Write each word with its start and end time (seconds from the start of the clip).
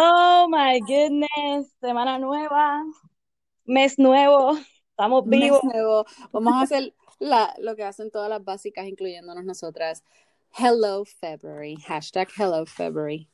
Oh 0.00 0.46
my 0.48 0.78
goodness, 0.78 1.74
semana 1.80 2.20
nueva, 2.20 2.84
mes 3.64 3.98
nuevo, 3.98 4.56
estamos 4.90 5.24
vivos. 5.26 5.64
Mes 5.64 5.74
nuevo. 5.74 6.04
Vamos 6.30 6.54
a 6.54 6.60
hacer 6.60 6.94
la, 7.18 7.52
lo 7.58 7.74
que 7.74 7.82
hacen 7.82 8.12
todas 8.12 8.30
las 8.30 8.44
básicas, 8.44 8.86
incluyéndonos 8.86 9.44
nosotras. 9.44 10.04
Hello 10.56 11.04
February, 11.04 11.74
hashtag 11.84 12.28
Hello 12.38 12.64
February. 12.64 13.28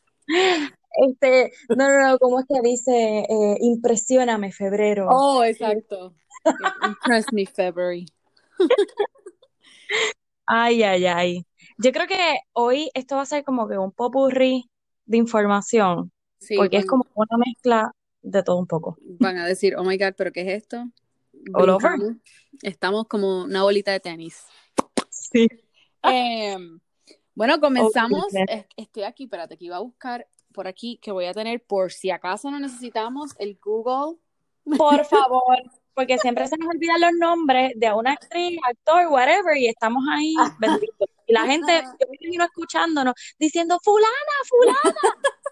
Este, 1.07 1.53
no, 1.69 1.87
no, 1.87 2.09
no, 2.09 2.19
¿cómo 2.19 2.41
es 2.41 2.47
que 2.49 2.61
dice? 2.63 3.27
Eh, 3.29 3.57
impresióname 3.61 4.51
febrero. 4.51 5.09
Oh, 5.11 5.45
exacto. 5.45 6.15
Impress 6.83 7.27
me 7.31 7.45
February. 7.45 8.07
Ay, 10.47 10.83
ay, 10.83 11.05
ay. 11.05 11.47
Yo 11.77 11.93
creo 11.93 12.07
que 12.07 12.39
hoy 12.55 12.91
esto 12.95 13.17
va 13.17 13.23
a 13.23 13.27
ser 13.27 13.45
como 13.45 13.69
que 13.69 13.77
un 13.77 13.93
popurrí 13.93 14.71
de 15.05 15.19
información, 15.19 16.11
Sí, 16.45 16.57
porque 16.57 16.79
es 16.79 16.87
como 16.87 17.07
una 17.15 17.39
mezcla 17.39 17.95
de 18.23 18.43
todo 18.43 18.59
un 18.59 18.67
poco. 18.67 18.97
van 19.19 19.39
a 19.39 19.47
decir, 19.47 19.77
oh 19.77 19.85
my 19.85 19.97
God, 19.97 20.15
¿pero 20.17 20.33
qué 20.33 20.43
es 20.43 20.63
esto? 20.63 20.85
All 21.53 21.71
over. 21.71 21.99
Estamos 22.63 23.07
como 23.07 23.45
una 23.45 23.63
bolita 23.63 23.93
de 23.93 24.01
tenis. 24.01 24.45
Sí. 25.11 25.49
Em, 26.03 26.81
bueno, 27.35 27.61
comenzamos. 27.61 28.27
Estoy 28.77 29.03
aquí, 29.03 29.25
espérate, 29.25 29.57
que 29.57 29.67
iba 29.67 29.77
a 29.77 29.81
buscar 29.81 30.27
por 30.53 30.69
aquí 30.69 30.99
que 31.03 31.13
voy 31.13 31.27
a 31.27 31.35
tener 31.35 31.63
por 31.63 31.93
si 31.93 32.11
acaso 32.11 32.51
no 32.51 32.61
necesitamos 32.61 33.33
el 33.39 33.59
Google. 33.63 34.19
Por 34.79 35.05
favor, 35.05 35.59
porque 35.95 36.19
siempre 36.19 36.47
se 36.47 36.57
nos 36.57 36.69
olvidan 36.69 37.01
los 37.01 37.13
nombres 37.19 37.73
de 37.77 37.93
una 37.93 38.13
actriz, 38.13 38.59
actor, 38.69 39.07
whatever, 39.09 39.57
y 39.57 39.69
estamos 39.69 40.03
ahí 40.11 40.35
benditos. 40.61 41.09
Y 41.27 41.33
la 41.33 41.47
gente, 41.47 41.83
yo 41.83 42.07
me 42.11 42.17
imagino 42.21 42.45
escuchándonos, 42.45 43.15
diciendo, 43.39 43.79
fulana, 43.83 44.37
fulana. 44.49 44.97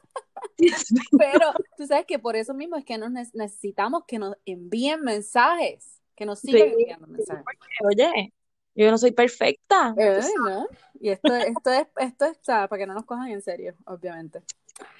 Pero 1.18 1.52
tú 1.76 1.86
sabes 1.86 2.06
que 2.06 2.18
por 2.18 2.36
eso 2.36 2.54
mismo 2.54 2.76
es 2.76 2.84
que 2.84 2.98
nos 2.98 3.10
ne- 3.10 3.30
necesitamos 3.34 4.04
que 4.06 4.18
nos 4.18 4.36
envíen 4.44 5.02
mensajes, 5.02 6.00
que 6.14 6.24
nos 6.24 6.40
sigan 6.40 6.68
Sí, 6.68 6.74
enviando 6.80 7.06
mensajes. 7.06 7.44
Oye, 7.84 8.32
yo 8.74 8.90
no 8.90 8.98
soy 8.98 9.12
perfecta. 9.12 9.94
Eh, 9.96 10.20
¿no? 10.44 10.66
Y 11.00 11.10
esto, 11.10 11.34
esto 11.34 11.70
es, 11.70 11.86
esto 11.96 12.24
es, 12.26 12.38
para 12.46 12.78
que 12.78 12.86
no 12.86 12.94
nos 12.94 13.04
cojan 13.04 13.28
en 13.28 13.42
serio, 13.42 13.74
obviamente. 13.86 14.42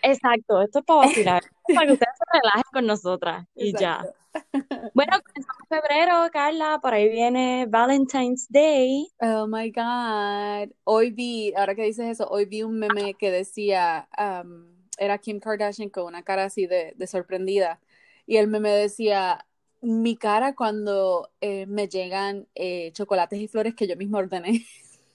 Exacto, 0.03 0.61
esto 0.63 0.81
es 0.81 0.85
para 0.85 1.07
vacilar, 1.07 1.43
para 1.75 1.87
que 1.87 1.93
ustedes 1.93 2.15
se 2.19 2.39
relajen 2.39 2.65
con 2.73 2.87
nosotras 2.87 3.47
y 3.55 3.73
ya. 3.73 4.05
Bueno, 4.95 5.19
comenzamos 5.27 5.69
febrero, 5.69 6.31
Carla, 6.33 6.79
por 6.81 6.95
ahí 6.95 7.09
viene 7.11 7.67
Valentine's 7.69 8.47
Day. 8.49 9.07
Oh 9.21 9.47
my 9.47 9.71
God. 9.71 10.75
Hoy 10.85 11.11
vi, 11.11 11.53
ahora 11.55 11.75
que 11.75 11.83
dices 11.83 12.09
eso, 12.09 12.27
hoy 12.29 12.47
vi 12.47 12.63
un 12.63 12.79
meme 12.79 13.15
que 13.15 13.31
decía, 13.31 14.09
um, 14.19 14.72
era 15.03 15.19
Kim 15.19 15.41
Kardashian 15.41 15.91
con 15.91 16.05
una 16.05 16.23
cara 16.23 16.45
así 16.45 16.67
de, 16.67 16.95
de 16.97 17.07
sorprendida. 17.07 17.81
Y 18.27 18.37
el 18.37 18.47
meme 18.47 18.71
decía, 18.71 19.47
mi 19.81 20.17
cara 20.17 20.55
cuando 20.55 21.31
eh, 21.41 21.67
me 21.67 21.89
llegan 21.89 22.47
eh, 22.55 22.93
chocolates 22.93 23.41
y 23.41 23.49
flores 23.49 23.75
que 23.75 23.89
yo 23.89 23.97
misma 23.97 24.19
ordené. 24.19 24.65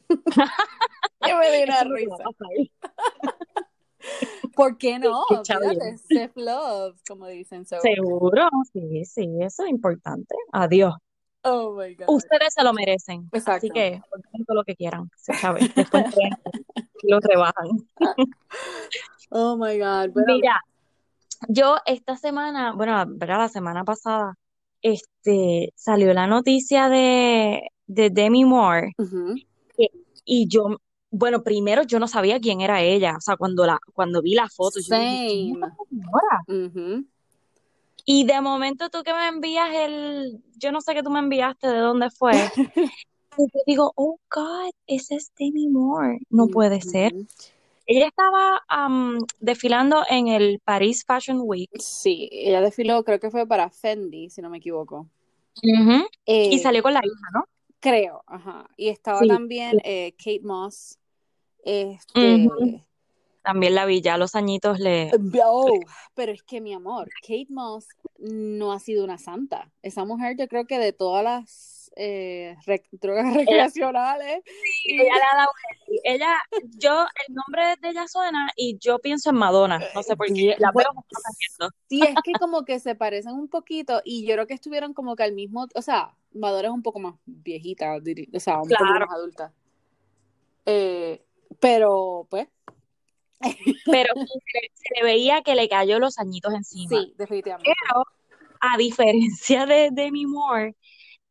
Yo 1.27 1.35
me 1.39 1.51
di 1.51 1.63
una 1.63 1.81
Eso 1.81 1.89
risa. 1.89 2.23
¿Por 4.55 4.77
qué 4.77 4.99
no? 4.99 5.25
Fíjate, 5.27 5.97
self-love, 5.97 6.95
como 7.07 7.27
dicen. 7.27 7.65
So, 7.65 7.81
Seguro, 7.81 8.47
sí, 8.71 9.03
sí, 9.03 9.27
eso 9.41 9.63
es 9.63 9.69
importante. 9.69 10.35
Adiós. 10.53 10.93
Oh 11.47 11.75
my 11.75 11.95
God. 11.95 12.05
Ustedes 12.09 12.53
se 12.53 12.63
lo 12.63 12.73
merecen. 12.73 13.29
Así 13.31 13.37
Exacto. 13.37 13.67
que 13.73 14.01
ordenen 14.11 14.45
todo 14.45 14.55
lo 14.55 14.63
que 14.63 14.75
quieran, 14.75 15.09
se 15.15 15.33
sabe. 15.33 15.61
Después 15.75 16.03
que 16.15 17.07
lo 17.07 17.19
rebajan. 17.19 17.67
Oh 19.29 19.57
my 19.57 19.77
God. 19.77 20.11
Bueno, 20.13 20.35
Mira, 20.35 20.61
yo 21.49 21.77
esta 21.85 22.15
semana, 22.17 22.73
bueno, 22.73 23.03
¿verdad? 23.07 23.39
La 23.39 23.49
semana 23.49 23.83
pasada, 23.83 24.35
este, 24.81 25.73
salió 25.75 26.13
la 26.13 26.27
noticia 26.27 26.89
de, 26.89 27.61
de 27.87 28.09
Demi 28.09 28.45
Moore. 28.45 28.93
que- 29.77 29.89
y 30.25 30.47
yo, 30.49 30.77
bueno, 31.09 31.41
primero 31.43 31.83
yo 31.83 31.99
no 31.99 32.07
sabía 32.07 32.39
quién 32.39 32.61
era 32.61 32.81
ella. 32.81 33.15
O 33.17 33.21
sea, 33.21 33.37
cuando 33.37 33.65
la, 33.65 33.79
cuando 33.93 34.21
vi 34.21 34.33
la 34.35 34.47
foto, 34.49 34.79
yo 34.79 34.95
dije, 34.97 35.27
¿quién 35.29 35.53
Same. 35.55 35.67
esta 35.67 35.83
señora? 35.89 36.65
Ujú. 36.67 37.05
Y 38.09 38.25
de 38.25 38.39
momento 38.39 38.89
tú 38.89 39.03
que 39.03 39.13
me 39.13 39.27
envías 39.27 39.69
el, 39.73 40.41
yo 40.55 40.71
no 40.71 40.79
sé 40.79 40.93
qué 40.93 41.03
tú 41.03 41.09
me 41.09 41.19
enviaste, 41.19 41.67
de 41.67 41.77
dónde 41.79 42.09
fue. 42.09 42.31
Y 43.39 43.43
yo 43.53 43.59
digo, 43.67 43.91
oh 43.95 44.17
God, 44.31 44.71
esa 44.87 45.13
es 45.15 45.31
Demi 45.37 45.67
Moore. 45.67 46.17
No 46.31 46.47
puede 46.47 46.81
ser. 46.81 47.13
Ella 47.85 48.07
estaba 48.07 48.61
am, 48.67 49.19
desfilando 49.39 50.03
en 50.09 50.29
el 50.29 50.59
Paris 50.63 51.03
Fashion 51.05 51.41
Week. 51.43 51.69
Sí, 51.77 52.29
ella 52.31 52.61
desfiló, 52.61 53.03
creo 53.03 53.19
que 53.19 53.29
fue 53.29 53.45
para 53.45 53.69
Fendi, 53.69 54.31
si 54.31 54.41
no 54.41 54.49
me 54.49 54.57
equivoco. 54.57 55.07
Y 55.61 56.15
Eh, 56.25 56.57
salió 56.59 56.81
con 56.81 56.93
la 56.93 57.01
hija, 57.03 57.27
¿no? 57.33 57.43
creo, 57.79 58.23
ajá. 58.25 58.67
Y 58.77 58.87
estaba 58.87 59.19
Sí, 59.19 59.27
también 59.27 59.79
eh, 59.83 60.13
Kate 60.17 60.41
Moss. 60.41 60.97
Este, 61.63 62.35
Ujú. 62.35 62.81
También 63.47 63.75
la 63.75 63.85
vi, 63.85 64.01
ya 64.01 64.17
los 64.17 64.35
añitos 64.35 64.77
le... 64.79 65.09
oh, 65.45 65.79
pero 66.13 66.33
es 66.33 66.43
que 66.43 66.59
mi 66.59 66.73
amor, 66.73 67.07
Kate 67.21 67.47
Moss 67.49 67.87
no 68.19 68.73
ha 68.73 68.79
sido 68.79 69.05
una 69.05 69.17
santa. 69.17 69.71
Esa 69.81 70.03
mujer, 70.03 70.35
yo 70.37 70.49
creo 70.49 70.65
que 70.67 70.77
de 70.79 70.91
todas 70.91 71.23
las 71.23 71.89
eh, 71.95 72.57
rec- 72.65 72.89
drogas 72.91 73.33
recreacionales 73.33 74.43
y 74.85 74.95
ella 75.01 75.13
le 75.15 75.21
ha 75.21 75.37
dado. 75.37 75.49
Ella, 76.03 76.35
yo, 76.77 77.05
el 77.27 77.35
nombre 77.35 77.75
de 77.81 77.89
ella 77.89 78.05
suena 78.09 78.51
y 78.57 78.77
yo 78.79 78.99
pienso 78.99 79.29
en 79.29 79.37
Madonna. 79.37 79.79
No 79.95 80.03
sé 80.03 80.17
por 80.17 80.27
qué. 80.27 80.33
Bien, 80.33 80.55
La 80.59 80.71
veo 80.71 80.83
bueno, 80.93 81.05
haciendo. 81.25 81.73
sí, 81.89 82.01
es 82.03 82.15
que 82.25 82.33
como 82.33 82.65
que 82.65 82.79
se 82.81 82.95
parecen 82.95 83.31
un 83.33 83.47
poquito 83.47 84.01
y 84.03 84.25
yo 84.27 84.33
creo 84.33 84.47
que 84.47 84.55
estuvieron 84.55 84.93
como 84.93 85.15
que 85.15 85.23
al 85.23 85.31
mismo, 85.33 85.67
o 85.73 85.81
sea, 85.81 86.13
Madonna 86.33 86.67
es 86.67 86.73
un 86.73 86.83
poco 86.83 86.99
más 86.99 87.15
viejita, 87.25 87.95
o 87.95 88.39
sea, 88.41 88.61
un 88.61 88.67
poco 88.67 88.83
más 88.83 89.09
adulta. 89.09 89.53
Eh, 90.65 91.23
pero 91.61 92.27
pues 92.29 92.47
pero 93.85 94.13
se, 94.15 94.95
le 94.95 95.03
veía 95.03 95.41
que 95.41 95.55
le 95.55 95.69
cayó 95.69 95.99
los 95.99 96.17
añitos 96.17 96.53
encima. 96.53 96.89
sí, 96.89 97.13
definitivamente. 97.17 97.71
Pero, 97.87 98.03
a 98.59 98.77
diferencia 98.77 99.65
de 99.65 99.89
Demi 99.91 100.25
Moore, 100.25 100.75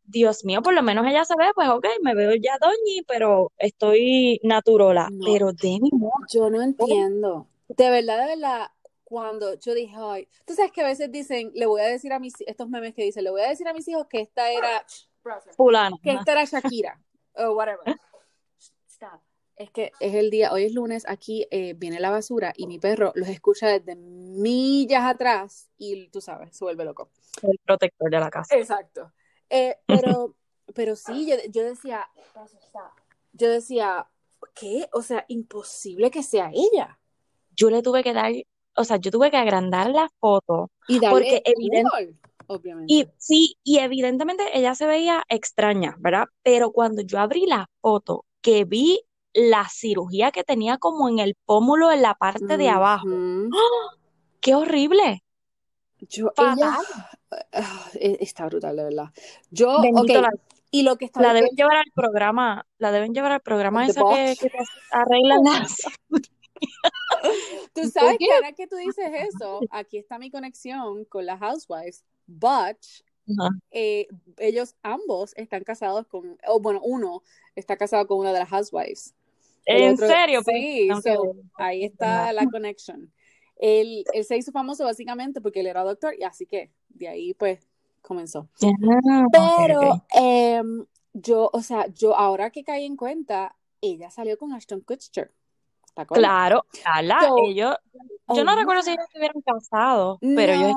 Dios 0.04 0.44
mío, 0.44 0.62
por 0.62 0.74
lo 0.74 0.82
menos 0.82 1.06
ella 1.06 1.24
se 1.24 1.34
ve, 1.36 1.46
pues 1.54 1.68
ok, 1.68 1.86
me 2.02 2.14
veo 2.14 2.32
ya 2.36 2.56
doñi, 2.60 3.02
pero 3.06 3.52
estoy 3.58 4.40
naturola. 4.42 5.08
No, 5.10 5.24
Pero 5.24 5.52
Demi 5.52 5.90
Moore, 5.92 6.26
yo 6.32 6.48
no 6.50 6.62
entiendo. 6.62 7.48
De 7.68 7.90
verdad, 7.90 8.20
de 8.20 8.36
verdad, 8.36 8.68
cuando 9.02 9.54
yo 9.58 9.74
dije, 9.74 9.94
ay, 9.98 10.28
tú 10.44 10.54
sabes 10.54 10.72
que 10.72 10.82
a 10.82 10.86
veces 10.86 11.10
dicen, 11.10 11.50
le 11.54 11.66
voy 11.66 11.80
a 11.80 11.86
decir 11.86 12.12
a 12.12 12.20
mis, 12.20 12.34
estos 12.46 12.68
memes 12.68 12.94
que 12.94 13.02
dicen, 13.04 13.24
le 13.24 13.30
voy 13.30 13.42
a 13.42 13.48
decir 13.48 13.66
a 13.66 13.72
mis 13.72 13.86
hijos 13.88 14.06
que 14.08 14.20
esta 14.20 14.50
era, 14.50 14.84
fulana. 15.56 15.96
que 16.02 16.12
esta 16.12 16.32
era 16.32 16.44
Shakira, 16.44 17.00
o 17.34 17.52
whatever. 17.52 17.84
Es 19.56 19.70
que 19.70 19.90
es 20.00 20.14
el 20.14 20.30
día, 20.30 20.52
hoy 20.52 20.64
es 20.64 20.74
lunes, 20.74 21.04
aquí 21.08 21.46
eh, 21.50 21.72
viene 21.74 21.98
la 21.98 22.10
basura 22.10 22.52
y 22.56 22.66
mi 22.66 22.78
perro 22.78 23.12
los 23.14 23.28
escucha 23.28 23.68
desde 23.68 23.96
millas 23.96 25.04
atrás 25.04 25.70
y 25.78 26.08
tú 26.08 26.20
sabes, 26.20 26.54
se 26.54 26.62
vuelve 26.62 26.84
loco. 26.84 27.08
El 27.42 27.58
protector 27.64 28.10
de 28.10 28.20
la 28.20 28.28
casa. 28.28 28.54
Exacto. 28.54 29.12
Eh, 29.48 29.76
pero, 29.86 30.34
pero 30.74 30.94
sí, 30.94 31.26
yo, 31.26 31.36
yo 31.50 31.64
decía, 31.64 32.06
yo 33.32 33.50
decía, 33.50 34.06
¿qué? 34.54 34.88
O 34.92 35.00
sea, 35.00 35.24
imposible 35.28 36.10
que 36.10 36.22
sea 36.22 36.50
ella. 36.52 36.98
Yo 37.56 37.70
le 37.70 37.82
tuve 37.82 38.02
que 38.02 38.12
dar, 38.12 38.32
o 38.76 38.84
sea, 38.84 38.98
yo 38.98 39.10
tuve 39.10 39.30
que 39.30 39.38
agrandar 39.38 39.88
la 39.88 40.10
foto 40.20 40.70
Y 40.86 41.00
porque 41.00 41.08
darle 41.08 41.42
evidente, 41.46 41.90
Google, 41.90 42.10
y 42.10 42.46
obviamente. 42.46 43.14
sí, 43.16 43.56
y 43.64 43.78
evidentemente 43.78 44.44
ella 44.52 44.74
se 44.74 44.86
veía 44.86 45.24
extraña, 45.30 45.96
¿verdad? 45.98 46.26
Pero 46.42 46.72
cuando 46.72 47.00
yo 47.00 47.18
abrí 47.18 47.46
la 47.46 47.70
foto, 47.80 48.26
que 48.42 48.64
vi 48.64 49.00
la 49.36 49.68
cirugía 49.68 50.32
que 50.32 50.44
tenía 50.44 50.78
como 50.78 51.08
en 51.08 51.18
el 51.18 51.36
pómulo 51.44 51.92
en 51.92 52.02
la 52.02 52.14
parte 52.14 52.56
de 52.56 52.68
abajo. 52.70 53.06
¡Qué 54.40 54.54
horrible! 54.54 55.22
Yo, 56.00 56.32
ella 56.36 56.56
Fatal. 56.56 56.84
ah, 57.52 57.90
e- 57.94 58.18
está 58.20 58.46
brutal, 58.46 58.76
de 58.76 58.84
verdad. 58.84 59.10
Yo, 59.50 59.82
la, 59.82 60.30
y 60.70 60.82
lo 60.82 60.96
que 60.96 61.04
está 61.04 61.20
la 61.20 61.34
deben 61.34 61.50
llevar 61.54 61.76
al 61.76 61.92
programa, 61.94 62.66
la 62.78 62.92
deben 62.92 63.12
llevar 63.12 63.32
al 63.32 63.40
programa 63.40 63.84
ese 63.86 63.94
que, 63.94 64.00
Botch. 64.00 64.38
que 64.40 64.50
te 64.50 64.58
arreglan 64.90 65.44
las. 65.44 65.76
Tú 67.74 67.82
¿Por 67.82 67.90
sabes 67.90 68.16
que 68.18 68.32
ahora 68.32 68.52
que 68.52 68.66
tú 68.66 68.76
dices 68.76 69.10
eso, 69.28 69.60
aquí 69.70 69.98
está 69.98 70.18
mi 70.18 70.30
conexión 70.30 71.04
con 71.04 71.26
las 71.26 71.38
Housewives, 71.40 72.02
but 72.26 72.78
eh, 73.70 74.06
ellos 74.38 74.74
ambos 74.82 75.34
están 75.36 75.64
casados 75.64 76.06
con, 76.06 76.38
o 76.46 76.60
bueno, 76.60 76.80
uno 76.82 77.22
está 77.54 77.76
casado 77.76 78.06
con 78.06 78.18
una 78.18 78.32
de 78.32 78.38
las 78.38 78.48
Housewives. 78.48 79.14
En 79.66 79.94
otro, 79.94 80.06
serio, 80.06 80.42
sí, 80.46 80.88
so, 81.02 81.34
ahí 81.56 81.84
está 81.84 82.32
la 82.32 82.46
conexión. 82.46 83.12
Él, 83.56 84.04
él 84.12 84.24
se 84.24 84.36
hizo 84.36 84.52
famoso 84.52 84.84
básicamente 84.84 85.40
porque 85.40 85.60
él 85.60 85.66
era 85.66 85.82
doctor 85.82 86.14
y 86.18 86.22
así 86.22 86.46
que 86.46 86.70
de 86.90 87.08
ahí 87.08 87.34
pues 87.34 87.66
comenzó. 88.00 88.48
Ah, 88.62 89.24
ok, 89.26 89.32
Pero 89.32 89.80
ok. 89.80 90.02
em, 90.14 90.86
yo, 91.12 91.50
o 91.52 91.62
sea, 91.62 91.86
yo 91.88 92.16
ahora 92.16 92.50
que 92.50 92.62
caí 92.62 92.84
en 92.84 92.96
cuenta, 92.96 93.56
ella 93.80 94.10
salió 94.10 94.38
con 94.38 94.52
Ashton 94.52 94.80
Kutcher. 94.80 95.32
Claro, 96.08 96.66
Carla, 96.84 97.20
ellos, 97.42 97.74
yo 98.28 98.44
no 98.44 98.52
oh, 98.52 98.56
recuerdo 98.56 98.82
si 98.82 98.90
ellos 98.90 99.06
estuvieron 99.06 99.40
casados, 99.40 100.18
pero 100.20 100.52
ellos 100.52 100.74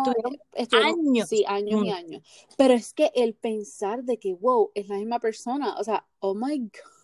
estuvieron, 0.56 0.98
años. 0.98 1.28
Sí, 1.28 1.44
años 1.46 1.84
y 1.84 1.90
años. 1.92 2.24
Pero 2.58 2.74
es 2.74 2.94
que 2.94 3.12
el 3.14 3.34
pensar 3.34 4.04
de 4.04 4.18
que, 4.18 4.34
wow, 4.34 4.72
es 4.76 4.88
la 4.88 4.96
misma 4.96 5.20
persona, 5.20 5.76
o 5.78 5.84
sea, 5.84 6.06
oh 6.20 6.34
my 6.36 6.58
God. 6.58 6.99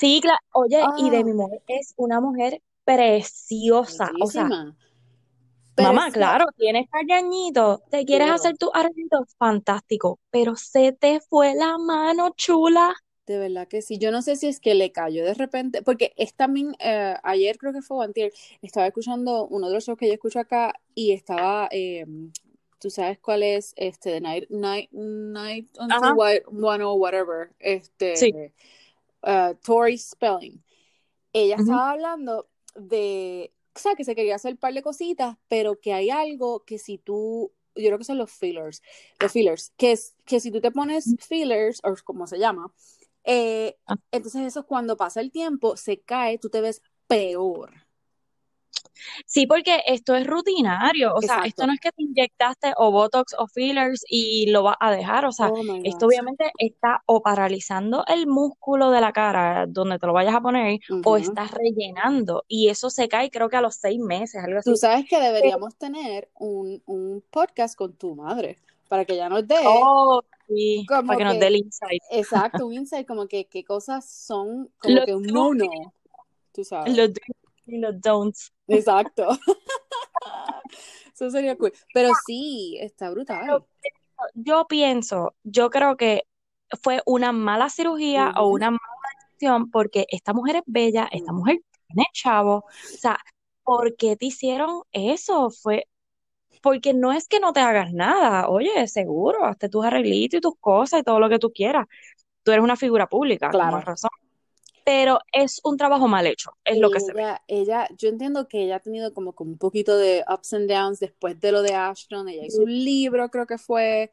Sí, 0.00 0.20
claro, 0.22 0.38
oye, 0.54 0.82
y 0.96 1.10
de 1.10 1.24
mi 1.24 1.32
ah. 1.32 1.34
mujer 1.34 1.62
es 1.66 1.92
una 1.98 2.22
mujer 2.22 2.62
preciosa, 2.86 4.10
o 4.18 4.26
sea, 4.28 4.48
mamá, 5.76 6.10
claro, 6.10 6.46
tienes 6.56 6.88
callañito, 6.88 7.82
te 7.90 8.06
quieres 8.06 8.30
hacer 8.30 8.56
tu 8.56 8.70
arreglo, 8.72 9.26
fantástico, 9.36 10.18
pero 10.30 10.56
se 10.56 10.92
te 10.92 11.20
fue 11.20 11.54
la 11.54 11.76
mano, 11.76 12.32
chula. 12.34 12.94
De 13.26 13.38
verdad 13.38 13.68
que 13.68 13.82
sí. 13.82 13.98
Yo 13.98 14.10
no 14.10 14.22
sé 14.22 14.36
si 14.36 14.46
es 14.46 14.58
que 14.58 14.74
le 14.74 14.90
cayó 14.90 15.22
de 15.22 15.34
repente, 15.34 15.82
porque 15.82 16.14
es 16.16 16.32
también, 16.32 16.74
eh, 16.78 17.16
ayer 17.22 17.58
creo 17.58 17.74
que 17.74 17.82
fue 17.82 18.02
antier, 18.02 18.32
estaba 18.62 18.86
escuchando 18.86 19.46
uno 19.48 19.68
de 19.68 19.74
los 19.74 19.84
shows 19.84 19.98
que 19.98 20.06
yo 20.06 20.14
escucho 20.14 20.40
acá 20.40 20.72
y 20.94 21.12
estaba, 21.12 21.68
eh, 21.72 22.06
tú 22.78 22.88
sabes 22.88 23.18
cuál 23.18 23.42
es, 23.42 23.74
este, 23.76 24.12
The 24.12 24.20
Night, 24.22 24.48
Night, 24.48 24.90
Night 24.92 25.68
on 25.78 25.88
the 25.88 26.42
One 26.46 26.82
or 26.82 26.98
whatever, 26.98 27.50
este, 27.58 28.16
sí. 28.16 28.32
Uh, 29.22 29.54
Tori 29.62 29.98
Spelling. 29.98 30.62
Ella 31.32 31.56
estaba 31.56 31.92
hablando 31.92 32.48
de, 32.74 33.52
o 33.74 33.78
sea, 33.78 33.94
que 33.94 34.04
se 34.04 34.14
quería 34.14 34.36
hacer 34.36 34.52
un 34.52 34.58
par 34.58 34.74
de 34.74 34.82
cositas, 34.82 35.36
pero 35.48 35.78
que 35.80 35.92
hay 35.92 36.10
algo 36.10 36.64
que 36.64 36.78
si 36.78 36.98
tú 36.98 37.52
yo 37.76 37.86
creo 37.86 37.98
que 37.98 38.04
son 38.04 38.18
los 38.18 38.30
fillers, 38.30 38.82
los 39.20 39.32
fillers, 39.32 39.72
que 39.76 39.92
es 39.92 40.14
que 40.24 40.40
si 40.40 40.50
tú 40.50 40.60
te 40.60 40.70
pones 40.70 41.14
fillers, 41.20 41.80
o 41.84 41.94
como 42.04 42.26
se 42.26 42.38
llama, 42.38 42.72
eh, 43.24 43.78
ah. 43.86 43.96
entonces 44.10 44.42
eso 44.42 44.66
cuando 44.66 44.96
pasa 44.96 45.20
el 45.20 45.30
tiempo 45.30 45.76
se 45.76 46.00
cae, 46.00 46.38
tú 46.38 46.50
te 46.50 46.60
ves 46.60 46.82
peor. 47.06 47.86
Sí, 49.26 49.46
porque 49.46 49.82
esto 49.86 50.14
es 50.14 50.26
rutinario, 50.26 51.14
o 51.14 51.20
sea, 51.20 51.42
esto 51.44 51.66
no 51.66 51.72
es 51.72 51.80
que 51.80 51.90
te 51.92 52.02
inyectaste 52.02 52.72
o 52.76 52.90
Botox 52.90 53.34
o 53.38 53.46
fillers 53.46 54.04
y 54.08 54.50
lo 54.50 54.62
vas 54.62 54.76
a 54.80 54.90
dejar, 54.90 55.24
o 55.24 55.32
sea, 55.32 55.48
oh 55.48 55.60
esto 55.84 56.06
obviamente 56.06 56.50
está 56.58 57.02
o 57.06 57.22
paralizando 57.22 58.04
el 58.06 58.26
músculo 58.26 58.90
de 58.90 59.00
la 59.00 59.12
cara 59.12 59.66
donde 59.66 59.98
te 59.98 60.06
lo 60.06 60.12
vayas 60.12 60.34
a 60.34 60.40
poner 60.40 60.80
o 61.04 61.16
estás 61.16 61.50
rellenando 61.52 62.44
y 62.48 62.68
eso 62.68 62.90
se 62.90 63.08
cae 63.08 63.30
creo 63.30 63.48
que 63.48 63.56
a 63.56 63.62
los 63.62 63.76
seis 63.76 63.98
meses, 63.98 64.42
algo 64.42 64.58
así. 64.58 64.70
Tú 64.70 64.76
sabes 64.76 65.06
que 65.08 65.20
deberíamos 65.20 65.76
tener 65.76 66.28
un, 66.34 66.82
un 66.86 67.22
podcast 67.30 67.76
con 67.76 67.94
tu 67.94 68.14
madre 68.14 68.58
para 68.88 69.04
que 69.04 69.16
ya 69.16 69.28
nos 69.28 69.46
dé 69.46 69.56
oh, 69.64 70.22
Sí, 70.48 70.84
para 70.88 71.16
que, 71.16 71.24
nos 71.24 71.38
dé 71.38 71.46
el 71.46 71.56
insight. 71.56 72.02
Exacto, 72.10 72.66
un 72.66 72.72
insight 72.72 73.06
como 73.06 73.28
que 73.28 73.44
qué 73.44 73.62
cosas 73.62 74.04
son 74.10 74.68
como 74.78 75.04
que 75.04 75.14
un 75.14 75.22
no 75.22 75.54
no, 75.54 75.66
tú 76.52 76.64
sabes. 76.64 76.96
Los 76.96 77.10
y 77.72 77.78
los 77.78 78.00
don'ts. 78.00 78.52
Exacto. 78.68 79.28
Eso 81.14 81.30
sería 81.30 81.56
cool. 81.56 81.72
Pero 81.92 82.10
sí, 82.26 82.78
está 82.80 83.10
brutal. 83.10 83.64
Yo 84.34 84.66
pienso, 84.66 85.34
yo 85.42 85.70
creo 85.70 85.96
que 85.96 86.24
fue 86.82 87.02
una 87.06 87.32
mala 87.32 87.68
cirugía 87.68 88.32
o 88.36 88.48
una 88.48 88.70
mala 88.70 88.80
decisión 89.28 89.70
porque 89.70 90.06
esta 90.10 90.32
mujer 90.32 90.56
es 90.56 90.62
bella, 90.66 91.08
esta 91.10 91.32
mujer 91.32 91.60
tiene 91.86 92.06
chavo. 92.12 92.56
O 92.56 92.98
sea, 92.98 93.18
¿por 93.62 93.96
qué 93.96 94.16
te 94.16 94.26
hicieron 94.26 94.82
eso? 94.92 95.50
Fue, 95.50 95.86
porque 96.62 96.94
no 96.94 97.12
es 97.12 97.28
que 97.28 97.40
no 97.40 97.52
te 97.52 97.60
hagas 97.60 97.92
nada, 97.92 98.48
oye, 98.48 98.86
seguro, 98.88 99.44
hazte 99.44 99.68
tus 99.68 99.84
arreglitos 99.84 100.38
y 100.38 100.40
tus 100.40 100.56
cosas 100.60 101.00
y 101.00 101.02
todo 101.02 101.20
lo 101.20 101.28
que 101.28 101.38
tú 101.38 101.52
quieras. 101.52 101.86
Tú 102.42 102.52
eres 102.52 102.64
una 102.64 102.76
figura 102.76 103.06
pública, 103.06 103.50
claro. 103.50 103.80
razón. 103.80 104.10
Pero 104.92 105.20
es 105.32 105.60
un 105.62 105.76
trabajo 105.76 106.08
mal 106.08 106.26
hecho, 106.26 106.50
es 106.64 106.76
lo 106.76 106.90
que 106.90 106.98
se 106.98 107.12
ve. 107.12 107.36
Ella, 107.46 107.86
yo 107.96 108.08
entiendo 108.08 108.48
que 108.48 108.64
ella 108.64 108.76
ha 108.76 108.80
tenido 108.80 109.14
como, 109.14 109.34
como 109.34 109.52
un 109.52 109.56
poquito 109.56 109.96
de 109.96 110.24
ups 110.28 110.52
and 110.52 110.68
downs 110.68 110.98
después 110.98 111.38
de 111.38 111.52
lo 111.52 111.62
de 111.62 111.74
Ashton. 111.74 112.28
Ella 112.28 112.44
hizo 112.44 112.62
un 112.62 112.72
libro, 112.72 113.30
creo 113.30 113.46
que 113.46 113.56
fue, 113.56 114.12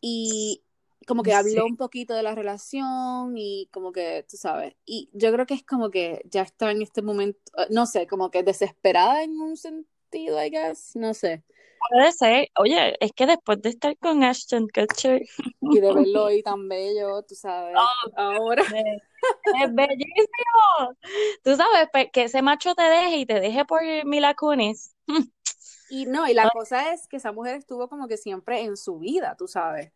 y 0.00 0.64
como 1.06 1.22
que 1.22 1.34
habló 1.34 1.66
un 1.66 1.76
poquito 1.76 2.14
de 2.14 2.24
la 2.24 2.34
relación 2.34 3.34
y 3.36 3.68
como 3.70 3.92
que, 3.92 4.26
tú 4.28 4.36
sabes, 4.36 4.74
y 4.84 5.08
yo 5.12 5.32
creo 5.32 5.46
que 5.46 5.54
es 5.54 5.62
como 5.62 5.88
que 5.88 6.20
ya 6.28 6.42
está 6.42 6.72
en 6.72 6.82
este 6.82 7.00
momento, 7.00 7.38
no 7.70 7.86
sé, 7.86 8.08
como 8.08 8.32
que 8.32 8.42
desesperada 8.42 9.22
en 9.22 9.40
un 9.40 9.56
sentido, 9.56 9.88
I 10.12 10.50
guess, 10.50 10.96
no 10.96 11.14
sé. 11.14 11.42
Puede 11.90 12.12
ser, 12.12 12.48
oye, 12.56 12.96
es 13.00 13.12
que 13.12 13.26
después 13.26 13.62
de 13.62 13.70
estar 13.70 13.96
con 13.98 14.22
Ashton 14.24 14.68
Kutcher 14.68 15.22
y 15.60 15.80
de 15.80 15.94
verlo 15.94 16.24
hoy 16.24 16.42
tan 16.42 16.68
bello, 16.68 17.22
tú 17.22 17.34
sabes, 17.34 17.74
oh, 18.16 18.20
ahora 18.20 18.62
es, 18.62 19.74
bellísimo. 19.74 20.96
Tú 21.44 21.56
sabes 21.56 21.88
que 22.12 22.24
ese 22.24 22.42
macho 22.42 22.74
te 22.74 22.82
deje 22.82 23.16
y 23.18 23.26
te 23.26 23.40
deje 23.40 23.64
por 23.64 23.82
Mila 24.04 24.34
Kunis. 24.34 24.94
Y 25.90 26.06
no, 26.06 26.28
y 26.28 26.34
la 26.34 26.50
cosa 26.50 26.92
es 26.92 27.06
que 27.08 27.16
esa 27.16 27.32
mujer 27.32 27.56
estuvo 27.56 27.88
como 27.88 28.08
que 28.08 28.16
siempre 28.16 28.62
en 28.62 28.76
su 28.76 28.98
vida, 28.98 29.36
tú 29.38 29.46
sabes. 29.46 29.92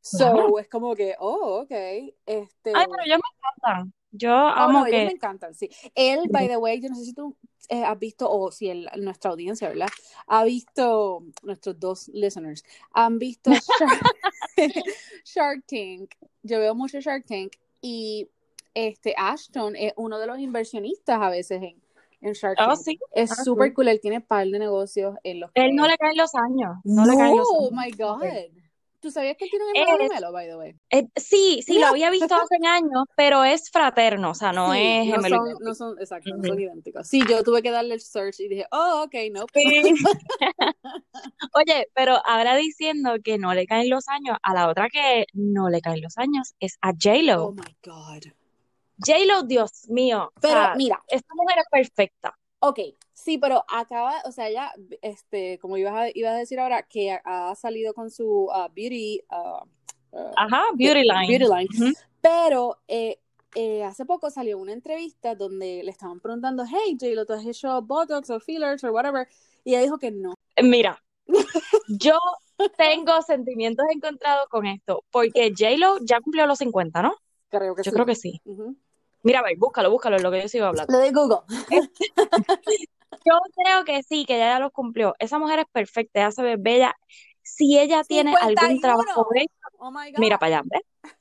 So, 0.00 0.58
es 0.58 0.68
como 0.68 0.94
que, 0.94 1.16
oh, 1.18 1.62
ok. 1.62 1.70
Este... 1.70 2.72
Ay, 2.74 2.86
pero 2.88 3.02
ellos 3.04 3.18
me 3.18 3.38
encantan. 3.38 3.94
Yo 4.12 4.32
oh, 4.32 4.48
amo 4.48 4.84
que... 4.84 4.90
Ellos 4.90 5.06
me 5.06 5.12
encantan, 5.12 5.54
sí. 5.54 5.68
Él, 5.94 6.20
by 6.30 6.48
the 6.48 6.56
way, 6.58 6.80
yo 6.80 6.88
no 6.88 6.94
sé 6.94 7.06
si 7.06 7.14
tú 7.14 7.36
eh, 7.68 7.84
has 7.84 7.98
visto, 7.98 8.30
o 8.30 8.50
si 8.50 8.70
nuestra 8.96 9.30
audiencia, 9.30 9.68
¿verdad? 9.68 9.88
Ha 10.26 10.44
visto, 10.44 11.22
nuestros 11.42 11.78
dos 11.78 12.08
listeners, 12.08 12.64
han 12.92 13.18
visto 13.18 13.50
Shark, 15.24 15.64
Tank. 15.66 16.14
Yo 16.42 16.58
veo 16.58 16.74
mucho 16.74 17.00
Shark 17.00 17.24
Tank 17.26 17.52
y 17.80 18.28
este 18.74 19.14
Ashton 19.16 19.76
es 19.76 19.92
uno 19.96 20.18
de 20.18 20.26
los 20.26 20.38
inversionistas 20.38 21.20
a 21.20 21.30
veces 21.30 21.62
en, 21.62 21.82
en 22.20 22.32
Shark 22.32 22.58
oh, 22.60 22.68
Tank. 22.68 22.78
sí. 22.78 22.98
Es 23.12 23.32
ah, 23.32 23.44
súper 23.44 23.72
cool, 23.74 23.88
él 23.88 24.00
tiene 24.00 24.20
par 24.20 24.46
de 24.46 24.58
negocios 24.58 25.16
en 25.24 25.40
los 25.40 25.50
Él 25.54 25.74
no 25.74 25.86
le 25.86 25.96
caen 25.96 26.16
los 26.16 26.34
años. 26.34 26.76
No, 26.84 27.04
le 27.04 27.16
caen 27.16 27.36
los 27.36 27.46
años. 27.46 27.48
Oh 27.50 27.70
my 27.72 27.90
God. 27.92 28.65
¿Tú 29.06 29.12
sabías 29.12 29.36
que 29.36 29.44
él 29.44 29.50
tiene 29.52 29.66
un 29.66 29.76
hermano 29.76 29.98
gemelo, 29.98 30.32
by 30.32 30.48
the 30.48 30.56
way? 30.56 30.74
Eh, 30.90 31.06
sí, 31.14 31.62
sí, 31.64 31.78
lo 31.78 31.86
había 31.86 32.10
visto 32.10 32.34
hace 32.50 32.56
años, 32.66 33.04
pero 33.16 33.44
es 33.44 33.70
fraterno, 33.70 34.30
o 34.30 34.34
sea, 34.34 34.50
no 34.50 34.74
es 34.74 35.06
gemelo. 35.06 35.36
No 35.36 35.44
son, 35.44 35.54
no 35.60 35.74
son 35.76 36.00
exacto, 36.00 36.36
no 36.36 36.42
son 36.42 36.58
idénticos. 36.58 37.06
Sí, 37.06 37.22
yo 37.30 37.44
tuve 37.44 37.62
que 37.62 37.70
darle 37.70 37.94
el 37.94 38.00
search 38.00 38.40
y 38.40 38.48
dije, 38.48 38.66
oh, 38.72 39.04
ok, 39.04 39.14
no. 39.30 39.46
Oye, 41.54 41.88
pero 41.94 42.20
ahora 42.26 42.56
diciendo 42.56 43.14
que 43.22 43.38
no 43.38 43.54
le 43.54 43.68
caen 43.68 43.90
los 43.90 44.08
años, 44.08 44.38
a 44.42 44.54
la 44.54 44.68
otra 44.68 44.88
que 44.88 45.26
no 45.34 45.68
le 45.68 45.80
caen 45.80 46.02
los 46.02 46.18
años 46.18 46.56
es 46.58 46.76
a 46.80 46.90
J-Lo. 46.90 47.44
Oh 47.44 47.52
my 47.52 47.76
God. 47.84 48.24
J-Lo, 48.98 49.44
Dios 49.44 49.88
mío. 49.88 50.32
Pero 50.40 50.74
mira, 50.74 51.00
esta 51.06 51.32
mujer 51.32 51.58
es 51.60 51.66
perfecta. 51.70 52.36
Ok, 52.58 52.80
sí, 53.26 53.38
pero 53.38 53.64
acaba, 53.68 54.22
o 54.24 54.30
sea, 54.30 54.48
ya, 54.48 54.72
este, 55.02 55.58
como 55.58 55.76
ibas 55.76 55.94
a, 55.94 56.08
ibas 56.14 56.34
a 56.34 56.38
decir 56.38 56.60
ahora, 56.60 56.84
que 56.84 57.10
ha, 57.10 57.54
salido 57.56 57.92
con 57.92 58.08
su 58.08 58.44
uh, 58.44 58.68
beauty, 58.72 59.20
uh, 59.32 60.16
uh, 60.16 60.32
Ajá, 60.36 60.62
beauty 60.74 61.02
line. 61.02 61.26
Beauty 61.26 61.52
line. 61.52 61.94
Pero 62.20 62.78
eh, 62.86 63.18
eh, 63.56 63.82
hace 63.82 64.04
poco 64.04 64.30
salió 64.30 64.58
una 64.58 64.72
entrevista 64.72 65.34
donde 65.34 65.82
le 65.82 65.90
estaban 65.90 66.20
preguntando, 66.20 66.64
hey, 66.70 66.96
J-Lo, 67.00 67.26
¿tú 67.26 67.32
has 67.32 67.44
hecho 67.44 67.82
Botox 67.82 68.30
o 68.30 68.38
fillers 68.38 68.84
o 68.84 68.92
whatever? 68.92 69.26
Y 69.64 69.70
ella 69.70 69.82
dijo 69.82 69.98
que 69.98 70.12
no. 70.12 70.34
Mira, 70.62 71.02
yo 71.88 72.18
tengo 72.78 73.20
sentimientos 73.22 73.86
encontrados 73.92 74.46
con 74.48 74.66
esto, 74.66 75.02
porque 75.10 75.52
J-Lo 75.58 75.98
ya 76.02 76.20
cumplió 76.20 76.46
los 76.46 76.58
50, 76.58 77.02
¿no? 77.02 77.16
Creo 77.48 77.74
que 77.74 77.82
yo 77.82 77.90
creo 77.90 78.06
que 78.06 78.14
sí. 78.14 78.40
Mira, 79.24 79.42
ve, 79.42 79.56
búscalo, 79.58 79.90
búscalo, 79.90 80.14
es 80.14 80.22
lo 80.22 80.30
que 80.30 80.42
yo 80.42 80.48
sigo 80.48 80.66
hablando. 80.66 80.92
Lo 80.92 81.00
de 81.00 81.10
Google. 81.10 81.40
yo 83.26 83.38
creo 83.54 83.84
que 83.84 84.02
sí, 84.02 84.24
que 84.24 84.36
ella 84.36 84.54
ya 84.54 84.60
lo 84.60 84.70
cumplió. 84.70 85.14
Esa 85.18 85.38
mujer 85.38 85.60
es 85.60 85.66
perfecta, 85.72 86.20
ella 86.20 86.30
se 86.30 86.42
ve 86.42 86.56
bella. 86.58 86.94
Si 87.42 87.78
ella 87.78 88.04
tiene 88.04 88.34
algún 88.40 88.80
trabajo 88.80 89.28
hecho, 89.34 89.50
oh 89.78 89.92
mira 90.18 90.38
para 90.38 90.58
allá, 90.58 90.62
¿ves? 90.64 90.82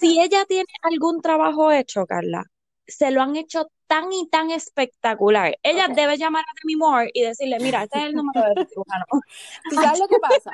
Si 0.00 0.20
ella 0.20 0.44
tiene 0.44 0.68
algún 0.82 1.22
trabajo 1.22 1.72
hecho, 1.72 2.04
Carla, 2.04 2.44
se 2.86 3.10
lo 3.10 3.22
han 3.22 3.36
hecho 3.36 3.68
tan 3.86 4.12
y 4.12 4.28
tan 4.28 4.50
espectacular. 4.50 5.58
Ella 5.62 5.88
debe 5.88 6.18
llamar 6.18 6.44
a 6.44 6.52
Demi 6.62 6.76
Moore 6.76 7.10
y 7.14 7.22
decirle, 7.22 7.58
mira, 7.58 7.84
este 7.84 7.98
es 7.98 8.04
el 8.04 8.14
número 8.14 8.42
de 8.54 8.66
cirujano. 8.66 9.04
sabes 9.74 9.98
lo 9.98 10.08
que 10.08 10.18
pasa? 10.18 10.52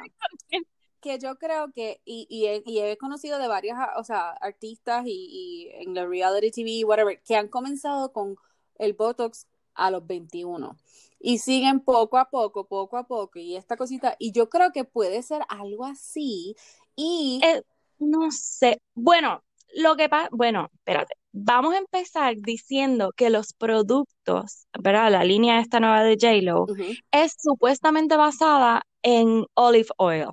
que 1.00 1.18
yo 1.18 1.36
creo 1.36 1.72
que, 1.72 2.00
y, 2.04 2.26
y, 2.30 2.46
he, 2.46 2.62
y 2.64 2.78
he 2.78 2.96
conocido 2.96 3.38
de 3.38 3.48
varias, 3.48 3.76
o 3.96 4.04
sea, 4.04 4.30
artistas 4.30 5.04
y, 5.04 5.10
y, 5.10 5.82
en 5.82 5.94
la 5.94 6.06
reality 6.06 6.50
TV, 6.50 6.84
whatever, 6.84 7.20
que 7.22 7.36
han 7.36 7.48
comenzado 7.48 8.12
con 8.12 8.36
el 8.78 8.94
Botox 8.94 9.46
a 9.74 9.90
los 9.90 10.06
21 10.06 10.76
y 11.20 11.38
siguen 11.38 11.80
poco 11.80 12.18
a 12.18 12.28
poco, 12.28 12.66
poco 12.66 12.98
a 12.98 13.06
poco, 13.06 13.38
y 13.38 13.56
esta 13.56 13.78
cosita, 13.78 14.14
y 14.18 14.32
yo 14.32 14.50
creo 14.50 14.72
que 14.72 14.84
puede 14.84 15.22
ser 15.22 15.42
algo 15.48 15.86
así, 15.86 16.54
y... 16.94 17.40
Eh, 17.42 17.62
no 17.98 18.30
sé, 18.30 18.82
bueno, 18.94 19.42
lo 19.74 19.96
que 19.96 20.10
pasa, 20.10 20.28
bueno, 20.32 20.68
espérate, 20.74 21.14
vamos 21.32 21.74
a 21.74 21.78
empezar 21.78 22.34
diciendo 22.36 23.12
que 23.16 23.30
los 23.30 23.54
productos, 23.54 24.66
¿verdad? 24.78 25.10
La 25.10 25.24
línea 25.24 25.60
esta 25.60 25.80
nueva 25.80 26.02
de 26.02 26.16
JLo 26.16 26.66
es 27.10 27.34
supuestamente 27.38 28.16
basada 28.16 28.82
en 29.02 29.46
olive 29.54 29.88
oil 29.96 30.28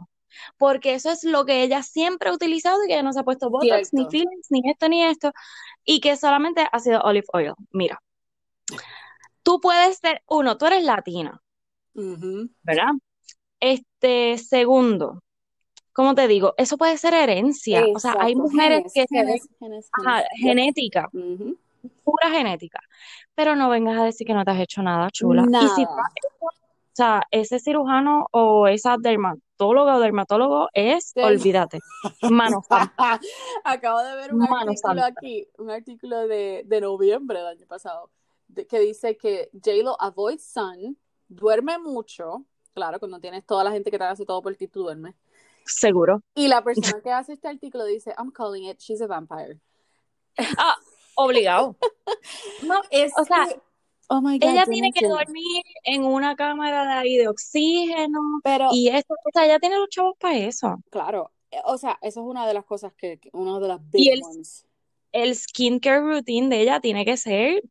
porque 0.57 0.93
eso 0.93 1.11
es 1.11 1.23
lo 1.23 1.45
que 1.45 1.63
ella 1.63 1.83
siempre 1.83 2.29
ha 2.29 2.33
utilizado 2.33 2.83
y 2.83 2.87
que 2.87 2.93
ella 2.93 3.03
no 3.03 3.13
se 3.13 3.19
ha 3.19 3.23
puesto 3.23 3.49
Botox, 3.49 3.93
ni 3.93 4.05
fillings, 4.09 4.47
ni 4.49 4.69
esto, 4.69 4.89
ni 4.89 5.03
esto, 5.03 5.31
y 5.83 5.99
que 5.99 6.15
solamente 6.17 6.67
ha 6.71 6.79
sido 6.79 7.01
olive 7.01 7.27
oil. 7.33 7.53
Mira, 7.71 8.01
tú 9.43 9.59
puedes 9.59 9.97
ser, 9.97 10.21
uno, 10.27 10.57
tú 10.57 10.65
eres 10.65 10.83
latina. 10.83 11.41
¿verdad? 11.93 12.91
Este, 13.59 14.37
segundo, 14.37 15.21
¿cómo 15.93 16.15
te 16.15 16.27
digo? 16.27 16.53
Eso 16.57 16.77
puede 16.77 16.97
ser 16.97 17.13
herencia. 17.13 17.83
O 17.93 17.99
sea, 17.99 18.15
hay 18.19 18.35
mujeres 18.35 18.91
genes, 18.93 18.93
que 18.93 19.05
se 19.07 19.25
ven, 19.25 19.39
genes, 19.59 19.89
ajá. 19.91 20.19
Yep. 20.19 20.27
genética, 20.39 21.09
pura 22.03 22.29
genética. 22.31 22.79
Pero 23.35 23.55
no 23.55 23.69
vengas 23.69 23.99
a 23.99 24.05
decir 24.05 24.25
que 24.25 24.33
no 24.33 24.43
te 24.43 24.51
has 24.51 24.59
hecho 24.59 24.81
nada, 24.81 25.09
chula. 25.11 25.43
Y 25.43 25.67
si 25.69 25.85
o 26.91 26.93
sea, 26.93 27.23
ese 27.31 27.59
cirujano 27.59 28.27
o 28.31 28.67
esa 28.67 28.97
dermatóloga 28.99 29.95
o 29.95 29.99
dermatólogo 30.01 30.67
es, 30.73 31.13
olvídate, 31.15 31.79
mano 32.29 32.61
Acabo 33.63 34.03
de 34.03 34.15
ver 34.17 34.33
un 34.33 34.39
mano 34.39 34.55
artículo 34.71 34.75
santa. 34.75 35.05
aquí, 35.05 35.47
un 35.57 35.71
artículo 35.71 36.27
de, 36.27 36.63
de 36.65 36.81
noviembre 36.81 37.39
del 37.39 37.47
año 37.47 37.65
pasado, 37.65 38.09
que 38.69 38.79
dice 38.79 39.17
que 39.17 39.49
J-Lo 39.53 39.99
avoids 40.01 40.43
sun, 40.43 40.97
duerme 41.27 41.77
mucho, 41.79 42.45
claro, 42.73 42.99
cuando 42.99 43.19
tienes 43.19 43.45
toda 43.45 43.63
la 43.63 43.71
gente 43.71 43.91
que 43.91 43.97
te 43.97 44.03
hace 44.03 44.25
todo 44.25 44.41
por 44.41 44.55
ti, 44.55 44.67
tú 44.67 44.83
duermes. 44.83 45.15
Seguro. 45.65 46.21
Y 46.35 46.47
la 46.47 46.63
persona 46.63 47.01
que 47.01 47.11
hace 47.11 47.33
este 47.33 47.47
artículo 47.47 47.85
dice, 47.85 48.13
I'm 48.17 48.31
calling 48.31 48.67
it, 48.69 48.79
she's 48.79 49.01
a 49.01 49.07
vampire. 49.07 49.59
Ah, 50.57 50.75
obligado. 51.15 51.75
No, 52.63 52.81
Es 52.89 53.11
o 53.17 53.23
sea, 53.23 53.47
que, 53.47 53.59
oh 54.09 54.21
my 54.21 54.37
God, 54.37 54.49
ella 54.49 54.65
tiene 54.65 54.91
que 54.91 55.07
dormir 55.07 55.63
en 55.83 56.03
una 56.03 56.35
cámara 56.35 56.85
de 56.85 56.93
ahí 56.93 57.17
de 57.17 57.27
oxígeno 57.27 58.39
Pero, 58.43 58.69
y 58.71 58.89
eso, 58.89 59.13
o 59.13 59.29
sea, 59.33 59.45
ella 59.45 59.59
tiene 59.59 59.77
los 59.77 59.89
chavos 59.89 60.15
para 60.19 60.37
eso. 60.37 60.77
claro, 60.89 61.31
eh, 61.51 61.59
o 61.65 61.77
sea, 61.77 61.97
eso 62.01 62.21
es 62.21 62.25
una 62.25 62.47
de 62.47 62.53
las 62.53 62.65
cosas 62.65 62.93
que, 62.93 63.19
una 63.33 63.59
de 63.59 63.67
las 63.67 63.81
Y 63.93 64.09
big 64.09 64.13
el, 64.13 64.23
ones. 64.23 64.65
El 65.11 65.35
skincare 65.35 66.01
routine 66.01 66.49
de 66.49 66.61
ella 66.61 66.79
tiene 66.79 67.05
que 67.05 67.17
ser 67.17 67.63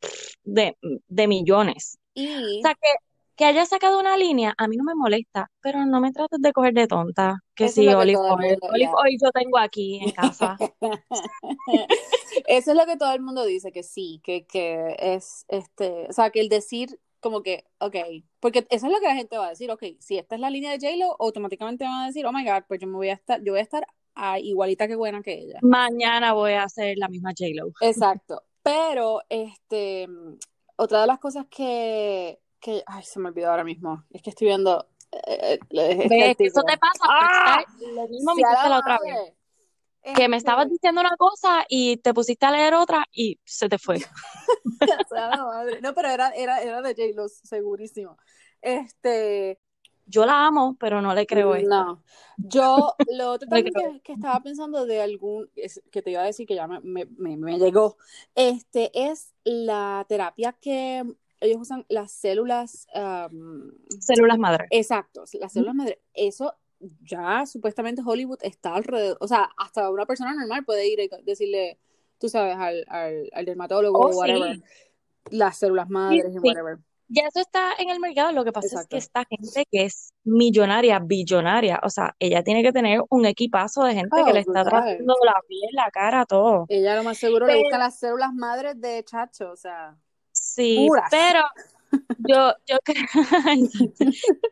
de, 0.44 0.76
de 1.08 1.28
millones. 1.28 1.98
O 2.16 2.62
sea, 2.62 2.74
que, 2.74 2.88
que 3.36 3.44
haya 3.44 3.64
sacado 3.64 3.98
una 3.98 4.16
línea, 4.16 4.54
a 4.58 4.68
mí 4.68 4.76
no 4.76 4.84
me 4.84 4.94
molesta, 4.94 5.50
pero 5.60 5.86
no 5.86 6.00
me 6.00 6.12
trates 6.12 6.40
de 6.40 6.52
coger 6.52 6.74
de 6.74 6.86
tonta. 6.86 7.40
Que 7.54 7.66
eso 7.66 7.82
lo 7.82 7.90
que 7.90 7.96
olive 7.96 8.18
oil, 8.18 8.58
olive 8.60 8.92
oil 8.94 9.18
yo 9.22 9.30
tengo 9.30 9.58
aquí 9.58 10.00
en 10.02 10.10
casa. 10.10 10.56
Eso 12.46 12.70
es 12.70 12.76
lo 12.76 12.86
que 12.86 12.96
todo 12.96 13.12
el 13.12 13.20
mundo 13.20 13.44
dice, 13.44 13.72
que 13.72 13.82
sí, 13.82 14.20
que, 14.22 14.46
que 14.46 14.94
es, 14.98 15.44
este, 15.48 16.06
o 16.08 16.12
sea, 16.12 16.30
que 16.30 16.40
el 16.40 16.48
decir 16.48 16.98
como 17.20 17.42
que, 17.42 17.64
ok, 17.78 17.96
porque 18.40 18.66
eso 18.70 18.86
es 18.86 18.92
lo 18.92 18.98
que 18.98 19.06
la 19.06 19.14
gente 19.14 19.36
va 19.36 19.46
a 19.46 19.50
decir, 19.50 19.70
ok, 19.70 19.82
si 19.98 20.16
esta 20.18 20.34
es 20.34 20.40
la 20.40 20.50
línea 20.50 20.70
de 20.70 20.78
J-Lo, 20.78 21.16
automáticamente 21.20 21.84
van 21.84 22.02
a 22.02 22.06
decir, 22.06 22.26
oh 22.26 22.32
my 22.32 22.44
God, 22.44 22.64
pues 22.66 22.80
yo 22.80 22.86
me 22.86 22.94
voy 22.94 23.08
a 23.10 23.14
estar, 23.14 23.42
yo 23.42 23.52
voy 23.52 23.60
a 23.60 23.62
estar 23.62 23.86
igualita 24.40 24.86
que 24.88 24.96
buena 24.96 25.22
que 25.22 25.34
ella. 25.34 25.58
Mañana 25.62 26.32
voy 26.32 26.52
a 26.52 26.64
hacer 26.64 26.96
la 26.98 27.08
misma 27.08 27.30
J-Lo. 27.30 27.72
Exacto, 27.80 28.44
pero, 28.62 29.22
este, 29.28 30.06
otra 30.76 31.00
de 31.02 31.06
las 31.06 31.18
cosas 31.18 31.46
que, 31.50 32.40
que, 32.60 32.82
ay, 32.86 33.02
se 33.02 33.18
me 33.18 33.28
olvidó 33.28 33.50
ahora 33.50 33.64
mismo, 33.64 34.04
es 34.10 34.22
que 34.22 34.30
estoy 34.30 34.48
viendo 34.48 34.86
eh, 35.12 35.58
eh, 35.70 36.28
este. 36.30 36.36
Que 36.36 36.46
Eso 36.46 36.62
te 36.62 36.78
pasa 36.78 37.00
por 37.00 37.10
¡Ah! 37.10 37.64
lo 37.94 38.08
mismo 38.08 38.34
me 38.34 38.42
¡Sea 38.42 38.52
hiciste 38.52 38.68
la 38.68 38.78
otra 38.78 38.98
vez. 38.98 39.34
Que 40.14 40.28
me 40.28 40.36
estabas 40.38 40.64
Este, 40.64 40.74
diciendo 40.74 41.00
una 41.02 41.16
cosa 41.18 41.64
y 41.68 41.98
te 41.98 42.14
pusiste 42.14 42.46
a 42.46 42.50
leer 42.50 42.74
otra 42.74 43.04
y 43.12 43.38
se 43.44 43.68
te 43.68 43.78
fue. 43.78 43.96
sea 45.10 45.28
la 45.28 45.44
madre. 45.44 45.80
No, 45.82 45.94
pero 45.94 46.08
era, 46.08 46.30
era, 46.30 46.62
era 46.62 46.80
de 46.80 46.94
J-Lo, 46.94 47.28
segurísimo. 47.28 48.16
Este, 48.62 49.58
Yo 50.10 50.26
la 50.26 50.46
amo, 50.46 50.76
pero 50.78 51.00
no 51.00 51.14
le 51.14 51.26
creo 51.26 51.54
esto. 51.54 51.68
no. 51.68 52.02
Yo, 52.36 52.94
lo 53.16 53.32
otro 53.32 53.48
también 53.48 53.74
que, 53.74 54.00
que 54.02 54.12
estaba 54.12 54.40
pensando 54.42 54.86
de 54.86 55.00
algún, 55.02 55.50
es- 55.56 55.82
que 55.90 56.02
te 56.02 56.10
iba 56.10 56.22
a 56.22 56.24
decir 56.26 56.46
que 56.46 56.54
ya 56.54 56.66
me, 56.66 56.80
me, 56.80 57.06
me, 57.06 57.36
me 57.36 57.58
llegó, 57.58 57.96
este, 58.34 58.90
es 58.94 59.34
la 59.44 60.04
terapia 60.08 60.52
que 60.52 61.04
ellos 61.40 61.58
usan 61.60 61.86
las 61.88 62.12
células, 62.12 62.86
Células 64.00 64.38
madre. 64.38 64.66
exacto, 64.70 65.24
las 65.40 65.52
células 65.52 65.74
madre. 65.74 66.00
Eso 66.14 66.54
ya 67.04 67.44
supuestamente 67.46 68.02
Hollywood 68.04 68.38
está 68.42 68.74
alrededor, 68.74 69.18
o 69.20 69.28
sea, 69.28 69.50
hasta 69.56 69.90
una 69.90 70.06
persona 70.06 70.34
normal 70.34 70.64
puede 70.64 70.88
ir 70.88 71.00
y 71.00 71.08
decirle, 71.24 71.78
tú 72.18 72.28
sabes, 72.28 72.56
al, 72.56 72.84
al, 72.88 73.28
al 73.32 73.44
dermatólogo 73.44 73.98
Oh, 74.00 74.08
o 74.08 74.14
whatever, 74.14 74.56
sí. 74.56 74.62
las 75.30 75.58
células 75.58 75.86
Sí, 75.88 75.92
madres 75.92 76.34
y 76.34 76.38
whatever. 76.38 76.78
Ya 77.12 77.24
eso 77.26 77.40
está 77.40 77.72
en 77.78 77.90
el 77.90 77.98
mercado. 77.98 78.30
Lo 78.30 78.44
que 78.44 78.52
pasa 78.52 78.80
es 78.80 78.86
que 78.86 78.96
esta 78.96 79.24
gente 79.28 79.66
que 79.68 79.84
es 79.84 80.12
millonaria, 80.22 81.00
billonaria, 81.00 81.80
o 81.82 81.90
sea, 81.90 82.14
ella 82.20 82.44
tiene 82.44 82.62
que 82.62 82.72
tener 82.72 83.02
un 83.10 83.26
equipazo 83.26 83.82
de 83.82 83.94
gente 83.94 84.16
que 84.24 84.30
Oh, 84.30 84.32
le 84.32 84.40
está 84.40 84.64
tratando 84.64 85.16
la 85.24 85.34
piel, 85.48 85.70
la 85.72 85.90
cara, 85.90 86.24
todo. 86.24 86.66
Ella 86.68 86.94
lo 86.94 87.02
más 87.02 87.18
seguro 87.18 87.46
le 87.46 87.62
busca 87.64 87.78
las 87.78 87.98
células 87.98 88.32
madres 88.32 88.80
de 88.80 89.02
Chacho, 89.02 89.50
o 89.50 89.56
sea, 89.56 89.96
sí, 90.30 90.86
puras. 90.86 91.08
pero 91.10 91.40
yo, 92.28 92.52
yo 92.68 92.78
creo, 92.84 93.04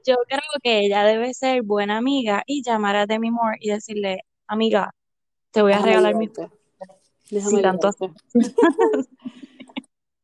yo 0.04 0.16
creo 0.26 0.40
que 0.60 0.80
ella 0.80 1.04
debe 1.04 1.34
ser 1.34 1.62
buena 1.62 1.98
amiga 1.98 2.42
y 2.44 2.64
llamar 2.64 2.96
a 2.96 3.06
Demi 3.06 3.30
Moore 3.30 3.58
y 3.60 3.70
decirle, 3.70 4.24
amiga, 4.48 4.92
te 5.52 5.62
voy 5.62 5.74
a 5.74 5.76
Déjame 5.76 5.90
regalar 5.92 6.14
mi 6.16 6.28
Déjame 7.30 7.62
tanto 7.62 7.88
ayudarte. 7.88 8.20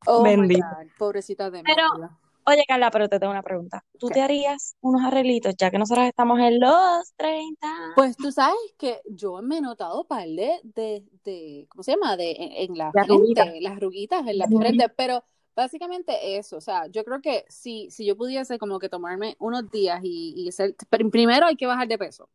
Oh 0.06 0.22
my 0.22 0.36
bendito. 0.36 0.66
Pobrecita 0.98 1.50
de 1.50 1.62
mí, 1.62 1.64
Pero. 1.64 2.10
Oye, 2.46 2.64
Carla, 2.68 2.90
pero 2.90 3.08
te 3.08 3.18
tengo 3.18 3.32
una 3.32 3.42
pregunta. 3.42 3.84
¿Tú 3.98 4.10
¿Qué? 4.10 4.12
te 4.12 4.20
harías 4.22 4.76
unos 4.80 5.02
arreglitos 5.04 5.54
ya 5.58 5.70
que 5.70 5.78
nosotros 5.78 6.06
estamos 6.06 6.38
en 6.40 6.60
los 6.60 7.12
30? 7.16 7.66
Pues 7.94 8.18
tú 8.18 8.32
sabes 8.32 8.56
que 8.78 9.00
yo 9.06 9.40
me 9.42 9.58
he 9.58 9.60
notado 9.60 10.04
par 10.06 10.26
de, 10.26 10.60
de, 10.64 11.04
de- 11.24 11.66
¿cómo 11.68 11.82
se 11.82 11.92
llama? 11.92 12.16
De, 12.16 12.32
en, 12.32 12.52
en 12.70 12.78
la 12.78 12.94
arruguitas. 12.94 13.54
frente, 13.54 13.60
las 13.60 13.76
arruguitas 13.76 14.26
en 14.26 14.38
la 14.38 14.48
frente, 14.50 14.88
pero 14.88 15.24
básicamente 15.54 16.36
eso, 16.36 16.56
o 16.56 16.60
sea, 16.60 16.86
yo 16.88 17.04
creo 17.04 17.20
que 17.20 17.44
si, 17.48 17.88
si 17.90 18.04
yo 18.06 18.16
pudiese 18.16 18.58
como 18.58 18.78
que 18.80 18.88
tomarme 18.88 19.36
unos 19.38 19.70
días 19.70 20.00
y, 20.02 20.34
y 20.36 20.50
ser, 20.52 20.76
pr- 20.76 21.10
primero 21.10 21.46
hay 21.46 21.54
que 21.56 21.66
bajar 21.66 21.86
de 21.88 21.98
peso, 21.98 22.28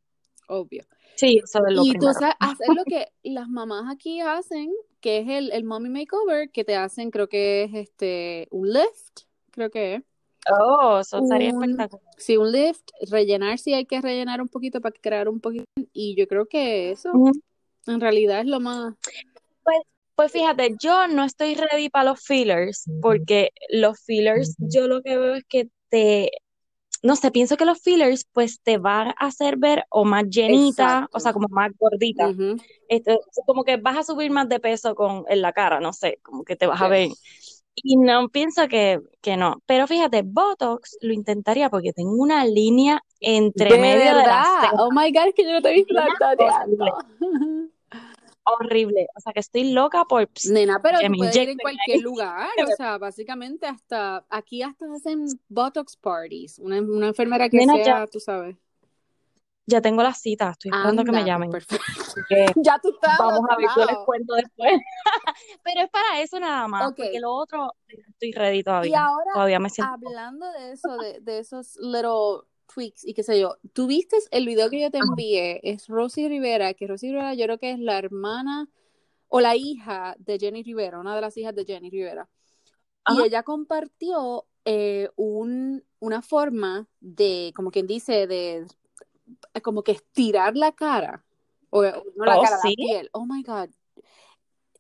obvio. 0.48 0.86
Sí, 1.16 1.38
eso 1.44 1.60
es 1.68 1.74
lo 1.76 1.86
Y 1.86 1.98
tú 1.98 2.14
primero. 2.14 2.14
sabes, 2.14 2.36
hacer 2.40 2.74
lo 2.74 2.86
que 2.88 3.12
las 3.24 3.50
mamás 3.50 3.86
aquí 3.94 4.22
hacen, 4.22 4.72
que 5.02 5.20
es 5.20 5.30
el, 5.30 5.52
el 5.52 5.64
mommy 5.66 5.90
makeover, 5.90 6.52
que 6.52 6.64
te 6.66 6.76
hacen, 6.76 7.12
creo 7.12 7.30
que 7.30 7.64
es 7.66 7.74
este, 7.76 8.48
un 8.52 8.70
lift, 8.74 9.22
creo 9.60 9.70
que 9.70 9.96
es. 9.96 10.04
Oh, 10.50 11.00
eso 11.00 11.20
estaría 11.20 11.54
Un, 11.54 11.64
espectacular. 11.64 12.16
sí, 12.18 12.38
un 12.38 12.52
lift, 12.52 12.90
rellenar 13.12 13.60
si 13.60 13.74
hay 13.74 13.86
que 13.86 14.00
rellenar 14.00 14.42
un 14.42 14.48
poquito 14.48 14.80
para 14.80 14.96
crear 15.00 15.28
un 15.28 15.42
poquito. 15.42 15.66
Y 15.92 16.16
yo 16.16 16.28
creo 16.28 16.46
que 16.46 16.92
eso 16.92 17.12
en 17.86 18.00
realidad 18.00 18.40
es 18.40 18.46
lo 18.46 18.62
más. 18.62 18.96
Pues, 19.64 19.78
pues 20.16 20.32
fíjate, 20.32 20.76
yo 20.82 21.08
no 21.10 21.26
estoy 21.26 21.56
ready 21.56 21.90
para 21.90 22.12
los 22.12 22.22
fillers, 22.22 22.86
porque 23.02 23.50
los 23.70 24.00
fillers 24.00 24.56
yo 24.60 24.88
lo 24.88 25.02
que 25.02 25.18
veo 25.18 25.36
es 25.36 25.44
que 25.44 25.70
te, 25.90 26.32
no 27.04 27.18
sé, 27.18 27.32
pienso 27.32 27.58
que 27.58 27.66
los 27.66 27.82
fillers 27.82 28.26
pues 28.32 28.62
te 28.62 28.78
van 28.78 29.10
a 29.10 29.28
hacer 29.28 29.58
ver 29.58 29.84
o 29.90 30.06
más 30.06 30.24
llenita, 30.30 31.10
o 31.12 31.20
sea, 31.20 31.34
como 31.34 31.50
más 31.50 31.72
gordita. 31.78 32.34
Este, 32.88 33.20
como 33.46 33.66
que 33.66 33.76
vas 33.76 33.98
a 33.98 34.04
subir 34.04 34.32
más 34.32 34.48
de 34.48 34.62
peso 34.62 34.96
con, 34.96 35.26
en 35.28 35.42
la 35.42 35.52
cara, 35.52 35.82
no 35.82 35.92
sé, 35.92 36.20
como 36.24 36.46
que 36.46 36.56
te 36.56 36.66
vas 36.66 36.82
a 36.82 36.88
ver. 36.88 37.10
Y 37.76 37.98
no 37.98 38.30
pienso 38.30 38.68
que, 38.68 39.00
que 39.22 39.38
no. 39.38 39.62
Pero 39.66 39.88
fíjate, 39.88 40.22
Botox 40.24 40.98
lo 41.02 41.14
intentaría 41.14 41.70
porque 41.70 41.94
tengo 41.94 42.12
una 42.12 42.46
línea 42.46 43.02
entre 43.22 43.70
De 43.70 43.78
medio 43.80 44.16
de 44.16 44.24
las 44.26 44.26
verdad. 44.26 44.74
Oh 44.78 44.92
my 44.92 45.12
God, 45.12 45.28
es 45.30 45.34
que 45.36 45.44
yo 45.44 45.52
no 45.54 45.62
te 45.62 45.70
he 45.70 45.74
visto 45.74 45.94
horrible, 45.98 46.92
horrible. 48.44 49.08
O 49.16 49.20
sea 49.22 49.34
que 49.34 49.40
estoy 49.40 49.72
loca 49.72 50.06
por 50.06 50.30
Nena, 50.46 50.82
pero 50.82 51.00
que 51.00 51.06
tú 51.06 51.12
me 51.12 51.18
puedes 51.18 51.36
ir 51.36 51.50
en 51.50 51.58
cualquier 51.58 51.98
ahí. 51.98 52.04
lugar, 52.04 52.50
o 52.66 52.72
sea, 52.78 52.98
básicamente 52.98 53.68
hasta 53.68 54.26
aquí 54.30 54.62
hasta 54.64 54.86
hacen 54.94 55.26
Botox 55.48 55.96
parties, 55.98 56.60
una, 56.60 56.82
una 56.82 57.08
enfermera 57.08 57.50
que 57.50 57.58
Nena, 57.58 57.78
ya, 57.78 57.84
sea, 57.84 58.08
tú 58.08 58.20
sabes. 58.20 58.58
ya 59.66 59.82
tengo 59.82 60.02
la 60.04 60.14
cita, 60.14 60.52
estoy 60.52 60.72
esperando 60.72 61.04
que 61.06 61.12
me 61.12 61.20
pues 61.20 61.26
llamen. 61.26 61.50
perfecto. 61.52 62.09
Que 62.30 62.46
Ya 62.64 62.80
tú 62.80 62.90
estás 62.92 63.18
vamos 63.18 63.50
a 63.50 63.56
ver, 63.58 63.68
yo 63.76 63.82
les 63.86 63.92
lado. 63.94 64.06
cuento 64.06 64.36
después. 64.36 64.74
Pero 65.64 65.82
es 65.82 65.90
para 65.90 66.22
eso 66.22 66.40
nada 66.40 66.68
más, 66.68 66.90
Ok, 66.92 66.98
porque 66.98 67.20
lo 67.20 67.34
otro 67.34 67.74
estoy 67.88 68.32
ready 68.32 68.60
y 68.60 68.64
todavía. 68.64 69.06
ahora 69.06 69.32
Todavía 69.34 69.60
me 69.60 69.70
siento. 69.70 69.94
hablando 69.94 70.52
de 70.54 70.72
eso, 70.72 70.96
de, 70.98 71.20
de 71.22 71.40
esos 71.40 71.76
little 71.78 72.44
tweaks 72.74 73.04
y 73.04 73.14
qué 73.16 73.24
sé 73.24 73.40
yo, 73.40 73.58
¿tú 73.74 73.88
viste 73.88 74.18
el 74.32 74.46
video 74.46 74.70
que 74.70 74.80
yo 74.80 74.92
te 74.92 75.00
envié? 75.00 75.60
Es 75.64 75.88
Rosy 75.88 76.28
Rivera, 76.30 76.74
que 76.76 76.86
Rosy 76.88 77.08
Rivera 77.10 77.34
yo 77.34 77.46
creo 77.46 77.58
que 77.58 77.72
es 77.72 77.80
la 77.80 77.98
hermana 77.98 78.70
o 79.28 79.42
la 79.42 79.56
hija 79.56 80.16
de 80.20 80.38
Jenny 80.38 80.62
Rivera, 80.64 81.00
una 81.00 81.16
de 81.16 81.22
las 81.22 81.36
hijas 81.38 81.56
de 81.56 81.66
Jenny 81.66 81.90
Rivera. 81.90 82.30
Y 83.08 83.24
ella 83.24 83.42
compartió 83.42 84.46
eh, 84.66 85.10
un, 85.16 85.84
una 86.00 86.22
forma 86.22 86.88
de, 87.00 87.52
como 87.56 87.72
quien 87.72 87.88
dice, 87.88 88.28
de 88.28 88.68
como 89.64 89.84
que 89.84 89.94
estirar 89.94 90.56
la 90.56 90.72
cara, 90.72 91.26
o 91.72 91.82
no 91.84 92.26
la 92.26 92.38
Oh, 92.38 92.42
cara, 92.42 92.58
la 92.58 92.62
sí. 92.64 92.76
piel. 92.76 93.10
Oh 93.14 93.26
my 93.26 93.44
God. 93.44 93.70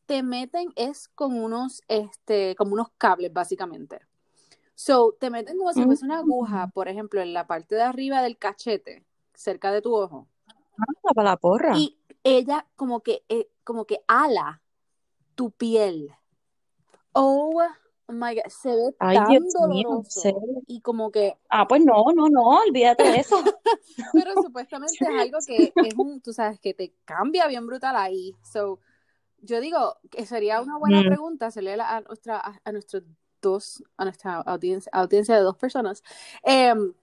Te 0.05 0.24
meten 0.24 0.72
es 0.75 1.08
con 1.10 1.39
unos, 1.39 1.81
este, 1.88 2.55
como 2.55 2.74
unos 2.74 2.89
cables, 2.98 3.31
básicamente. 3.31 4.00
So, 4.74 5.13
te 5.19 5.29
meten 5.29 5.58
como 5.58 5.74
si 5.74 5.84
fuese 5.84 6.05
una 6.05 6.19
aguja, 6.19 6.67
Mm. 6.67 6.72
por 6.72 6.88
ejemplo, 6.88 7.22
en 7.22 7.34
la 7.34 7.46
parte 7.48 7.75
de 7.75 7.81
arriba 7.84 8.22
del 8.22 8.38
cachete, 8.38 9.05
cerca 9.34 9.72
de 9.72 9.81
tu 9.81 9.93
ojo. 9.96 10.27
Anda 10.48 11.13
para 11.13 11.29
la 11.31 11.38
porra. 11.38 11.77
Y 11.77 12.00
ella 12.24 12.65
como 12.75 13.01
que, 13.01 13.24
eh, 13.29 13.50
como 13.63 13.86
que 13.86 14.01
ala 14.08 14.62
tu 15.36 15.51
piel. 15.51 16.12
Oh 17.13 17.62
Oh 18.09 18.13
my 18.13 18.33
God, 18.33 18.49
se 18.49 18.69
ve 18.69 18.95
Ay, 18.99 19.17
tan 19.17 19.27
Dios 19.29 19.53
doloroso. 19.53 20.63
Y 20.65 20.81
como 20.81 21.11
que, 21.11 21.37
Ah, 21.49 21.67
pues 21.67 21.85
no, 21.85 22.05
no, 22.15 22.27
no, 22.27 22.59
olvídate 22.61 23.03
de 23.03 23.19
eso. 23.19 23.37
pero 24.13 24.31
supuestamente 24.43 24.95
es 25.05 25.09
algo 25.19 25.37
que 25.45 25.73
es 25.83 25.93
un, 25.95 26.19
tú 26.19 26.33
sabes, 26.33 26.59
que 26.59 26.73
te 26.73 26.91
cambia 27.05 27.45
bien 27.47 27.67
brutal 27.67 27.95
ahí. 27.95 28.33
So, 28.43 28.79
yo 29.41 29.61
digo 29.61 29.97
que 30.09 30.25
sería 30.25 30.59
una 30.59 30.77
buena 30.77 31.01
Mm. 31.01 31.07
pregunta 31.07 31.45
hacerle 31.47 31.73
a, 31.75 31.97
a 31.97 32.01
nuestra, 32.01 32.37
a, 32.39 32.59
a 32.63 32.71
nuestros 32.71 33.03
dos, 33.41 33.83
a 33.97 34.05
nuestra 34.05 34.37
audiencia, 34.41 34.89
audiencia 34.91 35.35
de 35.35 35.41
dos 35.41 35.55
personas, 35.55 36.03
em, 36.43 36.93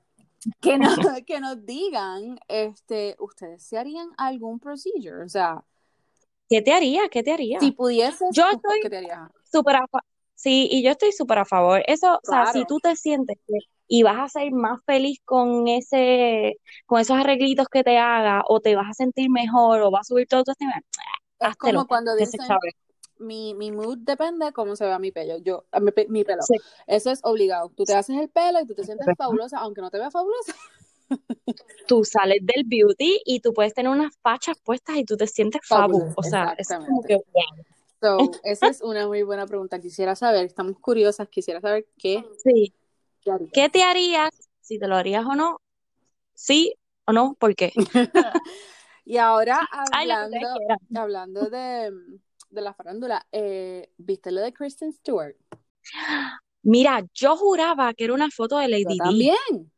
que, 0.61 0.77
nos, 0.79 0.99
que 1.27 1.41
nos 1.41 1.65
digan, 1.65 2.39
este, 2.49 3.17
¿ustedes 3.21 3.63
se 3.63 3.79
harían 3.79 4.09
algún 4.19 4.59
procedure? 4.59 5.25
O 5.25 5.29
sea, 5.29 5.63
¿Qué 6.49 6.63
te 6.63 6.73
haría? 6.73 7.09
¿Qué 7.09 7.23
te 7.23 7.33
haría? 7.33 7.59
si 7.61 7.73
pudieses, 7.73 8.35
Yo 8.35 8.45
¿tú 8.51 8.57
estoy- 8.57 8.81
¿qué 8.83 8.91
te 8.91 8.97
harías? 8.99 9.31
Súper 9.51 9.77
a 9.77 9.87
Sí, 10.37 10.69
y 10.71 10.83
yo 10.85 10.91
estoy 10.93 11.13
súper 11.13 11.39
a 11.39 11.45
favor. 11.45 11.83
Eso, 11.87 12.15
o 12.15 12.21
sea, 12.23 12.47
si 12.53 12.65
tú 12.67 12.79
te 12.79 12.95
sientes 12.95 13.39
y 13.89 14.03
vas 14.03 14.19
a 14.19 14.29
ser 14.29 14.53
más 14.53 14.81
feliz 14.85 15.19
con 15.25 15.67
ese, 15.67 16.59
con 16.87 17.01
esos 17.01 17.17
arreglitos 17.17 17.69
que 17.69 17.83
te 17.83 17.99
haga, 17.99 18.43
o 18.49 18.61
te 18.61 18.77
vas 18.77 18.91
a 18.91 18.95
sentir 18.95 19.31
mejor, 19.31 19.81
o 19.81 19.91
va 19.91 20.01
a 20.01 20.05
subir 20.05 20.29
todo 20.29 20.45
tu 20.45 20.53
estima, 20.53 20.75
Es 21.41 21.57
como 21.57 21.87
cuando 21.87 22.15
dicen, 22.15 22.43
mi, 23.19 23.55
mi 23.55 23.73
mood 23.73 23.99
depende 23.99 24.53
cómo 24.53 24.77
se 24.77 24.85
vea 24.85 24.99
mi 24.99 25.11
pelo. 25.11 25.39
Yo, 25.39 25.65
mi, 25.81 25.91
pe- 25.91 26.07
mi 26.09 26.23
pelo. 26.23 26.43
Sí. 26.43 26.57
Eso 26.87 27.11
es 27.11 27.21
obligado. 27.23 27.71
Tú 27.75 27.85
te 27.85 27.95
haces 27.95 28.17
el 28.19 28.29
pelo 28.29 28.61
y 28.61 28.67
tú 28.67 28.75
te 28.75 28.85
sientes 28.85 29.07
fabulosa, 29.17 29.59
aunque 29.59 29.81
no 29.81 29.91
te 29.91 29.99
veas 29.99 30.13
fabulosa. 30.13 30.55
Tú 31.87 32.05
sales 32.05 32.41
del 32.43 32.65
beauty 32.65 33.21
y 33.25 33.41
tú 33.41 33.53
puedes 33.55 33.73
tener 33.73 33.91
unas 33.91 34.13
fachas 34.21 34.59
puestas 34.63 34.97
y 34.97 35.05
tú 35.05 35.17
te 35.17 35.27
sientes 35.27 35.61
fabu. 35.67 35.99
Fabulous, 36.01 36.19
O 36.19 36.23
sea, 36.23 36.55
es 36.59 36.69
como 36.69 37.03
que 37.03 37.15
wow. 37.17 37.65
So, 38.01 38.17
esa 38.45 38.69
es 38.69 38.83
una 38.83 39.07
muy 39.07 39.23
buena 39.23 39.47
pregunta. 39.47 39.79
Quisiera 39.81 40.15
saber, 40.17 40.47
estamos 40.47 40.79
curiosas, 40.81 41.29
quisiera 41.29 41.61
saber 41.61 41.87
qué, 41.99 42.25
Sí. 42.43 42.75
qué 43.21 43.31
harías. 43.31 43.51
¿Qué 43.53 43.69
te 43.69 43.83
harías? 43.83 44.31
Si 44.61 44.79
te 44.79 44.87
lo 44.89 44.97
harías 44.97 45.25
o 45.25 45.35
no. 45.35 45.61
Sí 46.35 46.75
o 47.07 47.13
no, 47.13 47.35
¿por 47.39 47.55
qué? 47.55 47.73
Y 49.09 49.19
ahora 49.19 49.61
hablando, 49.93 50.37
hablando 50.97 51.49
de, 51.49 51.93
de 52.51 52.61
la 52.61 52.75
farándula, 52.75 53.25
eh, 53.31 53.89
¿viste 53.99 54.33
lo 54.33 54.41
de 54.41 54.53
Kristen 54.53 54.93
Stewart? 54.93 55.37
Mira, 56.63 57.07
yo 57.15 57.37
juraba 57.37 57.95
que 57.95 58.03
era 58.03 58.15
una 58.15 58.29
foto 58.31 58.59
de 58.59 58.65
Yo 58.65 58.71
Lady 58.71 58.85
Di. 58.95 58.99
también. 58.99 59.73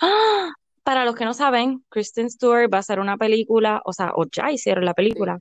¡Ah! 0.00 0.52
Para 0.82 1.04
los 1.04 1.14
que 1.14 1.24
no 1.24 1.32
saben, 1.32 1.84
Kristen 1.88 2.28
Stewart 2.28 2.68
va 2.70 2.78
a 2.78 2.80
hacer 2.80 2.98
una 3.00 3.16
película, 3.16 3.80
o 3.84 3.92
sea, 3.92 4.10
o 4.16 4.26
ya 4.30 4.50
hicieron 4.50 4.84
la 4.84 4.94
película. 4.94 5.38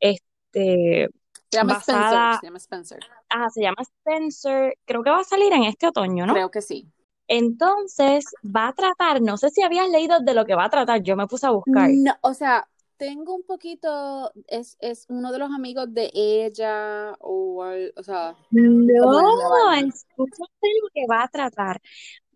Este, 0.00 0.26
Se 0.52 1.08
llama 1.56 1.74
Basada- 1.74 2.32
Spencer. 2.34 2.40
Se 2.40 2.46
llama 2.46 2.58
Spencer. 2.58 2.98
ah, 3.30 3.50
se 3.50 3.60
llama 3.62 3.82
Spencer, 3.82 4.78
creo 4.84 5.02
que 5.02 5.10
va 5.10 5.20
a 5.20 5.24
salir 5.24 5.52
en 5.52 5.64
este 5.64 5.86
otoño, 5.88 6.26
¿no? 6.26 6.32
Creo 6.34 6.50
que 6.50 6.62
sí. 6.62 6.86
Entonces, 7.28 8.24
va 8.44 8.68
a 8.68 8.72
tratar, 8.72 9.22
no 9.22 9.36
sé 9.36 9.50
si 9.50 9.62
habías 9.62 9.88
leído 9.88 10.18
de 10.20 10.34
lo 10.34 10.44
que 10.44 10.56
va 10.56 10.64
a 10.64 10.70
tratar, 10.70 11.00
yo 11.02 11.14
me 11.16 11.26
puse 11.28 11.46
a 11.46 11.50
buscar. 11.50 11.88
No, 11.92 12.12
o 12.22 12.34
sea, 12.34 12.68
tengo 12.96 13.34
un 13.34 13.44
poquito, 13.44 14.32
es, 14.48 14.76
es 14.80 15.06
uno 15.08 15.30
de 15.30 15.38
los 15.38 15.50
amigos 15.52 15.92
de 15.94 16.10
ella, 16.12 17.12
o, 17.20 17.64
o 17.96 18.02
sea, 18.02 18.34
No, 18.50 19.04
¿Cómo 19.04 19.72
es 19.74 19.82
la 19.82 19.88
escúchate 19.88 20.68
lo 20.82 20.88
que 20.92 21.06
va 21.08 21.22
a 21.22 21.28
tratar. 21.28 21.80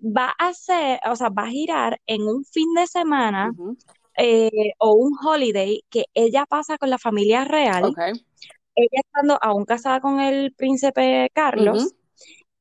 Va 0.00 0.32
a 0.38 0.52
ser, 0.54 1.00
o 1.10 1.16
sea, 1.16 1.28
va 1.28 1.42
a 1.44 1.50
girar 1.50 2.00
en 2.06 2.22
un 2.22 2.44
fin 2.44 2.72
de 2.74 2.86
semana 2.86 3.52
eh, 4.16 4.72
o 4.78 4.92
un 4.94 5.16
holiday 5.22 5.82
que 5.90 6.06
ella 6.14 6.46
pasa 6.46 6.78
con 6.78 6.90
la 6.90 6.98
familia 6.98 7.44
real, 7.44 7.84
ok, 7.84 7.98
ella 8.76 9.00
estando 9.04 9.38
aún 9.40 9.64
casada 9.64 10.00
con 10.00 10.20
el 10.20 10.52
príncipe 10.52 11.30
Carlos, 11.32 11.84
ujú. 11.84 11.96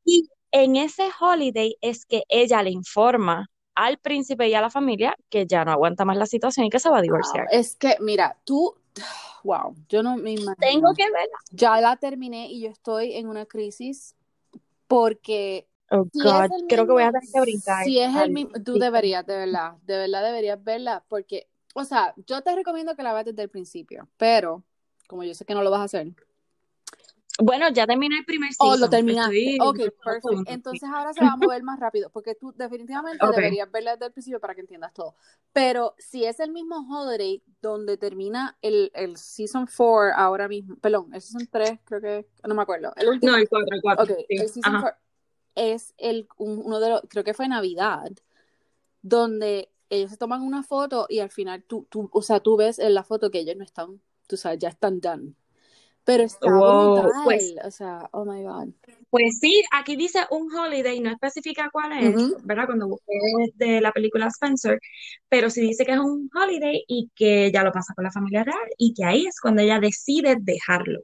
y 0.06 0.30
en 0.52 0.76
ese 0.76 1.10
holiday 1.20 1.76
es 1.82 2.06
que 2.06 2.24
ella 2.30 2.62
le 2.62 2.72
informa 2.72 3.50
al 3.76 3.98
príncipe 3.98 4.48
y 4.48 4.54
a 4.54 4.62
la 4.62 4.70
familia 4.70 5.16
que 5.30 5.48
ya 5.48 5.66
no 5.66 5.72
aguanta 5.72 6.06
más 6.06 6.18
la 6.18 6.28
situación 6.28 6.68
y 6.68 6.70
que 6.70 6.80
se 6.80 6.90
va 6.90 7.00
a 7.00 7.02
divorciar. 7.02 7.48
Wow, 7.52 7.60
es 7.60 7.76
que, 7.76 7.98
mira, 8.00 8.38
tú, 8.44 8.76
wow, 9.44 9.76
yo 9.90 10.04
no 10.04 10.16
me 10.18 10.32
imagino. 10.32 10.56
Tengo 10.60 10.94
que 10.96 11.06
verla. 11.06 11.38
Ya 11.52 11.82
la 11.82 11.96
terminé 11.98 12.52
y 12.52 12.62
yo 12.62 12.70
estoy 12.70 13.16
en 13.16 13.28
una 13.28 13.46
crisis 13.46 14.16
porque 14.88 15.68
Oh 15.96 16.08
si 16.12 16.24
God, 16.24 16.50
creo 16.68 16.88
que 16.88 16.92
voy 16.92 17.04
a 17.04 17.12
tener 17.12 17.30
que 17.32 17.42
brincar. 17.42 17.84
Si 17.86 18.00
es 18.00 18.16
el 18.16 18.32
mismo, 18.32 18.52
tú 18.66 18.80
deberías, 18.80 19.24
de 19.28 19.38
verdad, 19.38 19.74
de 19.84 19.98
verdad 19.98 20.24
deberías 20.24 20.64
verla 20.64 21.04
porque, 21.08 21.48
o 21.76 21.84
sea, 21.84 22.16
yo 22.26 22.42
te 22.42 22.56
recomiendo 22.56 22.96
que 22.96 23.04
la 23.04 23.14
veas 23.14 23.26
desde 23.26 23.44
el 23.44 23.50
principio, 23.50 24.10
pero 24.18 24.64
como 25.08 25.24
yo 25.24 25.36
sé 25.36 25.46
que 25.46 25.54
no 25.54 25.62
lo 25.62 25.70
vas 25.70 25.82
a 25.82 25.84
hacer, 25.84 26.08
Bueno, 27.40 27.70
ya 27.70 27.86
terminé 27.86 28.18
el 28.18 28.26
primer 28.26 28.50
Oh, 28.60 28.72
season. 28.74 28.80
lo 28.80 28.90
terminaste. 28.90 29.58
Ok, 29.62 29.78
perfecto. 30.04 30.44
Entonces 30.48 30.90
ahora 30.92 31.14
se 31.14 31.22
va 31.22 31.34
a 31.34 31.36
mover 31.36 31.62
más 31.62 31.80
rápido, 31.80 32.10
porque 32.10 32.34
tú 32.34 32.54
definitivamente 32.56 33.24
deberías 33.28 33.72
verla 33.72 33.92
desde 33.92 34.06
el 34.08 34.12
principio 34.14 34.40
para 34.40 34.56
que 34.56 34.62
entiendas 34.62 34.94
todo. 34.94 35.16
Pero 35.52 35.94
si 36.00 36.26
es 36.26 36.40
el 36.40 36.52
mismo 36.52 36.78
Holiday 36.90 37.44
donde 37.62 37.98
termina 37.98 38.58
el, 38.64 38.92
el 38.96 39.18
Season 39.18 39.68
4 39.68 40.12
ahora 40.16 40.48
mismo, 40.48 40.76
perdón, 40.78 41.14
el 41.14 41.22
Season 41.22 41.48
3 41.52 41.80
creo 41.86 42.02
que, 42.02 42.28
no 42.48 42.56
me 42.56 42.64
acuerdo. 42.64 42.94
El 42.96 43.10
último, 43.10 43.32
No, 43.32 43.38
el 43.38 43.48
4, 43.48 43.76
el 43.76 43.82
4. 43.82 44.04
ok, 44.06 44.20
el 44.30 44.50
Season 44.50 44.82
4 44.82 45.03
es 45.56 45.94
el, 45.98 46.28
un- 46.38 46.62
uno 46.64 46.80
de 46.80 46.90
los, 46.90 47.02
creo 47.10 47.24
que 47.24 47.34
fue 47.34 47.48
Navidad, 47.48 48.12
donde 49.02 49.70
ellos 49.90 50.12
se 50.12 50.18
toman 50.18 50.42
una 50.42 50.64
foto 50.64 51.06
y 51.10 51.20
al 51.20 51.30
final 51.32 51.64
tú, 51.64 51.86
tú, 51.90 52.10
o 52.14 52.22
sea, 52.22 52.40
tú 52.40 52.58
ves 52.58 52.80
en 52.80 52.94
la 52.94 53.04
foto 53.04 53.32
que 53.32 53.40
ellos 53.40 53.56
no 53.58 53.64
están, 53.64 54.02
tú 54.28 54.38
sabes, 54.38 54.60
ya 54.60 54.70
están 54.70 55.00
done. 55.02 55.34
Pero 56.06 56.24
está 56.24 56.48
Wow, 56.50 56.96
brutal, 56.96 57.14
pues- 57.24 57.56
o 57.66 57.72
sea, 57.72 58.10
oh 58.12 58.26
my 58.26 58.44
God. 58.44 58.70
Pues 59.10 59.38
sí, 59.40 59.64
aquí 59.72 59.96
dice 59.96 60.20
un 60.32 60.54
holiday, 60.54 61.00
no 61.00 61.12
especifica 61.12 61.70
cuál 61.72 61.94
es, 61.94 62.16
Ujú. 62.16 62.38
¿verdad? 62.44 62.66
Cuando 62.66 62.88
busqué 62.88 63.14
de 63.56 63.80
la 63.80 63.92
película 63.92 64.28
Spencer, 64.28 64.80
pero 65.30 65.50
sí 65.52 65.62
dice 65.62 65.86
que 65.86 65.94
es 65.94 66.00
un 66.00 66.30
holiday 66.34 66.84
y 66.88 67.10
que 67.16 67.46
ella 67.46 67.64
lo 67.64 67.72
pasa 67.72 67.94
con 67.94 68.04
la 68.04 68.12
familia 68.12 68.44
real 68.44 68.58
y 68.78 68.94
que 68.94 69.06
ahí 69.06 69.28
es 69.28 69.40
cuando 69.40 69.62
ella 69.62 69.80
decide 69.80 70.36
dejarlo. 70.42 71.02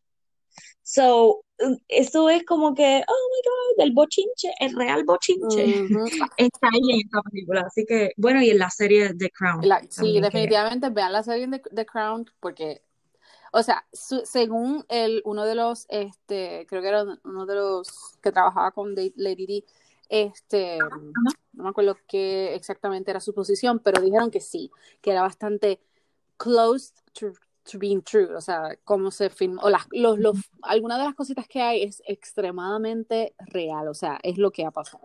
So, 0.84 1.44
eso 1.88 2.30
es 2.30 2.44
como 2.46 2.74
que, 2.74 3.04
oh 3.08 3.30
my 3.32 3.78
God, 3.78 3.86
el 3.86 3.92
bochinche, 3.94 4.52
el 4.60 4.76
real 4.76 5.04
bochinche, 5.04 5.66
está 6.38 6.68
ahí 6.74 6.92
en 6.94 7.00
esta 7.06 7.22
película. 7.22 7.62
Así 7.62 7.86
que, 7.86 8.12
bueno, 8.18 8.42
y 8.42 8.50
en 8.50 8.60
la 8.60 8.70
serie 8.70 9.14
The 9.14 9.30
Crown. 9.32 9.68
La- 9.68 9.82
sí, 9.90 10.14
que- 10.14 10.22
definitivamente 10.22 10.90
vean 10.90 11.14
la 11.14 11.24
serie 11.24 11.48
de 11.48 11.60
The 11.60 11.86
Crown 11.86 12.26
porque, 12.40 12.82
o 13.52 13.62
sea, 13.64 13.86
su- 13.92 14.26
según 14.26 14.86
el, 14.90 15.22
uno 15.26 15.46
de 15.46 15.56
los, 15.56 15.86
este, 15.90 16.66
creo 16.70 16.82
que 16.82 16.88
era 16.88 17.06
uno 17.24 17.46
de 17.46 17.56
los 17.56 18.18
que 18.22 18.32
trabajaba 18.32 18.72
con 18.72 18.96
Lady 18.96 19.46
Di, 19.46 19.66
este, 20.08 20.80
no 20.80 21.64
me 21.64 21.70
acuerdo 21.70 21.98
qué 22.08 22.56
exactamente 22.56 23.12
era 23.12 23.20
su 23.20 23.34
posición, 23.34 23.80
pero 23.80 24.02
dijeron 24.02 24.32
que 24.32 24.40
sí, 24.40 24.72
que 25.02 25.12
era 25.12 25.22
bastante 25.22 25.80
close 26.38 26.94
to 27.14 27.34
being 27.78 28.02
true, 28.02 28.34
o 28.36 28.42
sea, 28.42 28.76
cómo 28.84 29.12
se 29.12 29.30
filmó, 29.30 29.62
o 29.62 29.70
las, 29.70 29.86
los, 29.92 30.18
los, 30.18 30.38
algunas 30.62 30.98
de 30.98 31.04
las 31.06 31.16
cositas 31.16 31.48
que 31.48 31.62
hay 31.62 31.84
es 31.84 32.02
extremadamente 32.08 33.36
real, 33.40 33.88
o 33.88 33.94
sea, 33.94 34.20
es 34.24 34.38
lo 34.38 34.52
que 34.52 34.66
ha 34.66 34.72
pasado. 34.72 35.04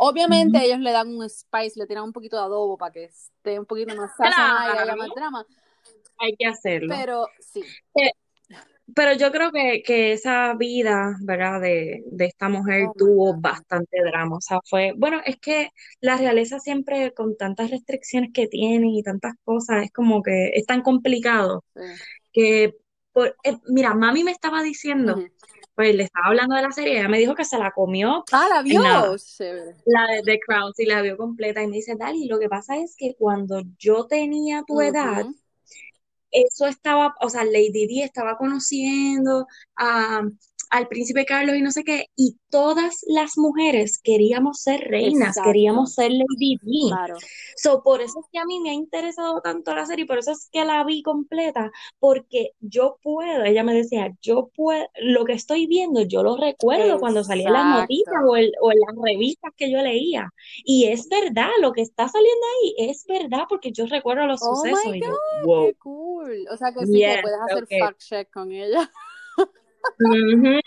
Obviamente 0.00 0.64
ellos 0.64 0.78
le 0.80 0.92
dan 0.92 1.08
un 1.08 1.28
spice, 1.28 1.78
le 1.78 1.86
tiran 1.86 2.04
un 2.04 2.12
poquito 2.12 2.36
de 2.36 2.42
adobo 2.42 2.78
para 2.78 2.92
que 2.92 3.04
esté 3.04 3.58
un 3.58 3.66
poquito 3.66 3.94
más 3.96 4.10
sazonada 4.16 4.66
y 4.66 4.70
haya 4.70 4.82
Claro. 4.84 4.98
más 4.98 5.08
drama, 5.14 5.46
Hay 6.18 6.34
que 6.36 6.46
hacerlo. 6.46 6.94
pero 6.96 7.26
sí, 7.40 7.62
Pero 8.94 9.12
yo 9.14 9.30
creo 9.32 9.52
que, 9.52 9.82
que 9.84 10.12
esa 10.12 10.54
vida, 10.54 11.16
¿verdad? 11.22 11.60
De, 11.60 12.02
de 12.06 12.24
esta 12.26 12.48
mujer 12.48 12.88
Oh 12.88 12.94
tuvo 12.96 13.34
God. 13.34 13.40
bastante 13.40 13.98
drama. 14.02 14.36
O 14.38 14.40
sea, 14.40 14.60
fue, 14.68 14.92
bueno, 14.96 15.20
es 15.26 15.36
que 15.38 15.70
la 16.00 16.16
realeza 16.16 16.58
siempre 16.58 17.12
con 17.14 17.36
tantas 17.36 17.70
restricciones 17.70 18.30
que 18.32 18.48
tiene 18.48 18.88
y 18.90 19.02
tantas 19.02 19.34
cosas, 19.44 19.84
es 19.84 19.92
como 19.92 20.22
que 20.22 20.48
es 20.54 20.64
tan 20.66 20.82
complicado 20.82 21.64
sí. 21.74 21.82
que, 22.32 22.74
por- 23.12 23.36
eh, 23.44 23.58
mira, 23.68 23.94
mami 23.94 24.24
me 24.24 24.32
estaba 24.32 24.62
diciendo, 24.62 25.24
pues 25.74 25.94
le 25.94 26.04
estaba 26.04 26.28
hablando 26.28 26.56
de 26.56 26.62
la 26.62 26.72
serie, 26.72 26.98
ella 27.00 27.08
me 27.08 27.18
dijo 27.18 27.34
que 27.34 27.44
se 27.44 27.58
la 27.58 27.72
comió 27.72 28.24
Ah, 28.32 28.48
la 28.48 28.62
vio, 28.62 28.84
la 29.84 30.06
de 30.06 30.22
The 30.24 30.38
Crown, 30.46 30.72
sí 30.74 30.86
la 30.86 31.02
vio 31.02 31.16
completa 31.16 31.62
y 31.62 31.66
me 31.68 31.76
dice, 31.76 31.96
Dali, 31.96 32.28
lo 32.28 32.38
que 32.38 32.48
pasa 32.48 32.76
es 32.76 32.94
que 32.96 33.14
cuando 33.18 33.62
yo 33.78 34.06
tenía 34.06 34.62
tu 34.64 34.80
edad. 34.80 35.26
Eso 36.30 36.66
estaba, 36.66 37.14
o 37.20 37.30
sea, 37.30 37.44
Lady 37.44 37.86
Di 37.86 38.02
estaba 38.02 38.36
conociendo 38.36 39.46
a, 39.76 40.22
al 40.70 40.88
príncipe 40.88 41.24
Carlos 41.24 41.56
y 41.56 41.62
no 41.62 41.70
sé 41.70 41.84
qué, 41.84 42.06
y 42.16 42.36
todas 42.50 43.04
las 43.06 43.36
mujeres 43.36 44.00
queríamos 44.02 44.60
ser 44.62 44.80
reinas, 44.80 45.28
Exacto. 45.28 45.48
queríamos 45.50 45.94
ser 45.94 46.10
Lady 46.12 46.58
Di. 46.62 46.88
Claro. 46.90 47.16
So, 47.56 47.82
por 47.82 48.00
eso 48.00 48.20
es 48.20 48.26
que 48.32 48.38
a 48.38 48.44
mí 48.44 48.60
me 48.60 48.70
ha 48.70 48.74
interesado 48.74 49.40
tanto 49.40 49.74
la 49.74 49.86
serie, 49.86 50.06
por 50.06 50.18
eso 50.18 50.32
es 50.32 50.48
que 50.52 50.64
la 50.64 50.84
vi 50.84 51.02
completa, 51.02 51.70
porque 51.98 52.52
yo 52.60 52.98
puedo, 53.02 53.44
ella 53.44 53.64
me 53.64 53.74
decía, 53.74 54.14
yo 54.22 54.50
puedo, 54.54 54.86
lo 55.00 55.24
que 55.24 55.32
estoy 55.32 55.66
viendo, 55.66 56.02
yo 56.02 56.22
lo 56.22 56.36
recuerdo 56.36 56.98
cuando 56.98 57.24
salía 57.24 57.48
en 57.48 57.52
las 57.54 57.80
noticias 57.80 58.06
Exacto. 58.08 58.30
o, 58.30 58.36
el- 58.36 58.52
o 58.60 58.72
en 58.72 58.78
las 58.80 58.96
revistas 59.04 59.52
que 59.56 59.70
yo 59.70 59.82
leía. 59.82 60.28
Y 60.64 60.86
es 60.86 61.08
verdad, 61.08 61.50
lo 61.60 61.72
que 61.72 61.82
está 61.82 62.08
saliendo 62.08 62.46
ahí 62.62 62.90
es 62.90 63.04
verdad, 63.06 63.44
porque 63.48 63.72
yo 63.72 63.86
recuerdo 63.86 64.26
los 64.26 64.40
Oh 64.42 64.62
my 64.64 64.70
sucesos 64.70 64.96
y 64.96 65.00
yo, 65.00 65.10
God, 65.10 65.46
wow. 65.46 65.66
qué 65.66 65.74
cool. 65.74 66.46
O 66.50 66.56
sea 66.56 66.72
que 66.72 66.86
sí, 66.86 66.92
que 66.92 66.98
Yes, 66.98 67.22
puedes 67.22 67.38
hacer 67.40 67.64
okay. 67.64 67.80
fact 67.80 68.00
check 68.00 68.30
con 68.30 68.52
ella. 68.52 68.90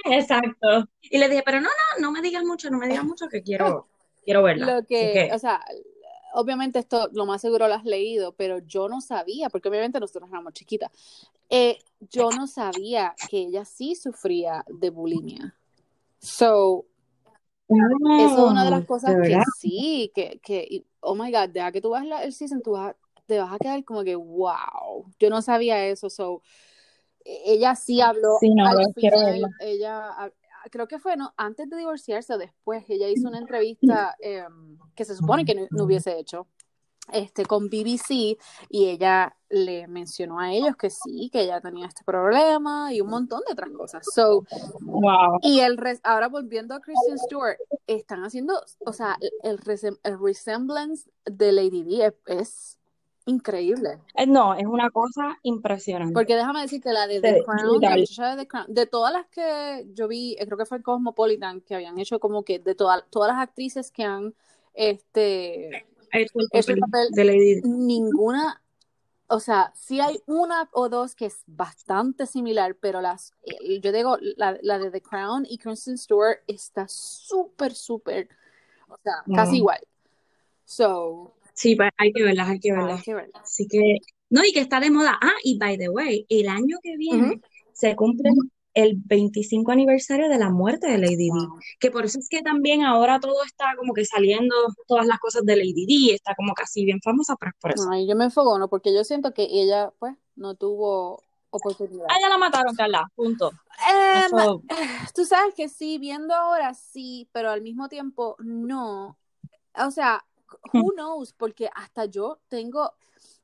Exacto. 0.05 0.87
Y 1.01 1.17
le 1.17 1.29
dije, 1.29 1.43
pero 1.45 1.61
no, 1.61 1.69
no, 1.69 2.01
no 2.01 2.11
me 2.11 2.21
digas 2.21 2.43
mucho, 2.43 2.69
no 2.69 2.77
me 2.77 2.87
digas 2.87 3.03
mucho 3.03 3.27
que 3.27 3.41
quiero, 3.41 3.87
quiero 4.23 4.43
verla. 4.43 4.75
Lo 4.75 4.85
que, 4.85 5.27
que, 5.27 5.31
o 5.33 5.39
sea, 5.39 5.61
obviamente 6.33 6.79
esto 6.79 7.09
lo 7.13 7.25
más 7.25 7.41
seguro 7.41 7.67
lo 7.67 7.73
has 7.73 7.85
leído, 7.85 8.33
pero 8.33 8.59
yo 8.59 8.87
no 8.87 9.01
sabía, 9.01 9.49
porque 9.49 9.69
obviamente 9.69 9.99
nosotros 9.99 10.29
éramos 10.29 10.53
chiquitas, 10.53 10.91
eh, 11.49 11.79
yo 12.09 12.29
no 12.29 12.47
sabía 12.47 13.13
que 13.29 13.39
ella 13.39 13.65
sí 13.65 13.95
sufría 13.95 14.63
de 14.67 14.89
bulimia. 14.89 15.55
So, 16.19 16.85
eso 17.67 18.45
es 18.45 18.51
una 18.51 18.63
de 18.65 18.71
las 18.71 18.83
oh, 18.83 18.87
cosas 18.87 19.17
¿de 19.17 19.27
que 19.29 19.39
sí, 19.57 20.11
que, 20.13 20.39
que, 20.43 20.85
oh 20.99 21.15
my 21.15 21.31
God, 21.31 21.49
deja 21.49 21.71
que 21.71 21.81
tú 21.81 21.91
veas 21.91 22.05
la- 22.05 22.23
el 22.23 22.33
season, 22.33 22.61
tú 22.61 22.71
vas, 22.71 22.95
te 23.25 23.39
vas 23.39 23.53
a 23.53 23.57
quedar 23.57 23.83
como 23.83 24.03
que, 24.03 24.15
wow, 24.15 25.05
yo 25.19 25.29
no 25.29 25.41
sabía 25.41 25.85
eso, 25.87 26.09
so, 26.09 26.41
ella 27.25 27.75
sí 27.75 28.01
habló 28.01 28.37
Sí, 28.39 28.53
no, 28.53 28.67
al 28.67 28.93
final, 28.93 29.41
ella, 29.59 30.09
a- 30.09 30.31
creo 30.69 30.87
que 30.87 30.99
fue, 30.99 31.17
no, 31.17 31.33
antes 31.37 31.69
de 31.69 31.77
divorciarse 31.77 32.33
o 32.33 32.37
después, 32.37 32.83
ella 32.87 33.07
hizo 33.09 33.27
una 33.27 33.39
entrevista 33.39 34.15
em, 34.19 34.77
que 34.95 35.05
se 35.05 35.15
supone 35.15 35.43
que 35.45 35.55
no, 35.55 35.67
no 35.71 35.83
hubiese 35.85 36.17
hecho, 36.19 36.47
este, 37.11 37.45
con 37.45 37.67
BBC 37.69 38.37
y 38.69 38.85
ella 38.87 39.35
le 39.49 39.87
mencionó 39.87 40.39
a 40.39 40.53
ellos 40.53 40.75
que 40.77 40.89
sí, 40.91 41.29
que 41.33 41.41
ella 41.41 41.59
tenía 41.59 41.87
este 41.87 42.03
problema 42.05 42.93
y 42.93 43.01
un 43.01 43.09
montón 43.09 43.41
de 43.47 43.53
otras 43.53 43.71
cosas. 43.71 44.05
So, 44.13 44.45
Wow. 44.81 45.39
y 45.41 45.59
el 45.61 45.77
res- 45.77 45.99
ahora 46.03 46.27
volviendo 46.27 46.75
a 46.75 46.79
Kristen 46.79 47.17
Stewart, 47.17 47.57
están 47.87 48.23
haciendo, 48.23 48.53
o 48.85 48.93
sea, 48.93 49.17
el, 49.43 49.59
resem- 49.59 49.99
el 50.03 50.19
resemblance 50.19 51.09
de 51.25 51.51
Lady 51.51 52.01
es, 52.03 52.13
es 52.27 52.77
increíble. 53.25 53.99
Eh, 54.15 54.25
No, 54.25 54.53
es 54.53 54.65
una 54.65 54.89
cosa 54.89 55.37
impresionante. 55.43 56.13
Porque 56.13 56.35
déjame 56.35 56.61
decirte, 56.61 56.91
la 56.91 57.07
de 57.07 57.15
Sí, 57.15 57.21
The 57.21 57.43
Crown, 57.43 57.81
la 57.81 58.35
de 58.35 58.37
The 58.37 58.47
Crown, 58.47 58.65
de 58.67 58.85
todas 58.85 59.13
las 59.13 59.27
que 59.27 59.87
yo 59.93 60.07
vi, 60.07 60.35
eh, 60.39 60.45
creo 60.45 60.57
que 60.57 60.65
fue 60.65 60.81
Cosmopolitan, 60.81 61.61
que 61.61 61.75
habían 61.75 61.99
hecho 61.99 62.19
como 62.19 62.43
que 62.43 62.59
de 62.59 62.75
todas 62.75 63.03
todas 63.09 63.33
las 63.33 63.41
actrices 63.41 63.91
que 63.91 64.03
han 64.03 64.33
este, 64.73 65.85
hecho 66.11 66.39
el 66.39 66.49
papel 66.51 66.79
papel, 66.79 67.09
de 67.11 67.23
Lady 67.23 67.61
ninguna, 67.63 68.61
o 69.27 69.39
sea, 69.39 69.71
sí 69.75 69.99
hay 69.99 70.21
una 70.25 70.69
o 70.73 70.89
dos 70.89 71.15
que 71.15 71.25
es 71.25 71.43
bastante 71.47 72.25
similar, 72.25 72.75
pero 72.75 73.01
las, 73.01 73.33
eh, 73.43 73.79
yo 73.79 73.91
digo, 73.91 74.17
la, 74.37 74.57
la 74.61 74.79
de 74.79 74.91
The 74.91 75.01
Crown 75.01 75.45
y 75.47 75.57
Kristen 75.57 75.97
Stewart 75.97 76.39
está 76.47 76.87
súper, 76.87 77.73
súper, 77.73 78.29
o 78.89 78.97
sea, 79.03 79.23
casi 79.35 79.57
igual. 79.57 79.79
So, 80.65 81.33
Sí, 81.61 81.75
pues 81.75 81.91
hay 81.95 82.11
que 82.11 82.23
verlas, 82.23 82.49
hay 82.49 82.59
que 82.59 82.71
hay 82.71 82.77
verlas. 82.77 83.03
que. 83.03 83.13
Así 83.35 83.67
que, 83.67 83.99
no, 84.31 84.43
y 84.43 84.51
que 84.51 84.61
está 84.61 84.79
de 84.79 84.89
moda. 84.89 85.19
Ah, 85.21 85.35
y 85.43 85.59
by 85.59 85.77
the 85.77 85.89
way, 85.89 86.25
el 86.27 86.47
año 86.49 86.77
que 86.81 86.97
viene 86.97 87.39
se 87.71 87.95
cumple 87.95 88.31
el 88.73 88.95
25 88.95 89.71
aniversario 89.71 90.27
de 90.27 90.39
la 90.39 90.49
muerte 90.49 90.87
de 90.87 90.97
Lady 90.97 91.17
Di. 91.17 91.29
Que 91.79 91.91
por 91.91 92.03
eso 92.05 92.17
es 92.17 92.27
que 92.29 92.41
también 92.41 92.83
ahora 92.83 93.19
todo 93.19 93.43
está 93.43 93.75
como 93.77 93.93
que 93.93 94.05
saliendo, 94.05 94.55
todas 94.87 95.05
las 95.05 95.19
cosas 95.19 95.43
de 95.45 95.55
Lady 95.55 95.85
Di, 95.85 96.09
está 96.09 96.33
como 96.33 96.55
casi 96.55 96.83
bien 96.83 96.99
famosa, 96.99 97.35
pero 97.39 97.51
es 97.51 97.57
por 97.59 97.71
eso. 97.73 97.87
Ay, 97.91 98.07
yo 98.07 98.15
me 98.15 98.23
enfoco, 98.23 98.57
¿no? 98.57 98.67
Porque 98.67 98.91
yo 98.91 99.03
siento 99.03 99.31
que 99.35 99.43
ella, 99.43 99.91
pues, 99.99 100.15
no 100.35 100.55
tuvo 100.55 101.21
oportunidad. 101.51 102.07
Ah, 102.09 102.17
ya 102.19 102.29
la 102.29 102.39
mataron, 102.39 102.73
Carla, 102.73 103.07
punto. 103.13 103.51
Em, 103.87 104.25
Eso, 104.25 104.63
tú 105.13 105.25
sabes 105.25 105.53
que 105.53 105.69
sí, 105.69 105.99
viendo 105.99 106.33
ahora 106.33 106.73
sí, 106.73 107.29
pero 107.31 107.51
al 107.51 107.61
mismo 107.61 107.87
tiempo 107.87 108.35
no. 108.39 109.15
O 109.77 109.91
sea, 109.91 110.25
who 110.73 110.91
knows, 110.95 111.33
porque 111.33 111.69
hasta 111.75 112.05
yo 112.05 112.39
tengo, 112.49 112.93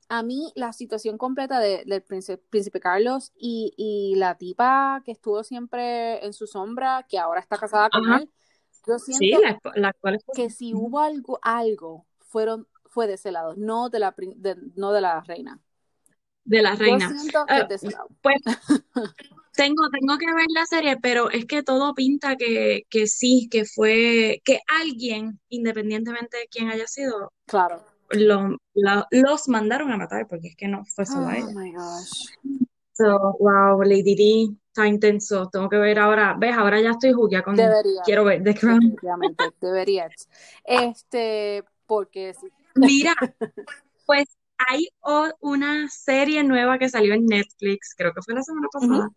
a 0.09 0.23
mí 0.23 0.51
la 0.55 0.73
situación 0.73 1.17
completa 1.17 1.59
de- 1.59 1.83
del 1.85 2.01
príncipe, 2.03 2.43
príncipe 2.49 2.79
Carlos 2.79 3.31
y, 3.35 3.73
y 3.77 4.15
la 4.17 4.35
tipa 4.37 5.01
que 5.05 5.11
estuvo 5.11 5.43
siempre 5.43 6.25
en 6.25 6.33
su 6.33 6.47
sombra, 6.47 7.05
que 7.09 7.19
ahora 7.19 7.39
está 7.41 7.57
casada 7.57 7.89
con 7.89 8.03
ajá, 8.03 8.19
él, 8.21 8.29
yo 8.87 8.99
sí, 8.99 9.13
siento 9.13 9.39
la, 9.41 9.59
esp- 9.59 9.75
la 9.75 9.89
esposa. 9.89 10.33
que 10.33 10.49
si 10.49 10.73
hubo 10.73 10.99
algo, 10.99 11.39
algo, 11.41 12.05
fueron, 12.19 12.67
fue 12.87 13.07
de 13.07 13.13
ese 13.15 13.31
lado, 13.31 13.53
no 13.57 13.89
de 13.89 13.99
la, 13.99 14.13
de- 14.17 14.57
no 14.75 14.91
de 14.93 15.01
la 15.01 15.21
reina. 15.21 15.61
De 16.47 16.61
la 16.61 16.75
reina. 16.75 17.13
lado. 17.31 18.07
pues 18.21 18.37
tengo, 19.53 19.89
tengo 19.89 20.17
que 20.17 20.25
ver 20.33 20.45
la 20.53 20.65
serie, 20.65 20.97
pero 21.01 21.29
es 21.29 21.45
que 21.45 21.63
todo 21.63 21.93
pinta 21.93 22.35
que, 22.35 22.83
que 22.89 23.07
sí, 23.07 23.47
que 23.51 23.65
fue, 23.65 24.41
que 24.45 24.61
alguien, 24.81 25.39
independientemente 25.49 26.37
de 26.37 26.47
quién 26.47 26.69
haya 26.69 26.87
sido, 26.87 27.33
Claro. 27.45 27.83
lo- 28.11 28.57
la- 28.73 29.07
los 29.11 29.47
mandaron 29.49 29.91
a 29.91 29.97
matar, 29.97 30.27
porque 30.27 30.49
es 30.49 30.55
que 30.55 30.67
no 30.67 30.85
fue 30.85 31.05
solo 31.05 31.27
Oh 31.27 31.31
ella. 31.31 31.53
my 31.53 31.71
gosh. 31.73 32.29
So, 32.93 33.35
wow, 33.39 33.81
Lady 33.83 34.15
Di, 34.15 34.57
está 34.69 34.87
intenso. 34.87 35.49
Tengo 35.51 35.69
que 35.69 35.77
ver 35.77 35.99
ahora, 35.99 36.35
ves, 36.39 36.55
ahora 36.57 36.81
ya 36.81 36.91
estoy 36.91 37.13
jugueada 37.13 37.43
con, 37.43 37.55
Debería, 37.55 38.01
quiero 38.03 38.23
ver 38.23 38.41
The 38.43 38.55
Crown. 38.55 38.79
definitivamente, 38.79 39.43
deberías. 39.61 40.27
Este, 40.65 41.63
porque. 41.85 42.33
Mira, 42.75 43.13
pues 44.07 44.25
hay 44.57 44.87
una 45.39 45.89
serie 45.89 46.43
nueva 46.43 46.77
que 46.77 46.89
salió 46.89 47.13
en 47.13 47.25
Netflix, 47.25 47.93
creo 47.95 48.13
que 48.13 48.21
fue 48.21 48.33
la 48.33 48.43
semana 48.43 48.67
pasada, 48.71 49.09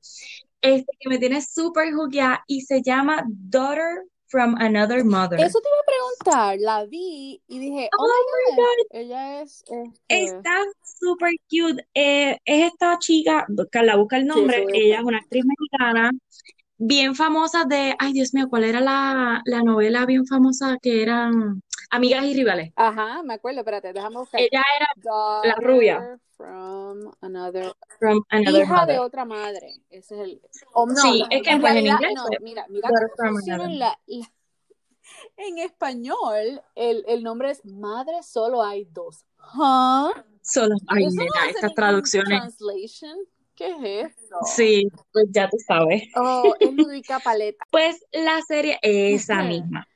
este, 0.61 0.92
que 0.98 1.09
me 1.09 1.18
tiene 1.18 1.40
súper 1.40 1.92
jugueada 1.94 2.44
y 2.46 2.62
se 2.62 2.83
llama 2.83 3.24
Daughter 3.26 4.05
from 4.26 4.55
Another 4.59 5.05
Mother. 5.05 5.40
Eso 5.40 5.61
te 5.61 5.68
iba 5.68 5.79
a 5.81 5.87
preguntar, 5.87 6.59
la 6.61 6.85
vi 6.87 7.42
y 7.48 7.59
dije, 7.59 7.88
oh, 7.98 8.05
Oh 8.05 8.07
my 8.07 8.57
God, 8.57 8.62
God, 8.62 9.00
ella 9.00 9.42
es, 9.42 9.64
este, 9.66 10.24
está 10.24 10.57
súper 10.83 11.33
cute. 11.48 11.85
Eh, 11.94 12.38
es 12.44 12.72
esta 12.72 12.98
chica, 12.98 13.46
Carla 13.70 13.96
busca 13.96 14.18
el 14.18 14.26
nombre, 14.26 14.66
ella 14.72 14.98
es 14.98 15.05
una 15.05 15.18
actriz 15.18 15.44
mexicana, 15.44 16.12
bien 16.76 17.14
famosa 17.14 17.64
de, 17.64 17.94
ay 17.98 18.12
Dios 18.12 18.33
mío, 18.33 18.48
¿cuál 18.48 18.64
era 18.64 18.81
la, 18.81 19.42
la 19.44 19.62
novela 19.62 20.07
bien 20.07 20.26
famosa 20.26 20.79
que 20.81 21.03
eran 21.03 21.62
Amigas 21.90 22.24
y 22.24 22.35
Rivales? 22.35 22.72
Ajá, 22.76 23.22
me 23.22 23.35
acuerdo, 23.35 23.61
espérate, 23.61 23.92
déjame 23.92 24.16
buscar. 24.18 24.40
Ella 24.40 24.62
era 24.76 24.87
la 25.44 25.55
rubia 25.57 25.94
Daughter 25.94 26.18
from 26.37 27.12
another, 27.20 27.72
from 27.98 28.22
Another 28.31 28.62
hija 28.62 28.87
de 28.87 28.98
otra 28.98 29.24
madre, 29.24 29.74
ese 29.90 30.14
es 30.14 30.20
el, 30.20 30.42
oh, 30.72 30.87
no, 30.87 30.94
Sí, 30.94 31.18
no, 31.20 31.26
es 31.31 31.42
que 31.42 31.50
en 31.50 31.87
inglés, 31.87 32.12
no, 32.14 32.24
mira, 32.40 32.66
mira 32.68 32.88
la, 32.90 33.68
la- 33.68 34.00
en 35.37 35.59
español, 35.59 36.62
el, 36.74 37.05
el 37.09 37.22
nombre 37.22 37.50
es 37.50 37.64
Madre, 37.64 38.22
solo 38.22 38.62
hay 38.62 38.85
dos. 38.85 39.24
¿Ah? 39.38 40.11
Solo, 40.42 40.76
ay, 40.88 41.05
Eso 41.05 41.16
no 41.16 41.22
nena, 41.24 41.40
hace 41.42 41.50
estas 41.50 41.74
traducciones. 41.74 42.29
translation. 42.29 43.16
¿Qué 43.55 44.07
es 44.07 44.14
eso? 44.22 44.37
Sí, 44.46 44.88
pues 45.12 45.26
ya 45.31 45.50
tú 45.50 45.59
sabes. 45.66 46.05
Oh, 46.16 46.55
es 46.59 46.72
Ludwika 46.72 47.18
Paleta. 47.20 47.64
Pues 47.70 48.03
la 48.12 48.40
serie, 48.42 48.79
esa 48.83 49.42
misma. 49.42 49.87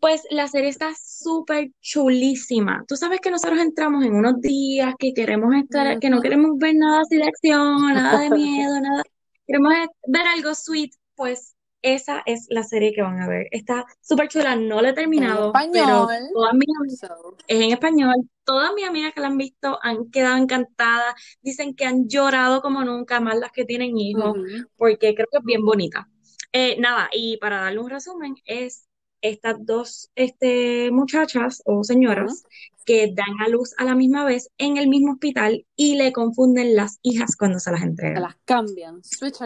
Pues 0.00 0.22
la 0.30 0.48
serie 0.48 0.70
está 0.70 0.92
súper 1.00 1.70
chulísima. 1.80 2.84
Tú 2.88 2.96
sabes 2.96 3.20
que 3.20 3.30
nosotros 3.30 3.58
entramos 3.60 4.04
en 4.04 4.14
unos 4.14 4.40
días 4.40 4.94
que 4.98 5.12
queremos 5.12 5.54
estar, 5.54 5.98
que 5.98 6.10
no 6.10 6.20
queremos 6.22 6.56
ver 6.58 6.74
nada 6.74 7.02
así 7.02 7.16
de 7.16 7.24
acción, 7.24 7.92
nada 7.92 8.20
de 8.20 8.30
miedo, 8.36 8.80
nada. 8.80 9.02
Queremos 9.46 9.72
ver 10.06 10.26
algo 10.26 10.54
sweet. 10.54 10.92
Pues 11.16 11.54
esa 11.82 12.22
es 12.24 12.46
la 12.48 12.64
serie 12.64 12.92
que 12.94 13.02
van 13.02 13.20
a 13.20 13.28
ver. 13.28 13.46
Está 13.50 13.84
súper 14.00 14.28
chula. 14.28 14.56
No 14.56 14.80
la 14.80 14.88
he 14.88 14.90
En 14.90 14.94
terminado, 14.94 15.52
pero 15.70 16.10
español. 16.10 16.30
todas 16.32 16.54
mis 16.54 17.02
amigas, 17.04 17.36
es 17.46 17.60
en 17.60 17.70
español. 17.70 18.14
Todas 18.44 18.72
mis 18.74 18.86
amigas 18.86 19.12
que 19.12 19.20
la 19.20 19.26
han 19.26 19.36
visto 19.36 19.78
han 19.82 20.10
quedado 20.10 20.38
encantadas. 20.38 21.14
Dicen 21.42 21.74
que 21.74 21.84
han 21.84 22.08
llorado 22.08 22.62
como 22.62 22.82
nunca, 22.84 23.20
más 23.20 23.38
las 23.38 23.52
que 23.52 23.66
tienen 23.66 23.98
hijos, 23.98 24.34
porque 24.76 25.14
creo 25.14 25.26
que 25.30 25.38
es 25.38 25.44
bien 25.44 25.62
bonita. 25.64 26.08
Eh, 26.52 26.76
nada, 26.80 27.10
y 27.12 27.36
para 27.36 27.60
darle 27.60 27.80
un 27.80 27.90
resumen, 27.90 28.34
es 28.46 28.88
estas 29.24 29.56
dos 29.64 30.10
este, 30.14 30.90
muchachas 30.92 31.62
o 31.64 31.82
señoras 31.82 32.44
que 32.84 33.12
dan 33.14 33.40
a 33.40 33.48
luz 33.48 33.72
a 33.78 33.84
la 33.84 33.94
misma 33.94 34.24
vez 34.24 34.50
en 34.58 34.76
el 34.76 34.88
mismo 34.88 35.12
hospital 35.12 35.64
y 35.74 35.96
le 35.96 36.12
confunden 36.12 36.76
las 36.76 36.98
hijas 37.02 37.34
cuando 37.34 37.58
se 37.58 37.70
las 37.70 37.80
Se 37.80 37.86
entregan. 37.86 38.22
las 38.22 38.36
cambian. 38.44 39.02
Switch. 39.02 39.36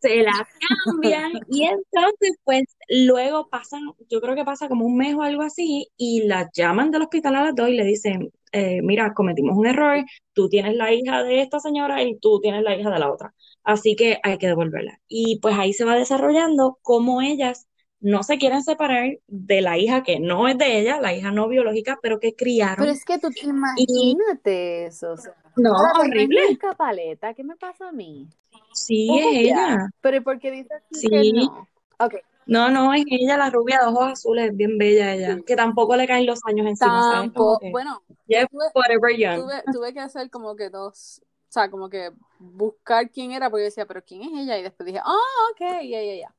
Se 0.00 0.22
las 0.22 0.42
cambian 0.84 1.32
y 1.48 1.64
entonces 1.64 2.36
pues 2.44 2.64
luego 2.90 3.48
pasan, 3.48 3.80
yo 4.10 4.20
creo 4.20 4.34
que 4.34 4.44
pasa 4.44 4.68
como 4.68 4.84
un 4.84 4.98
mes 4.98 5.14
o 5.14 5.22
algo 5.22 5.42
así 5.42 5.88
y 5.96 6.24
las 6.26 6.50
llaman 6.54 6.90
del 6.90 7.02
hospital 7.02 7.36
a 7.36 7.44
las 7.44 7.54
dos 7.54 7.70
y 7.70 7.76
le 7.76 7.84
dicen, 7.84 8.30
eh, 8.52 8.82
mira, 8.82 9.14
cometimos 9.14 9.56
un 9.56 9.66
error, 9.66 10.04
tú 10.34 10.50
tienes 10.50 10.76
la 10.76 10.92
hija 10.92 11.22
de 11.22 11.40
esta 11.40 11.60
señora 11.60 12.02
y 12.02 12.18
tú 12.18 12.40
tienes 12.40 12.62
la 12.62 12.76
hija 12.76 12.90
de 12.90 12.98
la 12.98 13.10
otra, 13.10 13.34
así 13.62 13.96
que 13.96 14.18
hay 14.22 14.36
que 14.36 14.48
devolverla. 14.48 15.00
Y 15.08 15.38
pues 15.40 15.54
ahí 15.58 15.72
se 15.72 15.84
va 15.86 15.96
desarrollando 15.96 16.78
cómo 16.82 17.22
ellas 17.22 17.66
no 18.04 18.22
se 18.22 18.36
quieren 18.36 18.62
separar 18.62 19.18
de 19.28 19.60
la 19.62 19.78
hija 19.78 20.02
que 20.02 20.20
no 20.20 20.46
es 20.46 20.58
de 20.58 20.78
ella, 20.78 21.00
la 21.00 21.14
hija 21.14 21.30
no 21.30 21.48
biológica, 21.48 21.98
pero 22.02 22.20
que 22.20 22.28
Pero 22.28 22.36
criaron 22.36 22.86
es 22.86 23.02
que 23.02 23.18
tú 23.18 23.28
y 23.34 23.48
imagínate 23.48 24.84
eso. 24.86 25.12
O 25.12 25.16
sea, 25.16 25.34
no, 25.56 25.74
espérate, 25.74 25.98
¿no 25.98 26.02
es 26.02 26.08
horrible. 26.10 26.58
Paleta? 26.76 27.32
¿Qué 27.32 27.42
me 27.42 27.56
pasa 27.56 27.88
a 27.88 27.92
mí? 27.92 28.28
Sí, 28.74 29.06
¿Cómo 29.08 29.20
es 29.30 29.34
ya? 29.34 29.40
ella. 29.40 29.88
Pero 30.02 30.22
¿por 30.22 30.38
qué 30.38 30.50
dice 30.50 30.74
aquí 30.74 31.08
que 31.08 31.32
no? 31.32 31.66
Ok, 31.98 32.14
No, 32.44 32.68
no, 32.68 32.92
es 32.92 33.04
ella, 33.10 33.38
la 33.38 33.48
rubia 33.48 33.78
de 33.80 33.86
ojos 33.86 34.12
azules, 34.12 34.54
bien 34.54 34.76
bella 34.76 35.14
ella, 35.14 35.38
que 35.46 35.56
tampoco 35.56 35.96
le 35.96 36.06
caen 36.06 36.26
los 36.26 36.40
años 36.44 36.66
encima, 36.66 37.10
Tampoco. 37.10 37.70
Bueno, 37.70 38.02
yeah, 38.26 38.46
tuve, 38.46 38.64
forever 38.74 39.16
young. 39.16 39.40
tuve, 39.40 39.62
tuve 39.72 39.94
que 39.94 40.00
hacer 40.00 40.28
como 40.28 40.54
que 40.54 40.68
dos 40.68 41.22
sea, 41.54 41.70
como 41.70 41.88
que 41.88 42.10
buscar 42.38 43.10
quién 43.10 43.32
era, 43.32 43.48
porque 43.48 43.62
yo 43.62 43.66
decía, 43.66 43.86
pero 43.86 44.04
¿quién 44.04 44.22
es 44.22 44.42
ella? 44.42 44.58
Y 44.58 44.62
después 44.62 44.86
dije, 44.86 45.00
ah, 45.02 45.50
ok, 45.52 45.60
ya, 45.82 46.02
ya, 46.02 46.14
ya. 46.16 46.34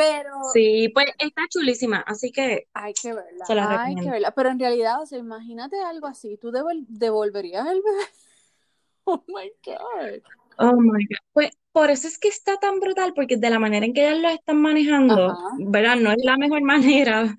Pero. 0.00 0.30
Sí, 0.52 0.88
pues 0.94 1.06
está 1.18 1.42
chulísima, 1.50 1.98
así 2.06 2.32
que. 2.32 2.68
Hay 2.72 2.94
que 2.94 3.12
verla. 3.12 3.44
Se 3.44 3.54
la 3.54 3.82
hay 3.82 3.94
que 3.96 4.10
verla. 4.10 4.30
Pero 4.30 4.48
en 4.48 4.58
realidad, 4.58 5.02
o 5.02 5.06
sea, 5.06 5.18
imagínate 5.18 5.78
algo 5.82 6.06
así. 6.06 6.38
¿Tú 6.38 6.50
devol- 6.50 6.86
devolverías 6.88 7.66
el 7.66 7.82
bebé? 7.82 8.04
Oh 9.04 9.24
my 9.28 9.50
God. 9.64 10.20
Oh 10.58 10.76
my 10.76 11.04
God. 11.04 11.16
Pues 11.32 11.50
por 11.72 11.90
eso 11.90 12.06
es 12.06 12.18
que 12.18 12.28
está 12.28 12.58
tan 12.58 12.80
brutal, 12.80 13.12
porque 13.14 13.36
de 13.36 13.50
la 13.50 13.58
manera 13.58 13.86
en 13.86 13.94
que 13.94 14.06
ellas 14.06 14.20
lo 14.20 14.28
están 14.28 14.60
manejando, 14.60 15.30
Ajá. 15.30 15.48
¿verdad? 15.58 15.96
No 15.96 16.10
es 16.12 16.18
la 16.22 16.36
mejor 16.36 16.62
manera, 16.62 17.34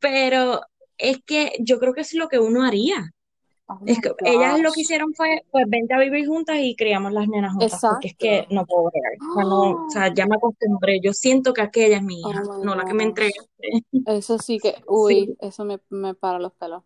pero 0.00 0.62
es 0.98 1.18
que 1.24 1.52
yo 1.60 1.78
creo 1.78 1.92
que 1.92 2.00
es 2.00 2.14
lo 2.14 2.28
que 2.28 2.38
uno 2.38 2.64
haría. 2.64 3.12
Oh 3.80 3.84
Es 3.86 4.00
que 4.00 4.12
ellas 4.24 4.60
lo 4.60 4.70
que 4.72 4.82
hicieron 4.82 5.14
fue, 5.14 5.44
pues 5.50 5.64
vente 5.68 5.94
a 5.94 5.98
vivir 5.98 6.26
juntas 6.26 6.56
y 6.60 6.74
criamos 6.76 7.12
las 7.12 7.28
nenas 7.28 7.52
juntas, 7.52 7.80
porque 7.80 8.08
es 8.08 8.14
que 8.16 8.34
Exacto. 8.36 8.54
no 8.54 8.66
puedo 8.66 8.90
bregar. 8.90 9.12
O 9.20 9.34
sea, 9.34 9.44
no, 9.44 9.86
o 9.86 9.90
sea, 9.90 10.14
ya 10.14 10.26
me 10.26 10.36
acostumbré. 10.36 11.00
Yo 11.00 11.12
siento 11.12 11.52
que 11.52 11.62
aquella 11.62 11.96
es 11.96 12.02
mi 12.02 12.22
Oh 12.24 12.30
hija, 12.30 12.42
no 12.62 12.74
la 12.74 12.84
que 12.84 12.94
me 12.94 13.04
entregaste. 13.04 13.84
Eso 14.06 14.38
sí 14.38 14.58
que, 14.58 14.72
Sí. 14.76 14.82
uy, 14.86 15.36
eso 15.40 15.64
me, 15.64 15.80
me 15.90 16.14
para 16.14 16.38
los 16.38 16.52
pelos. 16.52 16.82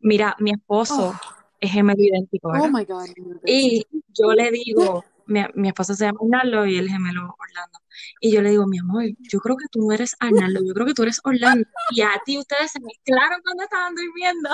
Mira, 0.00 0.36
mi 0.40 0.50
esposo 0.50 1.14
Oh, 1.14 1.20
es 1.60 1.70
gemelo 1.70 2.02
idéntico, 2.02 2.48
oh 2.48 2.68
my 2.68 2.84
God. 2.84 3.06
Y 3.46 3.86
yo 4.08 4.32
le 4.32 4.50
digo, 4.50 5.04
mi, 5.32 5.40
mi 5.54 5.68
esposo 5.68 5.94
se 5.94 6.04
llama 6.04 6.18
Arnaldo 6.22 6.66
y 6.66 6.76
él 6.76 6.84
es 6.86 6.92
gemelo 6.92 7.34
Orlando. 7.38 7.78
Y 8.20 8.32
yo 8.32 8.42
le 8.42 8.50
digo, 8.50 8.66
mi 8.66 8.78
amor, 8.78 9.04
yo 9.18 9.38
creo 9.40 9.56
que 9.56 9.66
tú 9.70 9.86
no 9.86 9.92
eres 9.92 10.14
Arnaldo, 10.20 10.60
yo 10.64 10.74
creo 10.74 10.86
que 10.86 10.94
tú 10.94 11.02
eres 11.02 11.20
Orlando. 11.24 11.66
Y 11.90 12.02
a 12.02 12.20
ti 12.24 12.38
ustedes 12.38 12.70
se 12.72 12.80
mezclaron 12.80 13.40
cuando 13.42 13.64
estaban 13.64 13.94
durmiendo. 13.94 14.48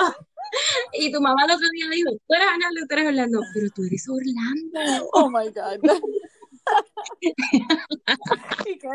Y 0.93 1.11
tu 1.11 1.21
mamá 1.21 1.45
el 1.45 1.51
otro 1.51 1.67
día 1.71 1.87
dijo, 1.89 2.09
tú 2.11 2.33
eres 2.33 2.47
Arnaldo, 2.47 2.81
tú 2.87 2.95
eres 2.95 3.07
Orlando, 3.07 3.41
pero 3.53 3.67
tú 3.75 3.83
eres 3.83 4.07
Orlando. 4.09 5.09
Oh 5.13 5.29
my 5.29 5.49
God. 5.49 5.79
¿Y 8.65 8.77
qué 8.77 8.87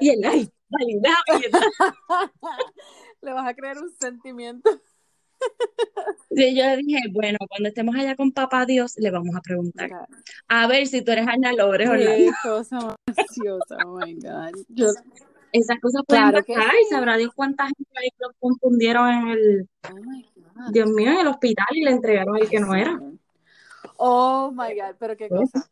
él 0.00 0.24
ay. 0.24 0.50
Le 3.22 3.32
vas 3.32 3.46
a 3.46 3.54
crear 3.54 3.78
un 3.78 3.90
sentimiento. 4.00 4.68
Y 6.30 6.54
yo 6.56 6.64
le 6.64 6.76
dije, 6.76 7.00
bueno, 7.12 7.38
cuando 7.48 7.68
estemos 7.68 7.94
allá 7.96 8.14
con 8.14 8.30
papá 8.32 8.64
Dios, 8.64 8.94
le 8.98 9.10
vamos 9.10 9.34
a 9.34 9.40
preguntar. 9.40 9.90
A 10.48 10.66
ver 10.68 10.86
si 10.86 11.02
tú 11.02 11.10
eres 11.12 11.26
o 11.26 11.74
eres 11.74 11.88
Orlando. 11.88 12.14
qué 12.14 12.30
cosa 12.42 12.76
más. 12.76 12.96
Oh 13.84 13.98
my 13.98 14.14
God. 14.14 14.52
Yo, 14.68 14.86
Esas 15.52 15.80
cosas 15.80 16.02
pueden 16.06 16.30
claro 16.30 16.44
pasar 16.46 16.74
y 16.80 16.84
sí. 16.84 16.90
sabrá 16.90 17.16
Dios 17.16 17.32
cuánta 17.34 17.64
gente 17.64 17.90
ahí 17.96 18.08
lo 18.18 18.28
confundieron 18.38 19.08
en 19.10 19.28
el, 19.28 19.68
Oh. 20.62 20.70
Dios 20.72 20.90
mío, 20.90 21.10
en 21.12 21.18
el 21.20 21.26
hospital 21.26 21.66
y 21.72 21.84
le 21.84 21.90
entregaron 21.90 22.36
al 22.36 22.48
que 22.48 22.60
no 22.60 22.74
era. 22.74 23.00
Oh 23.96 24.50
my 24.52 24.74
God, 24.74 24.96
pero 24.98 25.16
qué 25.16 25.28
Pues, 25.28 25.50
cosa. 25.52 25.70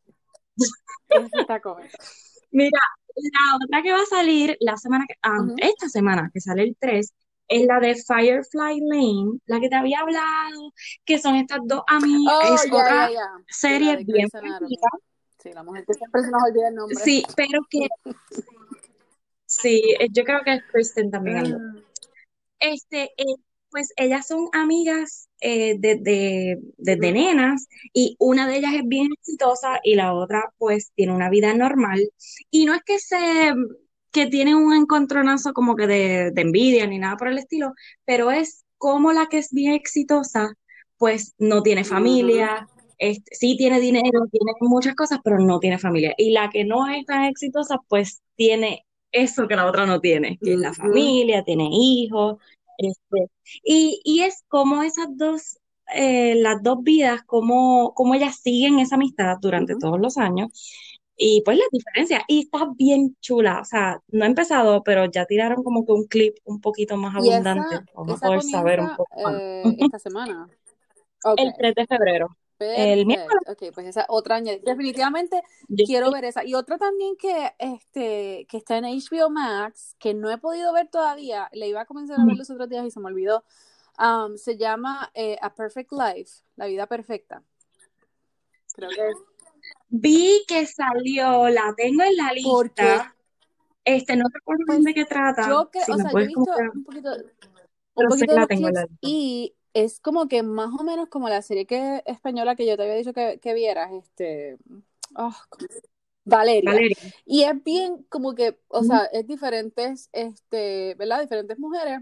Mira, 2.51 2.79
la 3.17 3.57
otra 3.57 3.83
que 3.83 3.93
va 3.93 4.01
a 4.01 4.07
salir 4.07 4.57
la 4.61 4.77
semana 4.77 5.05
que, 5.07 5.15
esta 5.59 5.89
semana, 5.89 6.31
que 6.33 6.41
sale 6.41 6.63
el 6.63 6.77
3, 6.79 7.13
es 7.49 7.67
la 7.67 7.81
de 7.81 7.95
Firefly 7.95 8.81
Lane, 8.81 9.39
la 9.47 9.61
que 9.61 9.69
te 9.69 9.77
había 9.77 10.01
hablado, 10.01 10.73
que 11.05 11.19
son 11.19 11.37
estas 11.37 11.61
dos 11.65 11.83
amigas, 11.87 12.35
Oh, 12.41 12.55
es 12.55 12.67
ya, 12.67 12.73
otra 12.73 13.11
serie 13.49 13.97
de 13.97 14.05
bien 14.05 14.29
bonita, 14.33 14.89
Sí, 15.39 15.53
la 15.53 15.63
mujer 15.63 15.85
que 15.87 15.95
siempre 15.95 16.23
se 16.23 16.31
nos 16.31 16.43
olvida 16.43 16.69
el 16.69 16.75
nombre. 16.75 17.05
sí, 17.05 17.25
pero 17.37 17.61
que, 17.71 17.87
sí, 19.47 19.83
eh, 19.99 20.09
yo 20.13 20.25
creo 20.25 20.41
que 20.45 20.55
es 20.55 20.63
Kristen 20.71 21.11
también. 21.11 21.57
Ah, 21.57 21.75
Este, 22.61 23.05
eh, 23.17 23.35
pues 23.71 23.93
ellas 23.97 24.27
son 24.27 24.49
amigas 24.53 25.29
eh, 25.41 25.77
desde, 25.79 26.59
desde 26.77 27.07
ujú. 27.07 27.13
nenas 27.13 27.69
y 27.93 28.17
una 28.19 28.49
de 28.49 28.57
ellas 28.57 28.73
es 28.75 28.83
bien 28.87 29.09
exitosa 29.13 29.79
y 29.85 29.95
la 29.95 30.15
otra 30.15 30.53
pues 30.59 30.91
tiene 30.95 31.13
una 31.15 31.31
vida 31.31 31.55
normal 31.55 32.01
y 32.51 32.65
no 32.65 32.75
es 32.75 32.83
que 32.83 32.99
se 32.99 33.53
que 34.13 34.27
tienen 34.27 34.57
un 34.57 34.75
encontronazo 34.75 35.53
como 35.53 35.77
que 35.77 35.87
de, 35.87 36.31
de 36.33 36.43
envidia 36.43 36.87
ni 36.87 36.99
nada 36.99 37.17
por 37.17 37.29
el 37.29 37.39
estilo, 37.39 37.73
pero 38.05 38.31
es 38.31 38.65
como 38.79 39.13
la 39.13 39.27
que 39.27 39.39
es 39.39 39.53
bien 39.53 39.75
exitosa 39.75 40.53
pues 40.99 41.35
no 41.39 41.63
tiene 41.63 41.85
familia, 41.85 42.69
este, 42.99 43.35
sí 43.35 43.57
tiene 43.57 43.81
dinero, 43.81 44.27
tiene 44.31 44.53
muchas 44.61 44.95
cosas, 44.95 45.21
pero 45.23 45.39
no 45.39 45.61
tiene 45.61 45.79
familia. 45.79 46.15
Y 46.19 46.33
la 46.33 46.51
que 46.51 46.65
no 46.65 46.89
es 46.89 47.07
tan 47.07 47.25
exitosa 47.25 47.79
pues 47.89 48.21
tiene 48.37 48.85
eso 49.13 49.47
que 49.49 49.57
la 49.57 49.67
otra 49.67 49.87
no 49.87 50.01
tiene, 50.01 50.39
que 50.43 50.55
es 50.55 50.59
la 50.59 50.75
familia, 50.75 51.45
tiene 51.45 51.69
hijos, 51.73 52.39
este, 52.79 53.31
y, 53.65 54.01
y 54.05 54.21
es 54.23 54.45
como 54.49 54.83
esas 54.83 55.09
dos, 55.17 55.59
eh, 55.95 56.35
las 56.37 56.63
dos 56.63 56.83
vidas, 56.83 57.23
como, 57.25 57.93
como 57.95 58.15
ellas 58.15 58.41
siguen 58.41 58.79
esa 58.79 58.97
amistad 58.97 59.37
durante 59.41 59.77
todos 59.77 60.01
los 60.01 60.17
años. 60.19 60.51
Y 61.21 61.43
pues 61.45 61.59
las 61.59 61.67
diferencias. 61.73 62.23
Y 62.29 62.45
está 62.45 62.71
bien 62.77 63.17
chula. 63.21 63.61
O 63.61 63.65
sea, 63.65 64.01
no 64.09 64.25
ha 64.25 64.29
empezado, 64.29 64.85
pero 64.85 65.05
ya 65.07 65.27
tiraron 65.27 65.65
como 65.65 65.85
que 65.85 65.93
un 65.93 66.07
clip 66.07 66.37
un 66.45 66.61
poquito 66.61 66.97
más 66.97 67.13
Y 67.25 67.33
abundante. 67.33 67.75
esa, 67.75 67.85
Vamos 67.95 68.23
a 68.23 68.27
poder 68.27 68.43
saber 68.43 68.81
un 68.81 68.97
poco 68.97 69.21
más. 69.23 69.35
eh, 69.35 69.77
esta 69.81 69.99
semana. 69.99 70.49
El 71.37 71.53
3 71.59 71.75
de 71.75 71.87
febrero. 71.87 72.29
El 72.61 73.07
miércoles. 73.07 73.43
Ok, 73.49 73.73
pues 73.75 73.87
esa 73.87 74.07
otra 74.09 74.37
añadida. 74.37 74.63
Definitivamente 74.65 75.43
yo 75.69 75.85
quiero 75.87 76.11
ver 76.13 76.25
esa. 76.25 76.45
Y 76.45 76.55
otra 76.55 76.79
también 76.79 77.17
que, 77.17 77.53
este, 77.59 78.47
que 78.49 78.57
está 78.57 78.79
en 78.79 78.85
HBO 78.85 79.29
Max, 79.31 79.97
que 79.99 80.15
no 80.15 80.31
he 80.31 80.39
podido 80.39 80.73
ver 80.73 80.89
todavía, 80.89 81.49
le 81.53 81.69
iba 81.69 81.81
a 81.81 81.87
comenzar 81.87 82.21
a 82.21 82.25
ver 82.25 82.37
los 82.37 82.51
otros 82.51 82.69
días 82.69 82.85
y 82.87 82.91
se 82.91 83.01
me 83.01 83.07
olvidó. 83.07 83.45
Um, 83.99 84.37
se 84.37 84.57
llama 84.57 85.11
eh, 85.15 85.37
A 85.43 85.53
Perfect 85.55 85.91
Life, 85.93 86.43
La 86.55 86.67
Vida 86.67 86.87
Perfecta. 86.87 87.43
Creo 88.75 88.91
que 88.91 89.09
es. 89.09 89.17
Vi 89.89 90.45
que 90.47 90.67
salió, 90.67 91.49
la 91.49 91.75
tengo 91.77 92.03
en 92.03 92.17
la 92.17 92.33
lista. 92.33 93.15
Este, 93.85 94.17
no 94.17 94.25
recuerdo 94.33 94.65
pues, 94.67 94.85
de 94.85 94.95
qué 94.95 95.05
trata. 95.07 95.49
yo 95.49 95.71
que, 95.71 95.81
Si 95.81 95.93
o 95.93 95.97
sea, 95.97 96.11
yo 96.13 96.19
he 96.19 96.27
visto 96.27 96.41
un 96.41 96.85
poquito, 96.85 97.11
un 97.95 98.07
poquito 98.09 98.33
de 98.33 98.39
la 98.39 98.47
tengo 98.47 98.69
en 98.69 98.75
la 98.75 98.83
lista. 98.83 98.97
y 99.01 99.55
es 99.73 100.01
como 100.01 100.29
que 100.29 100.43
más 100.43 100.71
o 100.79 100.85
menos 100.85 101.09
como 101.09 101.29
la 101.29 101.41
serie 101.43 101.67
que 101.67 102.03
española 102.07 102.55
que 102.57 102.67
yo 102.67 102.77
te 102.77 102.83
había 102.83 102.97
dicho 102.97 103.13
que, 103.13 103.39
que 103.41 103.55
vieras, 103.55 103.91
este, 103.93 104.59
oh, 105.15 105.35
¿cómo 105.49 105.67
se- 105.71 105.83
Valeria. 106.25 106.71
Valeria. 106.73 106.97
Y 107.25 107.45
es 107.45 107.65
bien 107.65 108.05
como 108.11 108.35
que, 108.35 108.59
o 108.69 108.85
sea, 108.85 109.05
es 109.13 109.27
diferentes, 109.27 110.11
este, 110.13 110.95
¿verdad? 110.99 111.23
Diferentes 111.23 111.59
mujeres. 111.59 112.01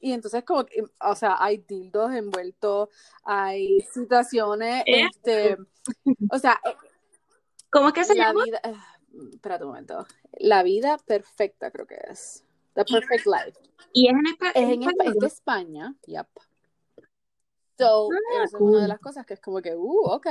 Y 0.00 0.12
entonces 0.12 0.44
como 0.44 0.64
que, 0.66 0.84
o 1.00 1.16
sea, 1.16 1.36
hay 1.40 1.56
dildos 1.58 2.12
envueltos, 2.12 2.90
hay 3.24 3.80
situaciones, 3.92 4.84
Eh. 4.86 5.08
este, 5.10 5.56
o 6.30 6.38
sea, 6.38 6.60
¿Cómo 7.74 7.88
es 7.88 7.94
que 7.94 8.04
se 8.04 8.14
la 8.14 8.28
llama? 8.28 8.44
vida, 8.44 8.60
ah, 8.64 8.96
espérate 9.32 9.64
un 9.64 9.70
momento, 9.70 10.06
la 10.38 10.62
vida 10.62 10.96
perfecta 10.98 11.70
creo 11.70 11.86
que 11.86 11.98
es, 12.08 12.44
The 12.74 12.84
Perfect 12.84 13.26
Life. 13.26 13.58
Y 13.92 14.06
es 14.08 14.12
en, 14.14 14.20
espa- 14.24 14.52
Es, 14.54 14.62
en 14.62 14.70
en 14.70 14.82
Espa- 14.82 15.04
es 15.06 15.18
de 15.18 15.26
España, 15.26 15.94
yep. 16.06 16.28
So, 17.76 18.08
Ah, 18.12 18.44
es 18.44 18.54
una 18.54 18.64
de 18.64 18.78
cool. 18.78 18.88
las 18.88 19.00
cosas 19.00 19.26
que 19.26 19.34
es 19.34 19.40
como 19.40 19.60
que, 19.60 19.74
uh, 19.74 20.06
ok. 20.06 20.26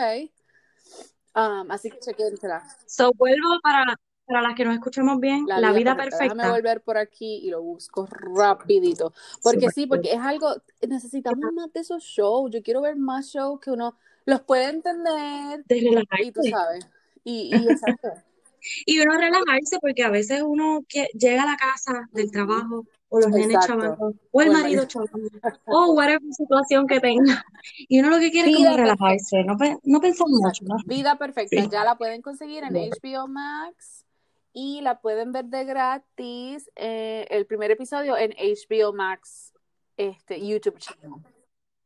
Um, 1.36 1.69
así 1.71 1.89
que 1.89 1.99
chequéntela. 1.99 2.63
So, 2.86 3.12
vuelvo 3.13 3.60
para, 3.62 3.99
para 4.25 4.41
las 4.41 4.56
que 4.56 4.63
nos 4.63 4.75
escuchamos 4.75 5.19
bien, 5.19 5.45
La 5.47 5.60
La 5.60 5.69
vida 5.73 5.79
vida 5.79 5.95
perfecta. 5.95 6.23
Déjame 6.23 6.43
perfecta. 6.43 6.56
volver 6.56 6.82
por 6.84 6.97
aquí 6.97 7.41
y 7.43 7.49
lo 7.49 7.62
busco 7.62 8.08
rapidito. 8.10 9.13
Porque 9.41 9.62
Súper 9.69 9.73
sí, 9.73 9.82
cool. 9.82 9.89
porque 9.97 10.13
es 10.13 10.19
algo, 10.21 10.56
necesitamos 10.88 11.51
más 11.53 11.73
de 11.73 11.82
esos 11.82 12.03
shows. 12.03 12.49
Yo 12.51 12.62
quiero 12.63 12.82
ver 12.82 12.95
más 12.95 13.27
shows 13.27 13.60
que 13.60 13.71
uno 13.71 13.97
los 14.25 14.41
puede 14.41 14.69
entender 14.69 15.65
De 15.65 16.06
y 16.19 16.32
tú 16.32 16.41
sabes. 16.43 16.88
Y, 17.24 17.52
y 17.56 17.68
exacto. 17.72 18.10
Y 18.86 18.98
uno 19.02 19.18
relajarse 19.18 19.78
porque 19.82 20.04
a 20.04 20.10
veces 20.10 20.42
uno 20.42 20.86
que- 20.88 21.10
llega 21.14 21.44
a 21.44 21.46
la 21.46 21.58
casa 21.58 22.08
del 22.14 22.32
trabajo 22.32 22.86
o 23.10 23.20
los 23.20 23.30
nenes 23.30 23.58
chavando 23.68 24.14
o 24.32 24.42
el 24.42 24.52
marido 24.52 24.86
chavando 24.86 25.30
o 25.66 25.92
whatever 25.94 26.22
situación 26.32 26.88
que 26.88 27.02
tenga. 27.02 27.44
Y 27.90 28.00
uno 28.00 28.10
lo 28.10 28.20
que 28.20 28.32
quiere 28.32 28.52
es 28.52 28.56
como 28.56 28.78
relajarse, 28.78 29.44
no, 29.44 29.58
no 29.84 30.00
pensar 30.00 30.28
mucho. 30.30 30.64
Vida 30.86 31.18
perfecta. 31.18 31.62
Sí. 31.62 31.68
Ya 31.70 31.84
la 31.84 31.98
pueden 31.98 32.22
conseguir 32.22 32.64
en. 32.64 32.74
HBO 32.74 33.28
Max 33.28 34.06
y 34.54 34.80
la 34.80 35.02
pueden 35.02 35.34
ver 35.34 35.46
de 35.46 35.66
gratis 35.66 36.72
eh, 36.78 37.28
el 37.32 37.46
primer 37.46 37.70
episodio 37.72 38.16
en 38.16 38.32
HBO 38.32 38.94
Max 38.94 39.52
este, 39.98 40.40
YouTube 40.40 40.78
channel. 40.78 41.12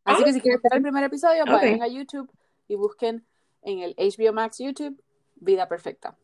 Así 0.03 0.23
que 0.23 0.31
si 0.33 0.41
quieren 0.41 0.61
ver 0.61 0.73
el 0.75 0.81
primer 0.83 1.03
episodio, 1.05 1.41
Ok. 1.43 1.49
vayan 1.49 1.81
a 1.81 1.87
YouTube 1.87 2.29
y 2.67 2.75
busquen 2.75 3.25
en 3.63 3.79
el 3.79 3.95
HBO 3.97 4.31
Max 4.31 4.59
YouTube 4.59 5.01
Vida 5.39 5.67
Perfecta. 5.67 6.17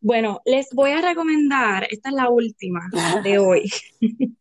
Bueno, 0.00 0.42
les 0.44 0.68
voy 0.72 0.90
a 0.90 1.00
recomendar, 1.00 1.86
esta 1.90 2.10
es 2.10 2.14
la 2.14 2.28
última 2.28 2.88
de 3.22 3.38
hoy. 3.38 3.70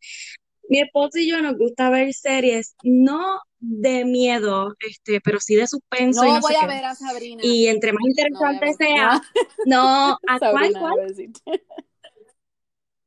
Mi 0.70 0.80
esposo 0.80 1.20
y 1.20 1.30
yo 1.30 1.42
nos 1.42 1.58
gusta 1.58 1.90
ver 1.90 2.14
series, 2.14 2.76
no 2.84 3.40
de 3.60 4.06
miedo, 4.06 4.76
este, 4.80 5.22
pero 5.22 5.40
sí 5.40 5.56
de 5.56 5.68
suspenso 5.68 6.26
y 6.26 6.28
No 6.28 6.42
voy 6.42 6.54
sé 6.54 6.58
a 6.58 6.62
qué. 6.62 6.68
ver 6.68 6.86
a 6.86 6.96
Sabrina. 6.96 7.42
Y 7.46 7.68
entre 7.68 7.94
más 7.94 8.04
interesante 8.06 8.74
sea, 8.74 9.22
no, 9.66 10.18
¿a 10.28 10.40
Sabrina, 10.40 10.80
cuál? 10.80 11.16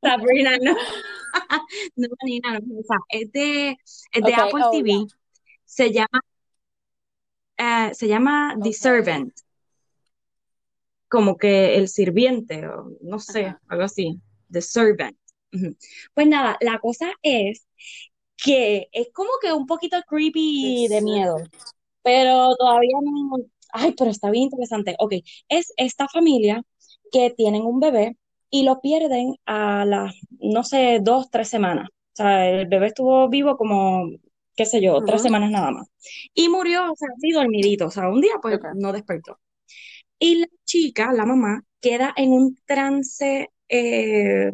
Sabrina, 0.01 0.57
no. 0.61 0.75
No, 1.95 2.07
Nina, 2.23 2.59
no, 2.59 2.79
o 2.79 2.83
sea, 2.83 2.97
es 3.09 3.31
de, 3.31 3.69
es 4.11 4.23
de 4.23 4.33
Apple 4.33 4.63
oh, 4.63 4.71
TV. 4.71 5.05
Se 5.65 5.91
llama 5.91 6.21
eh, 7.57 7.91
se 7.93 8.07
llama 8.07 8.55
The. 8.61 8.73
Servant, 8.73 9.33
como 11.09 11.37
que 11.37 11.77
el 11.77 11.87
sirviente, 11.87 12.67
o 12.67 12.91
no 13.01 13.19
sé, 13.19 13.45
Ajá. 13.45 13.61
algo 13.67 13.83
así, 13.83 14.19
The 14.51 14.61
Servant. 14.61 15.17
Pues 16.13 16.27
nada, 16.27 16.57
la 16.61 16.79
cosa 16.79 17.11
es 17.21 17.67
que 18.35 18.87
es 18.91 19.09
como 19.13 19.31
que 19.41 19.51
un 19.53 19.65
poquito 19.65 19.97
creepy 20.07 20.87
de 20.87 21.01
miedo, 21.01 21.37
pero 22.03 22.55
todavía 22.57 22.97
no. 23.01 23.37
Ay, 23.71 23.93
pero 23.97 24.11
está 24.11 24.29
bien 24.31 24.45
interesante. 24.45 24.95
Ok, 24.99 25.13
es 25.49 25.73
esta 25.77 26.07
familia 26.07 26.63
que 27.11 27.31
tienen 27.31 27.63
un 27.63 27.79
bebé 27.79 28.17
y 28.49 28.63
lo 28.63 28.79
pierden 28.81 29.35
a 29.45 29.85
las, 29.85 30.15
no 30.39 30.63
sé, 30.63 30.99
dos, 31.01 31.29
tres 31.29 31.49
semanas. 31.49 31.89
O 31.89 32.15
sea, 32.15 32.49
el 32.49 32.67
bebé 32.67 32.87
estuvo 32.87 33.29
vivo 33.29 33.57
como, 33.57 34.09
qué 34.55 34.65
sé 34.65 34.81
yo, 34.81 35.01
tres 35.03 35.21
semanas 35.21 35.51
nada 35.51 35.71
más. 35.71 35.87
Y 36.33 36.49
murió, 36.49 36.91
o 36.91 36.95
sea, 36.95 37.09
así 37.15 37.31
dormidito. 37.31 37.87
O 37.87 37.91
sea, 37.91 38.09
un 38.09 38.21
día 38.21 38.33
pues 38.41 38.59
no 38.75 38.91
despertó. 38.93 39.37
Y 40.19 40.35
la 40.41 40.47
chica, 40.65 41.13
la 41.13 41.25
mamá, 41.25 41.63
queda 41.81 42.13
en 42.17 42.31
un 42.31 42.57
trance, 42.65 43.49
eh, 43.69 44.51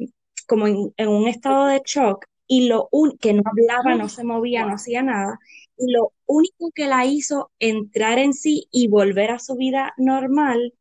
como 0.47 0.67
en, 0.67 0.93
en 0.97 1.07
un 1.09 1.27
estado 1.27 1.67
de 1.67 1.81
shock, 1.85 2.25
y 2.47 2.67
lo 2.67 2.89
un- 2.91 3.17
que 3.17 3.33
no 3.33 3.43
hablaba, 3.45 3.95
no 3.95 4.09
se 4.09 4.23
movía, 4.23 4.65
no 4.65 4.75
hacía 4.75 5.01
nada, 5.03 5.39
y 5.77 5.91
lo 5.91 6.11
único 6.25 6.71
que 6.75 6.87
la 6.87 7.05
hizo 7.05 7.51
entrar 7.59 8.19
en 8.19 8.33
sí 8.33 8.67
y 8.71 8.87
volver 8.89 9.31
a 9.31 9.39
su 9.39 9.55
vida 9.55 9.93
normal 9.97 10.73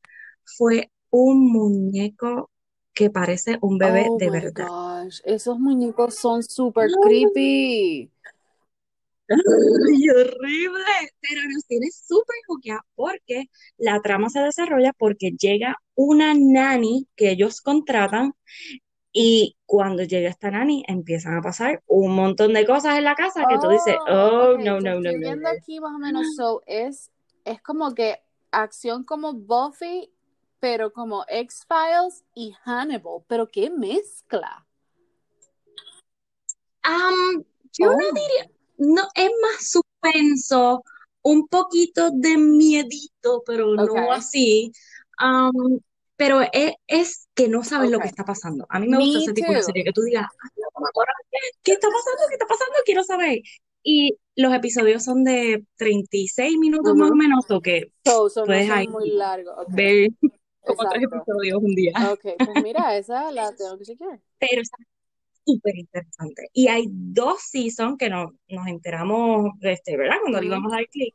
fue 0.45 0.91
un 1.11 1.51
muñeco 1.53 2.51
que 2.95 3.11
parece 3.11 3.59
un 3.63 3.79
bebé 3.79 4.11
Oh 4.11 4.19
de 4.19 4.31
verdad. 4.31 4.67
gosh, 4.69 5.21
esos 5.25 5.59
muñecos 5.59 6.15
son 6.17 6.43
súper 6.43 6.91
creepy. 7.01 8.11
¡Ay, 9.95 10.11
horrible! 10.11 10.85
Pero 11.21 11.41
nos 11.53 11.65
tiene 11.67 11.89
súper 11.91 12.37
juqueadas 12.47 12.83
porque 12.95 13.45
la 13.79 14.01
trama 14.01 14.29
se 14.31 14.41
desarrolla 14.41 14.93
porque 14.97 15.33
llega 15.39 15.77
una 15.95 16.35
nani 16.35 17.07
que 17.17 17.31
ellos 17.31 17.61
contratan 17.61 18.35
y 19.13 19.57
cuando 19.67 20.03
llega 20.05 20.29
esta 20.31 20.51
nani 20.51 20.85
empiezan 20.89 21.37
a 21.37 21.43
pasar 21.43 21.83
un 21.87 22.15
montón 22.15 22.53
de 22.55 22.65
cosas 22.65 22.97
en 22.97 23.05
la 23.05 23.15
casa 23.15 23.45
que 23.49 23.59
tú 23.59 23.69
dices, 23.69 23.97
Oh, 24.09 24.13
oh, 24.15 24.55
ok, 24.55 24.61
no, 24.61 24.81
no, 24.81 24.81
no, 24.81 24.97
estoy 24.97 25.15
no, 25.15 25.21
viendo 25.21 25.43
no. 25.43 25.59
aquí 25.59 25.81
más 25.81 25.95
o 25.95 25.99
menos, 25.99 26.35
so 26.37 26.63
es, 26.67 27.11
es 27.45 27.61
como 27.63 27.95
que 27.95 28.19
acción 28.51 29.05
como 29.05 29.35
Buffy, 29.35 30.11
pero 30.61 30.93
como 30.93 31.25
X-Files 31.29 32.25
y 32.35 32.55
Hannibal, 32.65 33.23
pero 33.27 33.49
qué 33.51 33.69
mezcla. 33.71 34.67
Am, 36.83 37.45
yo 37.73 37.89
Oh 37.89 37.93
no 37.93 37.99
my. 37.99 38.21
diría, 38.21 38.51
no, 38.83 39.03
es 39.15 39.31
más 39.41 39.71
suspenso, 39.71 40.83
un 41.23 41.47
poquito 41.49 42.11
de 42.11 42.37
miedito, 42.37 43.43
pero 43.47 43.75
no 43.75 44.13
así. 44.13 44.73
Am, 45.19 45.53
pero 46.17 46.41
es, 46.53 46.75
es 46.87 47.29
que 47.35 47.49
no 47.49 47.65
sabes 47.65 47.91
lo 47.91 47.99
que 47.99 48.09
está 48.09 48.25
pasando. 48.25 48.67
A 48.69 48.79
mí 48.79 48.89
me 48.89 48.99
gusta 48.99 49.19
ese 49.21 49.33
tipo 49.33 49.53
de 49.53 49.63
serie, 49.63 49.85
que 49.85 49.93
tú 49.93 50.03
digas, 50.03 50.27
"Ay, 50.43 50.51
no, 50.57 50.69
no 50.75 50.85
me 50.85 50.89
acuerdo, 50.89 51.13
¿qué, 51.63 51.73
está 51.73 51.89
pasando? 51.89 52.23
¿Qué 52.29 52.35
está 52.35 52.47
pasando? 52.47 52.75
Quiero 52.85 53.03
saber. 53.05 53.41
Y 53.83 54.17
los 54.37 54.53
episodios 54.55 55.05
son 55.05 55.25
de 55.25 55.65
36 55.77 56.57
minutos 56.59 56.95
más 56.95 57.11
o 57.11 57.15
menos, 57.15 57.51
o 57.51 57.61
que 57.61 57.93
So, 58.05 58.29
so 58.29 58.45
puedes 58.45 58.71
ahí 58.71 58.87
muy 58.87 59.11
largos, 59.11 59.55
ok. 59.59 59.69
ver 59.75 60.11
como 60.65 60.89
tres 60.89 61.03
episodios 61.05 61.59
un 61.61 61.75
día. 61.75 61.93
Ok, 62.13 62.27
pues 62.37 62.63
mira, 62.63 62.97
esa 62.97 63.31
la 63.33 63.55
tengo 63.57 63.79
que 63.79 63.85
chequear. 63.85 64.21
Pero 64.39 64.63
está 64.63 64.77
súper 65.45 65.77
interesante. 65.77 66.49
Y 66.53 66.69
hay 66.69 66.87
dos 66.91 67.43
seasons 67.43 67.97
que 67.99 68.09
nos, 68.09 68.33
nos 68.49 68.67
enteramos, 68.67 69.51
este, 69.61 69.97
¿verdad? 69.97 70.17
Cuando 70.21 70.41
le 70.41 70.47
íbamos 70.47 70.73
a 70.73 70.77
dar 70.77 70.87
clic. 70.89 71.15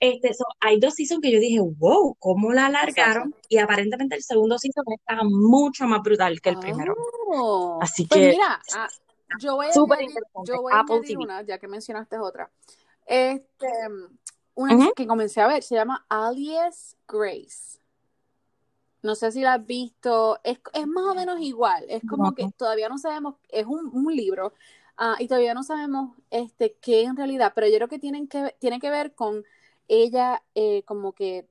Este, 0.00 0.32
so, 0.32 0.44
hay 0.60 0.78
dos 0.78 0.94
seasons 0.94 1.20
que 1.20 1.32
yo 1.32 1.40
dije, 1.40 1.58
wow, 1.60 2.16
¿cómo 2.20 2.52
la 2.52 2.68
Exacto. 2.68 3.02
alargaron? 3.02 3.34
Y 3.48 3.58
aparentemente 3.58 4.14
el 4.14 4.22
segundo 4.22 4.58
season 4.58 4.84
está 4.94 5.24
mucho 5.24 5.86
más 5.86 6.02
brutal 6.02 6.40
que 6.40 6.50
el 6.50 6.58
primero. 6.58 6.94
Oh, 7.26 7.78
Así 7.82 8.06
pues 8.06 8.20
que, 8.20 8.30
mira, 8.30 8.60
ah, 8.74 8.88
yo 9.40 9.56
voy 9.56 9.66
a 9.66 9.70
añadir, 9.70 10.14
yo 10.44 10.62
voy 10.62 10.72
a 10.72 10.80
añadir 10.80 11.18
una, 11.18 11.42
ya 11.42 11.58
que 11.58 11.66
mencionaste 11.66 12.18
otra. 12.18 12.48
Este, 13.06 13.66
una 14.54 14.76
Ujú. 14.76 14.92
que 14.94 15.06
comencé 15.06 15.40
a 15.40 15.48
ver, 15.48 15.62
se 15.62 15.74
llama 15.74 16.06
Alias 16.08 16.96
Grace. 17.08 17.80
No 19.02 19.14
sé 19.14 19.30
si 19.32 19.40
la 19.42 19.54
has 19.54 19.66
visto, 19.66 20.40
es, 20.42 20.58
es 20.74 20.86
más 20.86 21.04
o 21.04 21.14
menos 21.14 21.40
igual, 21.40 21.84
es 21.88 22.02
como 22.08 22.34
que 22.34 22.48
todavía 22.56 22.88
no 22.88 22.98
sabemos, 22.98 23.36
es 23.48 23.64
un, 23.64 23.90
un 23.92 24.14
libro, 24.14 24.52
ah, 24.96 25.16
y 25.18 25.28
todavía 25.28 25.54
no 25.54 25.62
sabemos 25.62 26.16
este, 26.30 26.76
qué 26.80 27.04
en 27.04 27.16
realidad, 27.16 27.52
pero 27.54 27.68
yo 27.68 27.76
creo 27.76 27.88
que, 27.88 27.98
tienen 27.98 28.26
que 28.26 28.56
tiene 28.58 28.80
que 28.80 28.90
ver 28.90 29.14
con 29.14 29.44
ella 29.86 30.42
eh, 30.54 30.82
como 30.82 31.12
que 31.12 31.46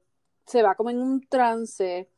se 0.46 0.62
va 0.62 0.76
como 0.76 0.90
en 0.90 1.02
un 1.02 1.22
trance, 1.28 2.10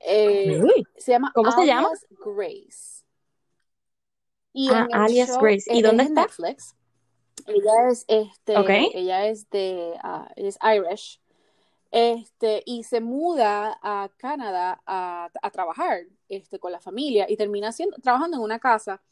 eh, 0.00 0.62
Uy, 0.62 0.86
se 0.96 1.12
llama 1.12 1.32
¿Cómo 1.34 1.52
se 1.52 1.66
llama? 1.66 1.88
Alias 1.88 2.06
Grace. 2.24 3.04
Y 4.52 4.68
Ah, 4.70 4.88
alias 4.92 5.28
show, 5.28 5.40
Grace. 5.40 5.72
¿Y 5.72 5.82
dónde 5.82 6.04
está? 6.04 6.22
Netflix. 6.22 6.74
Ella 7.46 7.90
es, 7.90 8.04
este, 8.08 8.54
ella 8.94 9.26
es 9.26 9.48
de, 9.50 9.94
ah, 10.02 10.30
es 10.36 10.58
Irish. 10.62 11.19
Este, 11.90 12.62
y 12.66 12.84
se 12.84 13.00
muda 13.00 13.78
a 13.82 14.10
Canadá 14.16 14.80
a, 14.86 15.30
a 15.42 15.50
trabajar 15.50 16.02
este, 16.28 16.58
con 16.60 16.72
la 16.72 16.80
familia 16.80 17.26
y 17.28 17.36
termina 17.36 17.68
haciendo, 17.68 17.96
trabajando 17.98 18.36
en 18.36 18.42
una 18.44 18.60
casa. 18.60 19.02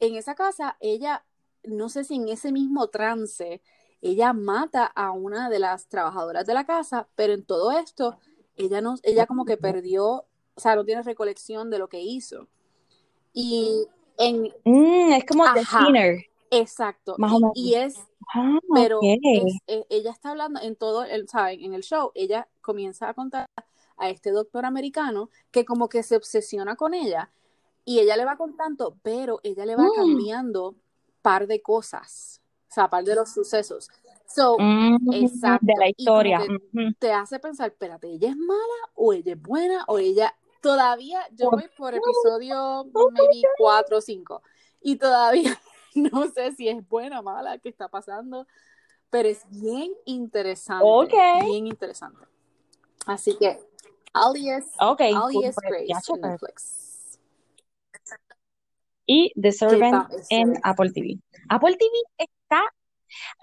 En 0.00 0.14
esa 0.16 0.34
casa, 0.34 0.76
ella, 0.80 1.24
no 1.64 1.88
sé 1.88 2.04
si 2.04 2.16
en 2.16 2.28
ese 2.28 2.52
mismo 2.52 2.88
trance, 2.88 3.62
ella 4.02 4.32
mata 4.32 4.86
a 4.86 5.12
una 5.12 5.48
de 5.50 5.58
las 5.58 5.88
trabajadoras 5.88 6.46
de 6.46 6.54
la 6.54 6.64
casa, 6.66 7.08
pero 7.16 7.32
en 7.32 7.44
todo 7.44 7.72
esto, 7.72 8.18
ella 8.56 8.80
no, 8.80 8.96
ella 9.02 9.26
como 9.26 9.44
que 9.44 9.56
perdió, 9.56 10.26
o 10.54 10.60
sea, 10.60 10.76
no 10.76 10.84
tiene 10.84 11.02
recolección 11.02 11.70
de 11.70 11.78
lo 11.78 11.88
que 11.88 12.00
hizo. 12.00 12.48
Y 13.32 13.86
en, 14.18 14.52
Mm, 14.64 15.12
es 15.12 15.24
como 15.24 15.44
The 15.52 15.60
ajá, 15.60 15.86
Sinner, 15.86 16.24
exacto. 16.50 17.14
más 17.18 17.32
o 17.32 17.36
Y, 17.36 17.40
menos. 17.40 17.52
y 17.56 17.74
es, 17.74 17.96
Ah, 18.34 18.58
pero 18.74 19.00
es, 19.02 19.58
e- 19.66 19.86
ella 19.90 20.10
está 20.10 20.30
hablando 20.30 20.60
en 20.60 20.76
todo 20.76 21.04
el, 21.04 21.28
¿saben? 21.28 21.62
En 21.64 21.74
el 21.74 21.82
show, 21.82 22.12
ella 22.14 22.48
comienza 22.60 23.08
a 23.08 23.14
contar 23.14 23.46
a 23.96 24.10
este 24.10 24.30
doctor 24.30 24.64
americano 24.66 25.30
que 25.50 25.64
como 25.64 25.88
que 25.88 26.02
se 26.02 26.16
obsesiona 26.16 26.76
con 26.76 26.94
ella 26.94 27.30
y 27.84 28.00
ella 28.00 28.16
le 28.16 28.24
va 28.24 28.36
contando, 28.36 28.96
pero 29.02 29.40
ella 29.42 29.64
le 29.66 29.76
va 29.76 29.84
Mm, 29.84 29.92
cambiando 29.96 30.74
par 31.22 31.46
de 31.46 31.62
cosas, 31.62 32.42
o 32.70 32.72
sea, 32.74 32.88
par 32.90 33.04
de 33.04 33.14
los 33.14 33.30
sucesos. 33.32 33.88
So, 34.26 34.58
mm, 34.58 35.10
de 35.62 35.74
la 35.78 35.88
historia. 35.88 36.40
te 36.98 37.12
hace 37.12 37.38
pensar, 37.38 37.68
espérate, 37.70 38.08
¿ella 38.12 38.28
es 38.30 38.36
mala 38.36 38.90
o 38.94 39.12
ella 39.12 39.32
es 39.32 39.40
buena 39.42 39.84
o 39.88 39.98
ella 39.98 40.34
todavía, 40.60 41.20
yo 41.32 41.50
voy 41.50 41.64
por 41.76 41.94
episodio 41.94 42.84
maybe 42.92 43.42
4 43.58 43.98
o 43.98 44.00
5 44.00 44.42
y 44.80 44.96
todavía 44.96 45.58
no 46.12 46.28
sé 46.30 46.52
si 46.52 46.68
es 46.68 46.86
buena 46.88 47.20
o 47.20 47.22
mala, 47.22 47.58
qué 47.58 47.68
está 47.68 47.88
pasando, 47.88 48.46
pero 49.10 49.28
es 49.28 49.42
bien 49.50 49.92
interesante, 50.04 50.84
Ok. 50.86 51.14
bien 51.44 51.66
interesante. 51.66 52.24
Así 53.06 53.36
que, 53.36 53.58
Alias, 54.12 54.64
Ok, 54.80 54.98
cool, 54.98 55.22
Alias 55.24 55.54
pues, 55.54 55.86
Grace 55.86 56.12
en. 56.12 56.20
Netflix. 56.20 57.18
Y 59.06 59.32
The 59.34 59.48
¿Qué 59.48 59.52
Servant 59.52 60.12
en. 60.28 60.54
Apple 60.62 60.90
TV. 60.92 61.18
Apple 61.48 61.76
TV 61.76 61.90
está, 62.18 62.62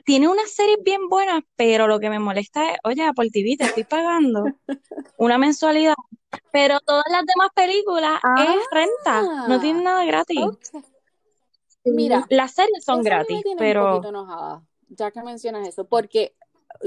tiene 0.06 0.28
unas 0.28 0.52
series 0.52 0.78
bien 0.84 1.10
buenas, 1.10 1.42
pero 1.56 1.88
lo 1.88 2.00
que 2.00 2.10
me 2.10 2.20
molesta 2.20 2.72
es, 2.72 2.78
oye, 2.84 3.04
Apple 3.04 3.32
TV, 3.32 3.58
te 3.58 3.64
estoy 3.66 3.84
pagando 3.84 4.44
una 5.18 5.40
mensualidad, 5.40 5.96
pero 6.52 6.80
todas 6.82 7.06
las 7.10 7.26
demás 7.26 7.50
películas 7.56 8.20
es 8.38 8.68
renta, 8.72 9.48
no 9.48 9.60
tienen 9.60 9.82
Ah, 9.82 9.92
nada 9.92 10.06
gratis. 10.06 10.46
Mira, 11.86 12.26
Las 12.30 12.54
series 12.54 12.84
son 12.84 13.00
me 13.00 13.04
gratis, 13.04 13.44
tiene 13.44 13.52
un 13.52 13.58
pero 13.58 13.90
poquito 13.92 14.10
enojada, 14.10 14.64
ya 14.90 15.12
que 15.12 15.22
mencionas 15.24 15.68
eso, 15.68 15.88
porque 15.88 16.36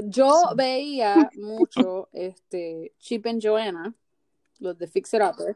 yo 0.03 0.41
veía 0.55 1.29
mucho 1.35 2.09
este 2.11 2.93
Chip 2.99 3.25
and 3.27 3.41
Joanna, 3.41 3.93
los 4.59 4.77
de 4.77 4.87
Fix 4.87 5.13
It 5.13 5.21
Up, 5.21 5.55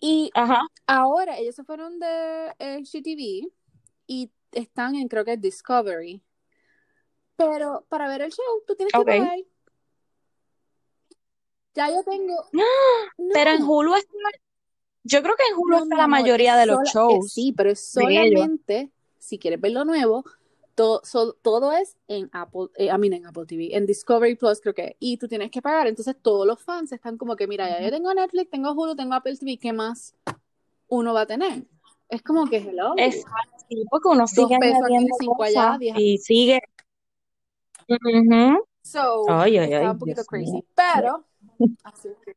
y 0.00 0.30
ajá, 0.34 0.60
ahora 0.86 1.38
ellos 1.38 1.54
se 1.54 1.64
fueron 1.64 1.98
de 1.98 2.52
HGTV 2.58 3.50
y 4.06 4.30
están 4.52 4.94
en 4.96 5.08
creo 5.08 5.24
que 5.24 5.34
es 5.34 5.40
Discovery. 5.40 6.22
Pero 7.36 7.84
para 7.88 8.08
ver 8.08 8.22
el 8.22 8.32
show 8.32 8.62
tú 8.66 8.74
tienes 8.76 8.92
que 8.92 9.04
pagar. 9.04 9.38
Ya 11.74 11.90
yo 11.90 12.04
tengo. 12.04 12.34
Pero 13.32 13.50
en 13.50 13.62
Hulu 13.62 13.94
está, 13.94 14.12
yo 15.04 15.22
creo 15.22 15.36
que 15.36 15.44
en 15.50 15.56
Hulu 15.58 15.76
no, 15.76 15.82
está 15.84 15.96
la 15.96 16.06
mayoría 16.08 16.54
es 16.54 16.60
de 16.60 16.66
los 16.66 16.76
sola- 16.78 16.90
eh, 16.90 16.92
shows 17.14 17.32
sí, 17.32 17.52
pero 17.56 17.70
es 17.70 17.80
solamente 17.80 18.90
si 19.18 19.38
quieres 19.38 19.60
ver 19.60 19.72
lo 19.72 19.84
nuevo. 19.84 20.24
Todo, 20.74 21.00
so- 21.04 21.34
todo 21.34 21.72
es 21.72 21.96
en 22.08 22.28
Apple, 22.32 22.66
eh, 22.74 22.86
I 22.86 22.98
mean, 22.98 23.12
en 23.12 23.26
Apple 23.26 23.44
TV, 23.46 23.76
en 23.76 23.86
Discovery 23.86 24.34
Plus 24.34 24.60
creo 24.60 24.74
que, 24.74 24.96
y 24.98 25.18
tú 25.18 25.28
tienes 25.28 25.52
que 25.52 25.62
pagar. 25.62 25.86
Entonces 25.86 26.16
todos 26.20 26.44
los 26.46 26.60
fans 26.60 26.90
están 26.90 27.16
como 27.16 27.36
que, 27.36 27.46
mira, 27.46 27.68
ya 27.68 27.80
yo 27.84 27.90
tengo 27.92 28.12
Netflix, 28.12 28.50
tengo 28.50 28.72
Hulu, 28.72 28.96
tengo 28.96 29.14
Apple 29.14 29.36
TV, 29.36 29.56
¿qué 29.58 29.72
más 29.72 30.14
uno 30.88 31.14
va 31.14 31.20
a 31.22 31.26
tener? 31.26 31.62
Es 32.08 32.22
como 32.22 32.46
que, 32.46 32.56
hello, 32.56 32.94
Exacto, 32.96 33.66
porque 33.88 34.08
uno 34.08 34.20
dos 34.22 34.30
sigue 34.30 34.54
añadiendo 34.56 35.14
cinco 35.18 35.42
allá, 35.44 35.78
y 35.80 36.18
sigue. 36.18 36.60
Ujú. 37.88 38.64
So, 38.82 39.24
Ay, 39.28 39.58
ay, 39.58 39.72
ay, 39.74 39.86
un 39.86 39.98
poquito 39.98 40.16
Dios 40.16 40.26
crazy, 40.28 40.52
mío. 40.52 40.64
pero 40.76 41.24
así 41.84 42.08
es 42.08 42.16
que- 42.24 42.34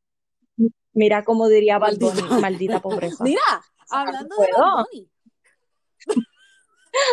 Mira 0.98 1.24
cómo 1.24 1.48
diría 1.48 1.78
Bad 1.78 1.98
Bunny, 2.00 2.22
Maldita. 2.22 2.40
maldita 2.40 2.82
pobreza. 2.82 3.24
Mira, 3.24 3.42
hablando 3.92 4.36
de 4.36 4.48
Bad. 4.52 4.84
Bunny, 4.84 5.08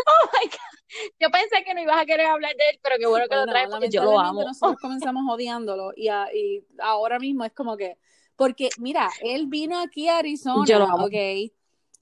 Oh 0.07 0.28
my 0.32 0.47
God. 0.49 1.12
Yo 1.20 1.30
pensé 1.30 1.62
que 1.64 1.74
no 1.74 1.82
ibas 1.82 2.01
a 2.01 2.07
querer 2.07 2.26
hablar 2.26 2.57
de 2.57 2.70
él, 2.70 2.80
pero 2.82 2.97
qué 2.99 3.07
bueno 3.07 3.26
que 3.28 3.35
lo 3.37 3.45
traes 3.45 3.68
porque 3.68 3.91
yo 3.91 4.05
lo 4.05 4.18
amo. 4.18 4.43
nosotros 4.43 4.78
comenzamos 4.80 5.24
odiándolo 5.30 5.93
y, 5.95 6.09
a- 6.09 6.32
y 6.35 6.64
ahora 6.78 7.18
mismo 7.18 7.45
es 7.45 7.53
como 7.53 7.76
que, 7.76 7.99
porque 8.37 8.70
mira, 8.78 9.11
él 9.20 9.49
vino 9.49 9.78
aquí 9.78 10.09
a 10.09 10.16
Arizona, 10.18 10.64
Yo 10.66 10.78
lo 10.78 10.85
amo. 10.87 11.05
ok, 11.05 11.53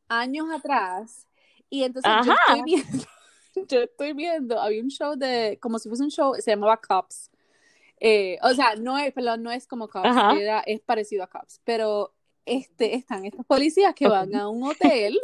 años 0.09 0.47
atrás, 0.55 1.26
y 1.68 1.83
entonces 1.83 2.12
yo 2.24 2.33
estoy 2.33 2.62
viendo, 2.62 3.07
yo 3.68 3.80
estoy 3.80 4.12
viendo, 4.12 4.61
había 4.61 4.83
un 4.83 4.91
show 4.91 5.16
de, 5.16 5.59
como 5.61 5.80
si 5.80 5.89
fuese 5.89 6.05
un 6.05 6.11
show, 6.11 6.35
se 6.39 6.51
llamaba 6.53 6.76
Cops, 6.76 7.28
Eh, 8.05 8.36
o 8.42 8.53
sea, 8.53 8.74
no 8.74 8.98
es, 8.98 9.12
perdón, 9.12 9.44
no 9.44 9.53
es 9.53 9.68
como 9.68 9.86
Cops, 9.88 10.09
era, 10.36 10.59
es 10.66 10.80
parecido 10.80 11.22
a 11.22 11.28
Cops, 11.28 11.61
pero 11.62 12.12
este, 12.44 12.96
están 12.96 13.24
estos 13.24 13.46
policías 13.46 13.94
que 13.94 14.09
van 14.09 14.34
a 14.34 14.48
un 14.48 14.64
hotel 14.64 15.20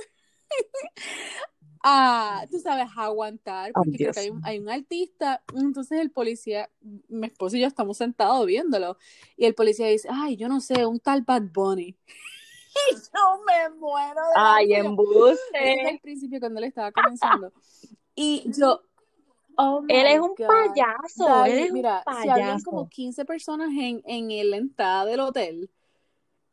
a, 1.82 2.46
tú 2.48 2.60
sabes, 2.60 2.86
a 2.96 3.04
aguantar, 3.06 3.72
Oh, 3.74 3.82
porque 3.82 3.96
creo 3.98 4.12
que 4.12 4.20
hay 4.20 4.30
un, 4.30 4.40
hay 4.44 4.58
un 4.60 4.68
artista, 4.68 5.42
entonces 5.56 6.00
el 6.00 6.12
policía, 6.12 6.70
mi 7.08 7.26
esposo 7.26 7.56
y 7.56 7.60
yo 7.62 7.66
estamos 7.66 7.96
sentados 7.96 8.46
viéndolo, 8.46 8.96
y 9.36 9.46
el 9.46 9.56
policía 9.56 9.88
dice, 9.88 10.08
ay, 10.10 10.36
yo 10.36 10.48
no 10.48 10.60
sé, 10.60 10.86
un 10.86 11.00
tal 11.00 11.22
Bad 11.22 11.50
Bunny. 11.52 11.96
Y 12.92 12.94
yo 12.94 13.42
me 13.44 13.76
muero 13.76 14.20
de 14.20 14.34
Ay, 14.36 14.74
embuste. 14.74 15.90
el 15.90 15.98
principio 15.98 16.38
cuando 16.38 16.60
él 16.60 16.66
estaba 16.66 16.92
comenzando. 16.92 17.52
Y 18.14 18.52
yo, 18.56 18.82
oh 19.58 19.84
Él 19.88 20.06
es 20.06 20.20
un 20.20 20.34
God. 20.34 20.46
payaso. 20.46 21.44
Él 21.44 21.58
es 21.58 21.72
mira, 21.72 22.02
un 22.06 22.22
si 22.22 22.28
habían 22.28 22.62
como 22.62 22.88
15 22.88 23.24
personas 23.24 23.68
en, 23.70 24.02
en 24.06 24.50
la 24.50 24.56
entrada 24.56 25.04
del 25.04 25.20
hotel. 25.20 25.70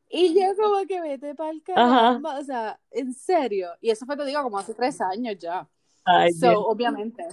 Y 0.10 0.34
yo 0.34 0.56
como 0.56 0.86
que 0.86 1.02
vete 1.02 1.36
para 1.36 1.52
el 1.52 1.64
caramba, 1.64 2.40
o 2.40 2.44
sea, 2.44 2.80
en 2.92 3.14
serio. 3.14 3.70
Y 3.82 3.90
eso 3.90 4.06
fue, 4.06 4.16
te 4.16 4.26
digo, 4.26 4.42
como 4.44 4.58
hace 4.58 4.74
tres 4.74 5.02
años 5.02 5.38
ya. 5.38 5.68
Ay, 6.06 6.32
so, 6.32 6.50
Dios. 6.50 6.64
obviamente. 6.68 7.28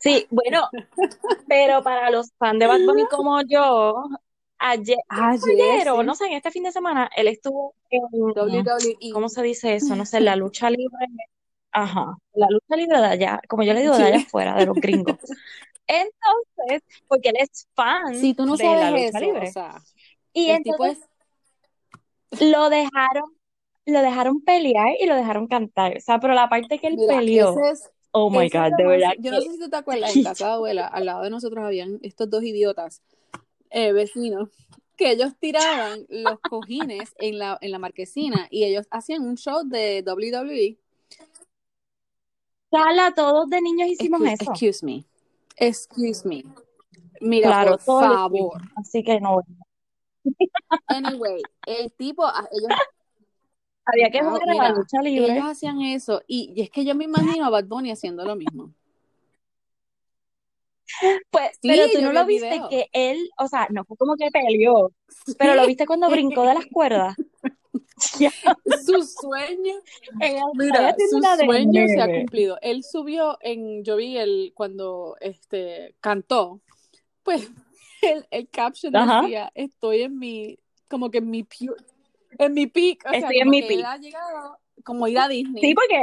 Sí, 0.00 0.26
bueno, 0.30 0.68
pero 1.46 1.82
para 1.82 2.10
los 2.10 2.32
fans 2.36 2.58
de 2.58 2.66
Bad 2.66 2.80
Bunny 2.84 3.06
como 3.06 3.40
yo, 3.42 4.08
ayer, 4.58 4.98
Ayer, 5.08 5.84
sí. 5.84 6.04
no 6.04 6.14
sé, 6.14 6.26
en 6.26 6.32
este 6.32 6.50
fin 6.50 6.64
de 6.64 6.72
semana, 6.72 7.08
él 7.16 7.28
estuvo 7.28 7.74
en, 7.90 8.02
WWE. 8.12 9.12
¿cómo 9.12 9.28
se 9.28 9.42
dice 9.42 9.76
eso? 9.76 9.94
No 9.94 10.04
sé, 10.04 10.20
la 10.20 10.36
lucha 10.36 10.68
libre, 10.70 11.06
ajá, 11.72 12.16
la 12.34 12.46
lucha 12.50 12.76
libre 12.76 12.98
de 12.98 13.06
allá, 13.06 13.40
como 13.48 13.62
yo 13.62 13.74
le 13.74 13.80
digo, 13.82 13.96
de 13.96 14.04
allá 14.04 14.18
afuera, 14.18 14.54
de 14.56 14.66
los 14.66 14.76
gringos. 14.76 15.16
Entonces, 15.86 16.82
porque 17.06 17.30
él 17.30 17.36
es 17.38 17.66
fan 17.74 18.14
Si 18.14 18.34
tú 18.34 18.44
no 18.44 18.56
de 18.56 18.64
la 18.64 18.90
sabes 18.90 19.06
lucha 19.06 19.18
eso, 19.18 19.26
libre. 19.26 19.48
o 19.48 19.52
sea, 19.52 19.82
Y 20.34 20.50
entonces 20.50 20.98
es, 22.30 22.42
lo 22.42 22.68
dejaron, 22.68 23.24
lo 23.86 24.02
dejaron 24.02 24.40
pelear 24.42 24.88
y 25.00 25.06
lo 25.06 25.14
dejaron 25.14 25.46
cantar. 25.46 25.96
O 25.96 26.00
sea, 26.00 26.20
pero 26.20 26.34
la 26.34 26.48
parte 26.48 26.78
que 26.78 26.88
él 26.88 26.96
mira, 26.96 27.16
peleó, 27.16 27.58
es, 27.70 27.90
oh 28.10 28.28
my 28.30 28.48
God, 28.50 28.72
de 28.76 28.86
verdad 28.86 29.12
yo 29.18 29.30
no 29.30 29.40
sé 29.40 29.52
si 29.52 29.58
tú 29.58 29.70
te 29.70 29.76
acuerdas, 29.78 30.14
en 30.14 30.24
casa 30.24 30.46
de 30.48 30.52
abuela, 30.52 30.86
al 30.86 31.06
lado 31.06 31.22
de 31.22 31.30
nosotros 31.30 31.64
habían 31.64 31.98
estos 32.02 32.28
dos 32.28 32.42
idiotas, 32.42 33.02
eh, 33.70 33.92
vecinos, 33.92 34.50
que 34.96 35.12
ellos 35.12 35.32
tiraban 35.38 36.04
los 36.08 36.38
cojines 36.40 37.14
en 37.18 37.38
la, 37.38 37.56
en 37.60 37.70
la 37.70 37.78
marquesina 37.78 38.46
y 38.50 38.64
ellos 38.64 38.86
hacían 38.90 39.22
un 39.22 39.36
show 39.36 39.62
de 39.64 40.02
WWE. 40.06 40.76
Sala, 42.70 43.12
todos 43.14 43.48
de 43.48 43.60
niños 43.62 43.88
hicimos 43.88 44.20
Excuse, 44.22 44.42
eso. 44.42 44.52
excuse 44.52 44.84
me. 44.84 45.04
Excuse 45.56 46.28
me. 46.28 46.44
Mira, 47.20 47.48
Claro, 47.48 47.78
por 47.84 48.04
favor. 48.04 48.62
así 48.76 49.02
que 49.02 49.20
no. 49.20 49.40
Anyway, 50.88 51.42
el 51.66 51.90
tipo, 51.92 52.24
ah, 52.26 52.46
ellos, 52.52 52.78
Había 53.86 54.10
que 54.10 54.20
jugar 54.22 54.42
a 54.42 54.46
la 54.46 54.52
mira, 54.52 54.68
lucha 54.70 55.00
libre. 55.02 55.32
ellos 55.32 55.46
hacían 55.46 55.80
eso 55.80 56.22
y, 56.26 56.52
y 56.54 56.60
es 56.62 56.70
que 56.70 56.84
yo 56.84 56.94
me 56.94 57.04
imagino 57.04 57.46
a 57.46 57.50
Bad 57.50 57.64
Bunny 57.64 57.90
haciendo 57.90 58.24
lo 58.24 58.36
mismo. 58.36 58.72
Pues, 61.30 61.50
Sí, 61.60 61.68
pero 61.68 61.84
tú 61.92 62.00
no 62.02 62.12
lo 62.12 62.26
viste 62.26 62.50
video. 62.50 62.68
que 62.68 62.86
él, 62.92 63.30
o 63.38 63.46
sea, 63.48 63.66
no 63.70 63.84
fue 63.84 63.96
como 63.96 64.16
que 64.16 64.30
peleó, 64.30 64.92
pero 65.38 65.54
lo 65.54 65.66
viste 65.66 65.86
cuando 65.86 66.10
brincó 66.10 66.42
de 66.42 66.54
las 66.54 66.66
cuerdas. 66.72 67.14
Su 68.86 69.02
sueño, 69.02 69.74
en 70.20 70.36
mira, 70.54 70.94
su 71.10 71.20
sueño 71.44 71.88
se 71.88 72.00
ha 72.00 72.08
cumplido. 72.08 72.58
Él 72.62 72.84
subió 72.84 73.38
en, 73.40 73.84
yo 73.84 73.96
vi 73.96 74.16
el, 74.16 74.52
cuando 74.54 75.16
este 75.20 75.94
cantó, 76.00 76.60
pues 77.22 77.50
el, 78.02 78.26
el 78.30 78.48
caption 78.48 78.94
Ajá. 78.94 79.22
decía, 79.22 79.52
estoy 79.54 80.02
en 80.02 80.18
mi, 80.18 80.58
como 80.88 81.10
que 81.10 81.18
en 81.18 81.30
mi, 81.30 81.44
pu- 81.44 81.76
en 82.38 82.54
mi 82.54 82.66
peak, 82.66 83.04
o 83.06 83.10
sea, 83.10 83.18
Estoy 83.20 83.38
en 83.38 83.44
como 83.46 83.50
mi 83.50 83.62
peak. 83.62 83.84
ha 83.86 83.96
llegado 83.96 84.58
como 84.84 85.08
ir 85.08 85.18
a 85.18 85.28
Disney. 85.28 85.62
Sí, 85.62 85.74
porque 85.74 86.02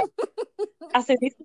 dice. 1.20 1.36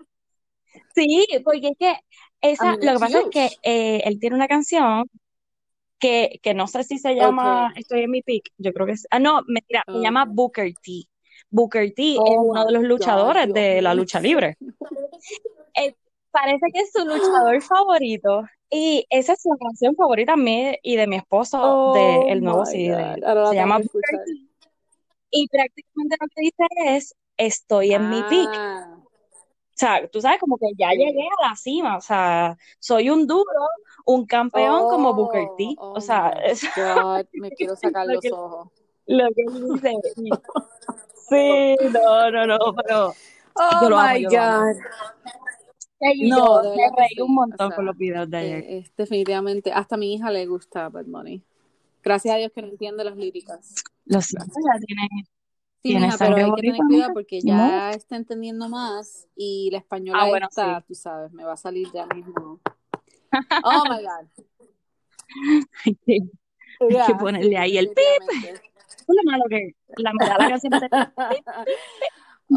Sí, 0.95 1.27
porque 1.45 1.69
es 1.69 1.77
que 1.79 1.97
esa, 2.41 2.77
lo 2.77 2.93
que 2.95 2.99
pasa 2.99 3.21
es 3.21 3.27
que 3.31 3.51
eh, 3.63 4.03
él 4.05 4.19
tiene 4.21 4.37
una 4.37 4.49
canción 4.49 5.05
que, 6.01 6.41
que 6.43 6.55
no 6.55 6.67
sé 6.67 6.83
si 6.85 6.99
se 6.99 7.15
llama 7.15 7.69
Okay. 7.69 7.83
Estoy 7.83 8.01
en 8.03 8.11
mi 8.11 8.23
peak, 8.23 8.51
yo 8.59 8.73
creo 8.73 8.87
que 8.87 8.93
es, 8.93 9.07
ah, 9.11 9.19
no, 9.19 9.43
mentira, 9.47 9.85
se 9.87 10.01
llama 10.01 10.23
Okay. 10.25 10.35
Booker 10.35 10.73
T. 10.83 11.03
Booker 11.51 11.93
T 11.95 12.15
es 12.15 12.19
Oh 12.21 12.43
uno 12.43 12.67
de 12.67 12.73
los 12.73 12.83
luchadores 12.83 13.45
Dios 13.47 13.55
de 13.55 13.83
la 13.83 13.95
lucha 13.95 14.21
libre. 14.21 14.57
Eh, 15.77 15.95
parece 16.33 16.67
que 16.75 16.81
es 16.81 16.91
su 16.91 17.05
luchador 17.05 17.63
favorito 17.63 18.43
y 18.69 19.07
esa 19.09 19.35
es 19.35 19.43
su 19.43 19.51
canción 19.51 19.95
favorita 19.95 20.37
mía 20.37 20.77
y 20.83 20.97
de 20.97 21.07
mi 21.07 21.15
esposo 21.15 21.59
Oh 21.63 21.93
del 21.95 22.43
nuevo 22.43 22.67
CD 22.67 22.89
de. 22.89 23.25
Ahora 23.25 23.43
la 23.43 23.49
Se 23.51 23.55
llama 23.55 23.79
Booker. 23.79 24.25
T 24.25 24.33
y 25.31 25.47
prácticamente 25.47 26.17
lo 26.21 26.27
que 26.35 26.41
dice 26.43 26.97
es 26.97 27.15
Estoy 27.37 27.95
en 27.95 28.11
mi 28.11 28.23
peak. 28.23 28.51
Ah, 28.55 28.99
O 28.99 29.07
sea, 29.73 30.09
tú 30.09 30.21
sabes, 30.21 30.39
como 30.41 30.59
que 30.59 30.67
ya 30.77 30.91
llegué 30.91 31.23
a 31.39 31.49
la 31.49 31.57
cima, 31.57 31.97
o 31.97 32.01
sea, 32.03 32.59
soy 32.79 33.09
un 33.09 33.27
duro, 33.27 33.45
un 34.07 34.27
campeón 34.27 34.87
como 34.87 35.15
Booker 35.15 35.49
Oh, 35.49 35.57
T. 35.57 35.77
oh 35.77 35.93
O 35.93 36.01
sea, 36.01 36.31
my 36.31 36.43
es 36.45 36.63
God. 36.75 37.27
Me 37.37 37.53
quiero 37.53 37.77
sacar 37.77 38.07
lo 38.07 38.15
los 38.15 38.21
que, 38.21 38.33
ojos. 38.33 38.71
lo 39.07 39.29
que 39.35 39.45
dice. 39.53 39.93
Sí, 41.29 41.77
no, 41.93 42.31
no, 42.31 42.47
no, 42.47 42.75
pero 42.77 43.17
Oh 43.57 43.91
yo 43.91 43.97
my 43.97 44.25
amo. 44.29 44.29
God. 44.29 44.77
No, 46.19 46.63
me 46.75 46.91
reí 46.97 47.21
un 47.21 47.35
sí. 47.35 47.41
O 47.51 47.59
montón 47.59 47.73
con 47.73 47.85
los 47.87 47.97
sea, 47.97 47.97
videos 47.97 48.29
de 48.31 48.37
ayer. 48.39 48.65
eh, 48.65 48.79
es 48.79 48.95
definitivamente, 48.97 49.73
hasta 49.73 49.97
a 49.97 49.99
mi 49.99 50.15
hija 50.15 50.31
le 50.31 50.47
gusta 50.47 50.89
Bad 50.89 51.07
Bunny. 51.07 51.45
Gracias 52.03 52.35
a 52.35 52.39
Dios 52.39 52.53
que 52.55 52.63
no 52.63 52.69
entiende 52.69 53.05
las 53.05 53.17
líricas. 53.17 53.83
Lo 54.07 54.21
siento, 54.21 54.55
ya 54.65 54.79
tiene, 54.87 55.09
Sí, 55.83 55.89
tiene 55.89 56.07
mija, 56.07 56.19
pero 56.19 56.37
hay 56.37 56.53
que 56.55 56.63
tener 56.63 56.85
cuidado 56.85 57.13
porque 57.15 57.43
ya 57.43 57.91
está 57.91 58.17
entendiendo 58.17 58.69
más 58.69 59.29
y 59.35 59.71
la 59.73 59.79
Ah, 59.79 59.83
española 59.85 60.29
bueno, 60.29 60.49
esta, 60.51 60.81
sí. 60.81 60.87
tú 60.87 60.95
sabes, 60.95 61.33
me 61.33 61.45
va 61.45 61.55
a 61.55 61.57
salir 61.57 61.91
ya 61.93 62.07
mismo. 62.07 62.61
Oh 63.65 63.85
my 63.89 64.03
God. 64.03 64.29
Hay 65.85 65.95
que, 66.05 66.19
hay 66.81 67.07
que 67.07 67.15
ponerle 67.15 67.57
ahí 67.57 67.79
el 67.79 67.89
pip. 67.89 68.59
lo 69.07 69.23
malo 69.25 69.45
que 69.49 69.77
la 69.97 70.13
canción 70.49 70.75
es 70.75 70.81
de 70.81 70.89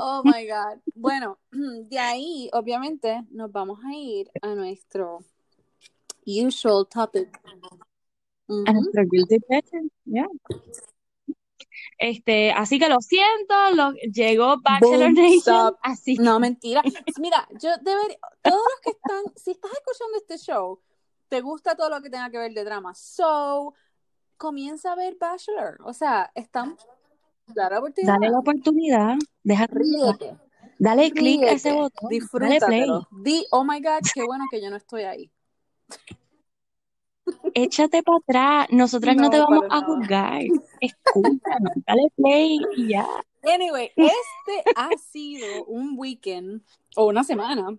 Oh 0.01 0.23
my 0.23 0.47
God. 0.47 0.79
Bueno, 0.95 1.37
de 1.51 1.99
ahí, 1.99 2.49
obviamente, 2.53 3.23
nos 3.29 3.51
vamos 3.51 3.79
a 3.85 3.93
ir 3.93 4.29
a 4.41 4.55
nuestro 4.55 5.19
usual 6.25 6.87
topic. 6.87 7.29
a 8.47 8.73
nuestro 8.73 9.03
guilty 9.05 9.39
pleasure. 9.39 9.87
Yeah. 10.05 10.27
Este, 11.97 12.51
así 12.51 12.79
que 12.79 12.89
lo 12.89 12.99
siento, 12.99 13.53
lo, 13.75 13.91
llegó 14.11 14.59
Bachelor 14.61 15.13
Boom, 15.13 15.13
Nation, 15.13 15.37
stop. 15.37 15.77
así 15.81 16.15
No, 16.15 16.39
mentira. 16.39 16.81
Mira, 17.19 17.47
yo 17.59 17.69
debería, 17.81 18.17
todos 18.41 18.57
los 18.57 18.81
que 18.81 18.89
están, 18.91 19.23
si 19.35 19.51
estás 19.51 19.71
escuchando 19.71 20.17
este 20.17 20.37
show, 20.37 20.79
te 21.29 21.41
gusta 21.41 21.75
todo 21.75 21.89
lo 21.89 22.01
que 22.01 22.09
tenga 22.09 22.29
que 22.29 22.37
ver 22.37 22.53
de 22.53 22.63
drama. 22.63 22.93
So, 22.93 23.73
comienza 24.37 24.91
a 24.91 24.95
ver 24.95 25.15
Bachelor. 25.19 25.79
O 25.83 25.93
sea, 25.93 26.31
están, 26.35 26.77
claro, 27.53 27.79
oportunidad. 27.79 28.13
dale 28.13 28.29
la 28.29 28.39
oportunidad, 28.39 29.15
llevar. 29.43 29.69
Ríete, 29.71 30.37
dale 30.79 31.11
clic 31.11 31.43
a 31.43 31.51
ese 31.51 31.71
botón, 31.71 32.09
dale 32.09 32.19
disfrútatelo. 32.19 33.07
Di, 33.23 33.45
oh 33.51 33.63
my 33.63 33.79
God, 33.81 34.01
qué 34.13 34.23
bueno 34.23 34.45
que 34.51 34.61
yo 34.61 34.69
no 34.69 34.75
estoy 34.75 35.03
ahí. 35.03 35.31
Échate 37.53 38.03
para 38.03 38.17
atrás, 38.17 38.67
nosotras 38.71 39.15
no 39.15 39.29
te 39.29 39.39
vamos 39.39 39.63
a 39.69 39.81
juzgar, 39.81 40.41
escúchanos, 40.79 41.73
dale 41.85 42.07
play 42.15 42.59
y 42.75 42.89
ya. 42.89 43.07
Anyway, 43.43 43.91
este 43.95 44.63
ha 44.75 44.89
sido 44.97 45.65
un 45.65 45.95
weekend 45.97 46.61
o 46.95 47.07
una 47.07 47.23
semana 47.23 47.77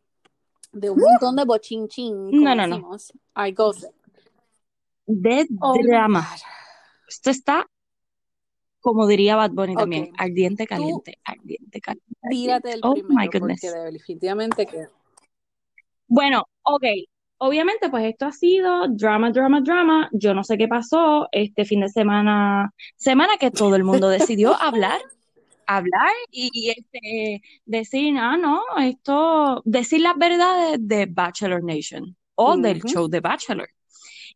de 0.72 0.90
un 0.90 1.01
montón 1.01 1.36
de 1.36 1.45
bochinchín, 1.45 2.30
como 2.30 2.40
No, 2.40 2.55
no, 2.55 2.66
no. 2.66 2.97
I 3.36 3.53
gossip. 3.53 3.90
de 5.07 5.47
Oh 5.61 5.76
my 5.76 5.82
drama. 5.86 6.28
Esto 7.09 7.30
está, 7.30 7.66
como 8.80 9.07
diría 9.07 9.36
Bad 9.36 9.53
Bunny 9.53 9.76
también, 9.76 10.12
ardiente, 10.18 10.64
tú 10.64 10.68
caliente, 10.68 11.18
ardiente, 11.24 11.80
caliente, 11.80 12.16
tírate 12.28 12.72
el 12.72 12.80
Oh 12.82 12.95
my 12.95 13.03
primero 13.05 13.30
porque 13.30 13.70
goodness. 13.70 13.92
definitivamente 13.92 14.66
que... 14.66 14.88
Bueno, 16.07 16.45
ok, 16.62 16.84
obviamente, 17.39 17.91
pues 17.91 18.05
esto 18.05 18.26
ha 18.26 18.32
sido 18.32 18.89
drama, 18.89 19.30
drama, 19.30 19.61
drama. 19.61 20.09
Yo 20.12 20.35
no 20.35 20.45
sé 20.45 20.59
qué 20.59 20.68
pasó 20.68 21.28
este 21.32 21.64
fin 21.64 21.80
de 21.80 21.89
semana, 21.89 22.72
semana 22.97 23.37
que 23.39 23.51
todo 23.51 23.76
el 23.76 23.85
mundo 23.85 24.09
decidió 24.09 24.55
hablar, 24.61 25.01
hablar 25.66 26.12
y, 26.30 26.70
este, 26.76 27.43
decir, 27.64 28.16
ah, 28.18 28.37
no, 28.37 28.62
esto, 28.80 29.62
decir 29.64 30.01
las 30.01 30.16
verdades 30.16 30.78
de 30.80 31.07
Bachelor 31.07 31.62
Nation 31.64 32.16
o 32.35 32.57
del 32.57 32.82
show 32.82 33.09
de 33.09 33.20
Bachelor. 33.20 33.68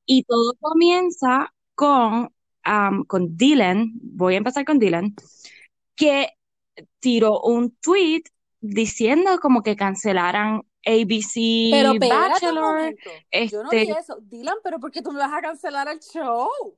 Y 0.06 0.22
todo 0.24 0.54
comienza 0.60 1.52
con, 1.74 2.32
um, 2.66 3.04
con 3.04 3.36
Dylan, 3.36 3.92
voy 3.94 4.34
a 4.34 4.38
empezar 4.38 4.64
con 4.64 4.78
Dylan, 4.78 5.14
que 5.96 6.30
tiró 7.00 7.40
un 7.40 7.76
tweet 7.80 8.22
diciendo 8.60 9.38
como 9.40 9.62
que 9.62 9.76
cancelaran 9.76 10.62
ABC 10.88 11.68
Pero 11.70 11.94
Bachelor. 11.98 12.64
momento. 12.78 13.10
Yo 13.50 13.62
no 13.62 13.70
vi 13.70 13.76
Este, 13.78 13.98
eso. 14.00 14.18
Dylan, 14.22 14.56
pero 14.62 14.80
¿por 14.80 14.90
qué 14.90 15.02
tú 15.02 15.12
me 15.12 15.18
vas 15.18 15.32
a 15.32 15.40
cancelar 15.40 15.88
el 15.88 16.00
show? 16.00 16.48
Oh 16.60 16.74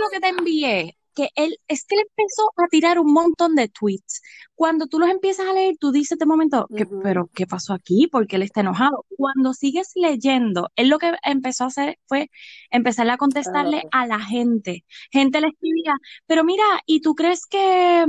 lo 0.00 0.08
que 0.12 0.20
te 0.20 0.28
envié, 0.28 0.96
que 1.14 1.28
él, 1.34 1.58
es 1.68 1.84
que 1.84 1.96
él 1.96 2.02
empezó 2.16 2.50
a 2.56 2.68
tirar 2.68 2.98
un 2.98 3.12
montón 3.12 3.54
de 3.54 3.68
tweets. 3.68 4.22
Cuando 4.54 4.86
tú 4.86 4.98
los 4.98 5.08
empiezas 5.08 5.46
a 5.48 5.52
leer, 5.52 5.76
tú 5.78 5.90
dices 5.92 6.18
de 6.18 6.26
momento, 6.26 6.66
¿qué- 6.76 6.84
Ujú. 6.84 7.00
pero 7.02 7.30
¿qué 7.34 7.46
pasó 7.46 7.72
aquí? 7.74 8.08
Porque 8.10 8.36
él 8.36 8.42
está 8.42 8.60
enojado. 8.60 9.04
Cuando 9.16 9.52
sigues 9.54 9.90
leyendo, 9.94 10.70
él 10.76 10.88
lo 10.88 10.98
que 10.98 11.12
empezó 11.24 11.64
a 11.64 11.68
hacer 11.68 11.98
fue 12.06 12.30
empezar 12.70 13.08
a 13.10 13.16
contestarle 13.16 13.82
Ah, 13.92 14.02
a 14.02 14.06
la 14.06 14.20
gente. 14.20 14.84
Gente 15.10 15.40
le 15.40 15.48
escribía, 15.48 15.94
pero 16.26 16.44
mira, 16.44 16.64
¿y 16.86 17.00
tú 17.00 17.14
crees 17.14 17.46
que, 17.46 18.04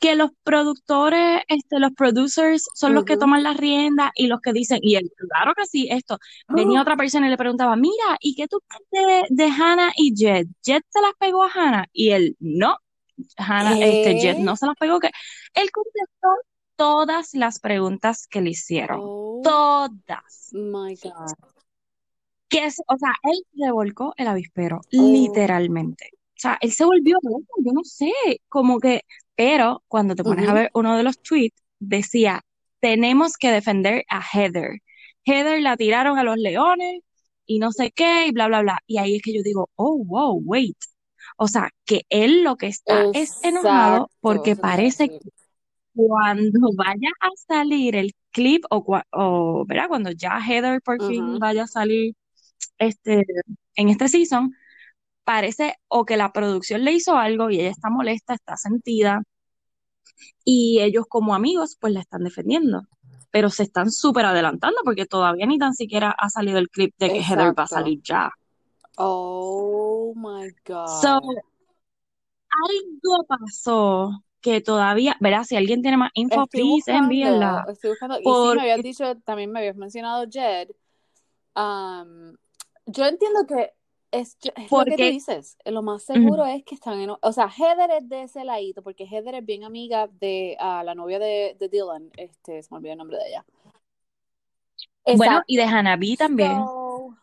que 0.00 0.16
los 0.16 0.30
productores, 0.42 1.42
este, 1.48 1.78
los 1.78 1.92
producers 1.92 2.66
son 2.74 2.94
los 2.94 3.04
que 3.04 3.18
toman 3.18 3.42
las 3.42 3.56
riendas 3.58 4.10
y 4.14 4.26
los 4.28 4.40
que 4.40 4.52
dicen, 4.54 4.78
y 4.82 4.96
él, 4.96 5.12
claro 5.28 5.52
que 5.54 5.66
sí, 5.66 5.88
esto. 5.90 6.18
Venía 6.48 6.80
otra 6.80 6.96
persona 6.96 7.26
y 7.26 7.30
le 7.30 7.36
preguntaba, 7.36 7.76
mira, 7.76 8.16
¿y 8.18 8.34
qué 8.34 8.48
tú 8.48 8.60
crees 8.90 9.26
de, 9.28 9.44
de 9.44 9.50
Hannah 9.50 9.92
y 9.96 10.14
Jed? 10.16 10.46
¿Jed 10.64 10.80
se 10.88 11.00
las 11.02 11.12
pegó 11.18 11.44
a 11.44 11.50
Hannah? 11.54 11.86
Y 11.92 12.10
él, 12.10 12.34
no, 12.40 12.78
Hannah, 13.36 13.78
este, 13.78 14.18
¿Qué? 14.20 14.34
no 14.42 14.56
se 14.56 14.66
las 14.66 14.76
pegó. 14.76 14.98
que 15.00 15.10
Él 15.54 15.70
contestó 15.70 16.28
todas 16.76 17.34
las 17.34 17.60
preguntas 17.60 18.26
que 18.26 18.40
le 18.40 18.50
hicieron. 18.50 19.00
Oh 19.02 19.42
Todas. 19.44 20.48
my 20.52 20.96
God. 21.02 21.34
Que 22.48 22.64
es, 22.64 22.80
o 22.88 22.96
sea, 22.96 23.12
él 23.22 23.38
revolcó 23.62 24.14
el 24.16 24.26
avispero, 24.28 24.80
Oh. 24.96 25.12
literalmente. 25.12 26.10
O 26.40 26.42
sea, 26.42 26.58
él 26.62 26.72
se 26.72 26.86
volvió 26.86 27.18
loco, 27.22 27.54
yo 27.62 27.72
no 27.74 27.84
sé, 27.84 28.10
como 28.48 28.80
que, 28.80 29.02
pero 29.34 29.84
cuando 29.88 30.14
te 30.14 30.24
pones 30.24 30.48
a 30.48 30.54
ver 30.54 30.70
uno 30.72 30.96
de 30.96 31.02
los 31.02 31.20
tweets, 31.20 31.62
decía, 31.78 32.40
tenemos 32.80 33.36
que 33.36 33.50
defender 33.50 34.04
a 34.08 34.22
Heather. 34.22 34.80
Heather 35.26 35.60
la 35.60 35.76
tiraron 35.76 36.18
a 36.18 36.24
los 36.24 36.38
leones 36.38 37.02
y 37.44 37.58
no 37.58 37.72
sé 37.72 37.90
qué, 37.90 38.28
y 38.28 38.30
bla, 38.32 38.48
bla, 38.48 38.62
bla. 38.62 38.78
Y 38.86 38.96
ahí 38.96 39.16
es 39.16 39.22
que 39.22 39.34
yo 39.34 39.42
digo, 39.42 39.68
oh, 39.74 40.02
wow, 40.02 40.40
wait. 40.42 40.78
O 41.36 41.46
sea, 41.46 41.68
que 41.84 42.06
él 42.08 42.42
lo 42.42 42.56
que 42.56 42.68
está 42.68 43.04
es 43.12 43.44
enojado 43.44 44.10
porque 44.20 44.56
parece 44.56 45.10
que 45.10 45.18
cuando 45.94 46.70
vaya 46.74 47.10
a 47.20 47.28
salir 47.46 47.96
el 47.96 48.14
clip 48.30 48.64
o, 48.70 48.82
o 49.12 49.64
¿verdad? 49.66 49.88
Cuando 49.88 50.10
ya 50.10 50.40
Heather 50.40 50.80
por 50.80 51.06
fin 51.06 51.38
vaya 51.38 51.64
a 51.64 51.66
salir 51.66 52.14
este, 52.78 53.26
en 53.74 53.90
este 53.90 54.08
season, 54.08 54.54
parece 55.24 55.76
o 55.88 56.04
que 56.04 56.16
la 56.16 56.32
producción 56.32 56.84
le 56.84 56.92
hizo 56.92 57.16
algo 57.16 57.50
y 57.50 57.60
ella 57.60 57.70
está 57.70 57.90
molesta, 57.90 58.34
está 58.34 58.56
sentida, 58.56 59.22
y 60.44 60.80
ellos 60.80 61.04
como 61.08 61.34
amigos 61.34 61.76
pues 61.80 61.92
la 61.92 62.00
están 62.00 62.24
defendiendo. 62.24 62.82
Pero 63.32 63.48
se 63.48 63.62
están 63.62 63.92
súper 63.92 64.26
adelantando 64.26 64.78
porque 64.84 65.06
todavía 65.06 65.46
ni 65.46 65.56
tan 65.58 65.72
siquiera 65.72 66.10
ha 66.10 66.28
salido 66.30 66.58
el 66.58 66.68
clip 66.68 66.92
de 66.98 67.10
que 67.10 67.22
Heather 67.22 67.56
va 67.56 67.62
a 67.62 67.68
salir 67.68 68.00
ya. 68.02 68.30
Oh 68.96 70.12
my 70.16 70.50
So, 71.00 71.20
God. 71.20 71.38
algo 72.50 73.24
pasó 73.28 74.24
que 74.40 74.60
todavía, 74.60 75.16
¿verdad? 75.20 75.44
Si 75.44 75.54
alguien 75.54 75.82
tiene 75.82 75.96
más 75.96 76.10
info, 76.14 76.42
Estoy 76.42 76.60
please 76.62 76.90
envíenla. 76.90 77.66
buscando, 77.66 77.72
estoy 77.72 77.90
buscando, 77.90 78.20
y 78.20 78.24
sí 78.24 78.56
me 78.56 78.62
habías 78.62 78.82
dicho, 78.82 79.16
también 79.24 79.52
me 79.52 79.60
habías 79.60 79.76
mencionado 79.76 80.26
Jed. 80.30 80.70
Um, 81.54 82.36
yo 82.86 83.06
entiendo 83.06 83.46
que 83.46 83.70
es, 84.12 84.36
es 84.42 84.46
lo 84.46 84.54
que 84.54 84.62
tú 84.62 84.68
porque, 84.68 85.10
dices. 85.10 85.56
Lo 85.64 85.82
más 85.82 86.02
seguro 86.02 86.44
es 86.46 86.64
que 86.64 86.74
están 86.74 87.00
en. 87.00 87.10
O 87.10 87.32
sea, 87.32 87.48
Heather 87.48 87.90
es 87.90 88.08
de 88.08 88.22
ese 88.24 88.44
ladito, 88.44 88.82
porque 88.82 89.04
Heather 89.04 89.36
es 89.36 89.44
bien 89.44 89.64
amiga 89.64 90.08
de 90.08 90.56
la 90.60 90.94
novia 90.94 91.18
de, 91.18 91.56
de 91.58 91.68
Dylan. 91.68 92.10
Este, 92.16 92.62
se 92.62 92.68
me 92.70 92.78
olvidó 92.78 92.92
el 92.92 92.98
nombre 92.98 93.18
de 93.18 93.28
ella. 93.28 93.44
bueno, 95.16 95.42
y 95.46 95.56
de. 95.56 95.64
Hanabi 95.64 96.16
también. 96.16 96.56
So, 96.66 97.14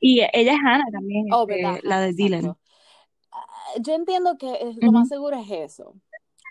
Y 0.00 0.20
ella 0.32 0.52
es 0.52 0.58
Hannah 0.64 0.90
también, 0.92 1.26
oh, 1.32 1.46
este, 1.48 1.62
¿verdad? 1.62 1.80
la 1.82 2.00
de 2.00 2.12
Dylan. 2.12 2.40
exacto. 2.40 2.60
Ah, 3.32 3.46
Yo 3.80 3.94
entiendo 3.94 4.36
que 4.38 4.52
es- 4.60 4.76
lo 4.76 4.92
más 4.92 5.08
seguro 5.08 5.36
es 5.36 5.50
eso. 5.50 5.94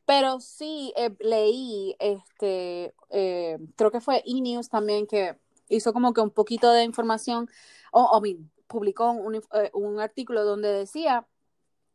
Pero 0.06 0.40
sí 0.40 0.94
eh, 0.96 1.14
leí, 1.20 1.96
este, 2.00 2.94
eh, 3.10 3.58
creo 3.76 3.92
que 3.92 4.00
fue 4.00 4.24
E-News 4.26 4.70
también 4.70 5.06
que 5.06 5.36
hizo 5.68 5.92
como 5.92 6.14
que 6.14 6.22
un 6.22 6.32
poquito 6.32 6.72
de 6.72 6.84
información, 6.86 7.50
o 7.92 8.04
o, 8.04 8.18
I 8.26 8.34
mean, 8.34 8.52
publicó 8.68 9.11
un, 9.11 9.36
eh, 9.36 9.72
un 9.74 9.99
artículo 9.99 10.43
donde 10.43 10.72
decía 10.72 11.28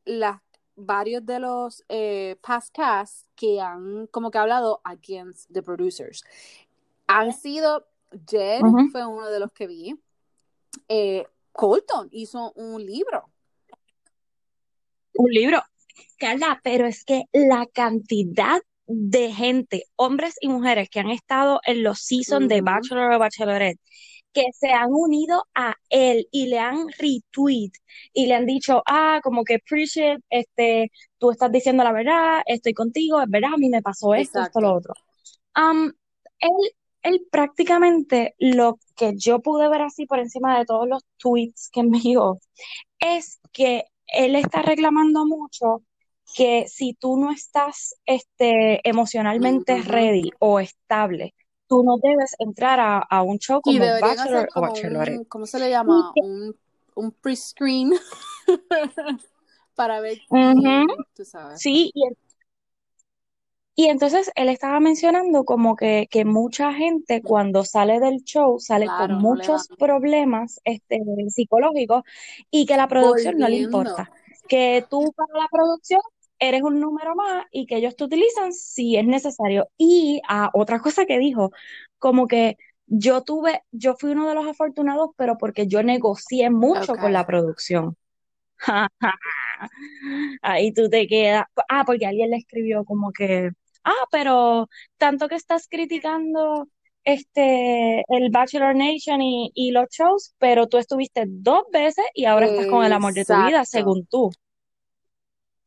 las 0.04 0.40
varios 0.74 1.24
de 1.24 1.38
los 1.38 1.84
eh, 1.88 2.36
past 2.42 2.74
casts 2.74 3.28
que 3.36 3.60
han 3.60 4.06
como 4.08 4.30
que 4.30 4.38
hablado 4.38 4.80
against 4.84 5.50
the 5.52 5.62
producers 5.62 6.24
han 7.06 7.32
sido 7.32 7.86
Jed 8.28 8.62
Ujú. 8.62 8.88
fue 8.90 9.06
uno 9.06 9.28
de 9.28 9.38
los 9.38 9.52
que 9.52 9.66
vi 9.66 10.00
eh, 10.88 11.26
Colton 11.52 12.08
hizo 12.10 12.52
un 12.52 12.84
libro 12.84 13.28
Un 15.14 15.30
libro. 15.30 15.62
Carla, 16.18 16.60
pero 16.64 16.86
es 16.86 17.04
que 17.04 17.24
la 17.32 17.66
cantidad 17.66 18.62
de 18.86 19.32
gente, 19.32 19.84
hombres 19.96 20.36
y 20.40 20.48
mujeres 20.48 20.88
que 20.90 21.00
han 21.00 21.10
estado 21.10 21.60
en 21.64 21.82
los 21.82 22.00
seasons 22.00 22.48
de. 22.48 22.60
Bachelor 22.60 23.12
o 23.12 23.18
Bachelorette, 23.18 23.80
que 24.32 24.44
se 24.52 24.70
han 24.70 24.88
unido 24.90 25.44
a 25.54 25.74
él 25.90 26.28
y 26.30 26.46
le 26.46 26.58
han 26.58 26.88
retweet 26.98 27.72
y 28.12 28.26
le 28.26 28.34
han 28.34 28.46
dicho, 28.46 28.82
ah, 28.86 29.20
como 29.22 29.44
que 29.44 29.56
appreciate, 29.56 30.22
este, 30.30 30.90
tú 31.18 31.30
estás 31.30 31.52
diciendo 31.52 31.84
la 31.84 31.92
verdad, 31.92 32.42
estoy 32.46 32.74
contigo, 32.74 33.20
es 33.20 33.28
verdad, 33.28 33.54
a 33.54 33.58
mí 33.58 33.68
me 33.68 33.82
pasó 33.82 34.14
esto, 34.14 34.40
esto, 34.40 34.60
lo 34.60 34.68
exacto 34.68 34.74
otro. 34.74 34.94
Am, 35.54 35.92
él, 36.38 36.50
él 37.02 37.26
prácticamente 37.30 38.34
lo 38.38 38.78
que 38.96 39.14
yo 39.16 39.40
pude 39.40 39.68
ver 39.68 39.82
así 39.82 40.06
por 40.06 40.18
encima 40.18 40.58
de 40.58 40.64
todos 40.64 40.88
los 40.88 41.04
tweets 41.18 41.68
que 41.70 41.80
envió 41.80 42.40
es 42.98 43.40
que 43.52 43.84
él 44.06 44.36
está 44.36 44.62
reclamando 44.62 45.24
mucho 45.26 45.82
que 46.34 46.66
si 46.68 46.94
tú 46.94 47.16
no 47.16 47.30
estás 47.30 47.94
este, 48.06 48.86
emocionalmente 48.88 49.82
ready 49.82 50.30
o 50.38 50.60
estable, 50.60 51.34
tú 51.72 51.82
no 51.82 51.96
debes 51.96 52.36
entrar 52.38 52.78
a, 52.80 52.98
a 52.98 53.22
un 53.22 53.38
show 53.38 53.62
como 53.62 53.78
Bachelor 53.78 54.46
o 54.54 54.60
Bachelorette. 54.60 55.18
un 55.20 55.24
¿cómo 55.24 55.46
se 55.46 55.58
le 55.58 55.70
llama? 55.70 56.12
un, 56.16 56.54
un 56.94 57.12
pre-screen 57.12 57.94
para 59.74 60.00
ver 60.00 60.18
tú 61.14 61.24
sabes 61.24 61.62
Sí, 61.62 61.90
y, 61.94 62.02
y 63.74 63.86
entonces 63.86 64.30
él 64.34 64.50
estaba 64.50 64.80
mencionando 64.80 65.44
como 65.44 65.74
que, 65.74 66.08
que 66.10 66.26
mucha 66.26 66.74
gente 66.74 67.22
cuando 67.22 67.64
sale 67.64 68.00
del 68.00 68.22
show 68.22 68.60
sale 68.60 68.84
con 68.84 68.96
claro 68.96 69.16
muchos 69.16 69.68
problemas 69.78 70.60
este, 70.64 71.00
psicológicos 71.28 72.02
y 72.50 72.66
que 72.66 72.76
la 72.76 72.86
producción 72.86 73.38
no 73.38 73.48
le 73.48 73.56
importa. 73.56 74.10
Que 74.46 74.84
tú 74.90 75.10
para 75.16 75.40
la 75.40 75.48
producción 75.50 76.02
eres 76.42 76.62
un 76.62 76.80
número 76.80 77.14
más 77.14 77.46
y 77.52 77.66
que 77.66 77.76
ellos 77.76 77.96
te 77.96 78.04
utilizan 78.04 78.52
si 78.52 78.96
es 78.96 79.06
necesario. 79.06 79.68
Y 79.78 80.20
ah, 80.28 80.50
otra 80.54 80.80
cosa 80.80 81.06
que 81.06 81.18
dijo, 81.18 81.52
como 81.98 82.26
que 82.26 82.56
yo 82.86 83.22
tuve, 83.22 83.62
yo 83.70 83.94
fui 83.94 84.10
uno 84.10 84.28
de 84.28 84.34
los 84.34 84.46
afortunados, 84.46 85.10
pero 85.16 85.38
porque 85.38 85.68
yo 85.68 85.82
negocié 85.82 86.50
mucho 86.50 86.96
con 86.96 87.12
la 87.12 87.24
producción. 87.26 87.96
Ahí 90.42 90.72
tú 90.72 90.88
te 90.90 91.06
quedas. 91.06 91.44
Ah, 91.68 91.84
porque 91.86 92.06
alguien 92.06 92.30
le 92.30 92.38
escribió 92.38 92.84
como 92.84 93.12
que, 93.12 93.50
ah, 93.84 94.06
pero 94.10 94.68
tanto 94.98 95.28
que 95.28 95.36
estás 95.36 95.68
criticando 95.68 96.68
este 97.04 98.04
el 98.08 98.30
Bachelor 98.30 98.74
Nation 98.76 99.22
y, 99.22 99.52
y 99.54 99.70
los 99.70 99.88
shows, 99.90 100.34
pero 100.38 100.66
tú 100.68 100.78
estuviste 100.78 101.24
dos 101.26 101.64
veces 101.72 102.04
y 102.14 102.24
ahora 102.24 102.46
estás 102.46 102.66
con 102.66 102.84
el 102.84 102.92
amor 102.92 103.14
de 103.14 103.24
tu 103.24 103.34
vida, 103.46 103.64
según 103.64 104.06
tú. 104.06 104.30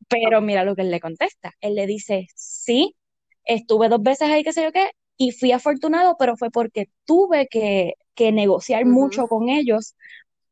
Pero 0.08 0.40
mira 0.40 0.64
lo 0.64 0.76
que 0.76 0.82
él 0.82 0.90
le 0.90 1.00
contesta. 1.00 1.52
Él 1.60 1.74
le 1.74 1.86
dice, 1.86 2.28
sí, 2.34 2.96
estuve 3.44 3.88
dos 3.88 4.02
veces 4.02 4.28
ahí, 4.28 4.44
qué 4.44 4.52
sé 4.52 4.62
yo 4.62 4.72
qué, 4.72 4.90
y 5.16 5.32
fui 5.32 5.52
afortunado, 5.52 6.16
pero 6.18 6.36
fue 6.36 6.50
porque 6.50 6.90
tuve 7.04 7.48
que, 7.48 7.94
que 8.14 8.32
negociar 8.32 8.84
mucho 8.84 9.26
con 9.26 9.48
ellos 9.48 9.94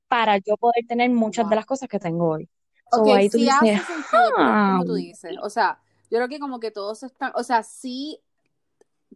para 0.09 0.39
yo 0.39 0.57
poder 0.57 0.87
tener 0.87 1.11
muchas 1.11 1.49
de 1.49 1.57
las 1.57 1.67
cosas 1.67 1.89
que 1.89 1.99
tengo 1.99 2.31
hoy. 2.31 2.49
So 2.91 3.03
Ok, 3.03 3.09
ahí 3.09 3.29
tú 3.29 3.39
sí 3.39 3.45
dices, 3.45 3.81
hace 3.81 3.93
sentido, 3.93 4.35
ah, 4.39 4.73
como 4.73 4.85
tú 4.85 4.95
dices. 4.95 5.37
O 5.43 5.51
sea, 5.51 5.81
yo 6.11 6.19
creo 6.19 6.29
que 6.29 6.39
como 6.39 6.61
que 6.61 6.71
todos 6.71 7.03
están, 7.03 7.33
o 7.35 7.43
sea, 7.43 7.63
sí, 7.63 8.21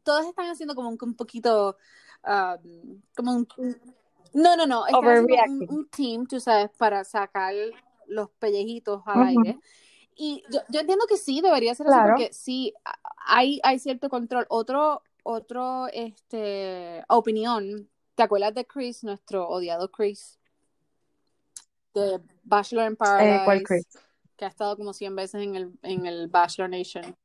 todos 0.02 0.26
están 0.26 0.46
haciendo 0.46 0.74
como 0.74 0.88
un, 0.88 0.98
un 1.00 1.14
poquito 1.14 1.76
um, 2.24 3.00
como 3.14 3.32
un, 3.32 3.48
no, 4.34 4.56
no, 4.56 4.66
no, 4.66 4.86
están 4.86 5.04
haciendo 5.04 5.66
un, 5.66 5.78
un, 5.78 5.88
team, 5.88 6.26
tú 6.26 6.40
sabes, 6.40 6.70
para 6.76 7.04
sacar 7.04 7.54
los 8.06 8.30
pellejitos 8.38 9.02
al 9.06 9.28
aire. 9.28 9.58
Y 10.20 10.42
yo, 10.50 10.60
yo, 10.68 10.80
entiendo 10.80 11.06
que 11.08 11.16
sí, 11.16 11.40
debería 11.40 11.76
ser 11.76 11.86
así, 11.86 11.98
porque 12.08 12.32
sí, 12.32 12.74
hay, 13.24 13.60
hay 13.62 13.78
cierto 13.78 14.08
control. 14.08 14.46
Otro, 14.48 15.02
otro, 15.22 15.86
este, 15.92 17.04
opinión, 17.08 17.88
¿te 18.16 18.24
acuerdas 18.24 18.52
de 18.52 18.66
Chris, 18.66 19.04
nuestro 19.04 19.48
odiado 19.48 19.92
Chris? 19.92 20.40
De 21.94 22.20
Bachelor 22.42 22.90
in 22.90 22.96
Paradise. 22.96 23.44
¿Cuál 23.44 23.62
Chris? 23.62 23.86
Que 24.36 24.44
ha 24.44 24.48
estado 24.48 24.76
como 24.76 24.92
100 24.92 25.14
veces 25.14 25.40
en 25.40 25.54
el, 25.54 25.72
en 25.82 26.04
el 26.04 26.26
Bachelor 26.26 26.68
Nation. 26.68 27.16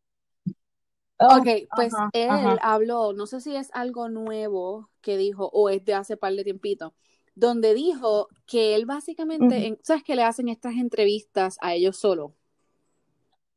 Oh, 1.17 1.37
ok, 1.37 1.47
pues 1.75 1.93
él 2.13 2.29
habló, 2.61 3.13
no 3.13 3.25
sé 3.25 3.41
si 3.41 3.55
es 3.55 3.69
algo 3.73 4.07
nuevo 4.09 4.91
que 5.01 5.17
dijo 5.17 5.49
o 5.51 5.69
es 5.69 5.83
de 5.83 5.95
hace 5.95 6.15
par 6.15 6.33
de 6.33 6.43
tiempito, 6.43 6.93
donde 7.33 7.73
dijo 7.73 8.27
que 8.45 8.75
él 8.75 8.85
básicamente, 8.85 9.79
¿sabes 9.81 10.03
que 10.03 10.15
le 10.15 10.23
hacen 10.23 10.49
estas 10.49 10.73
entrevistas 10.73 11.57
a 11.61 11.73
ellos 11.73 11.97
solo? 11.97 12.35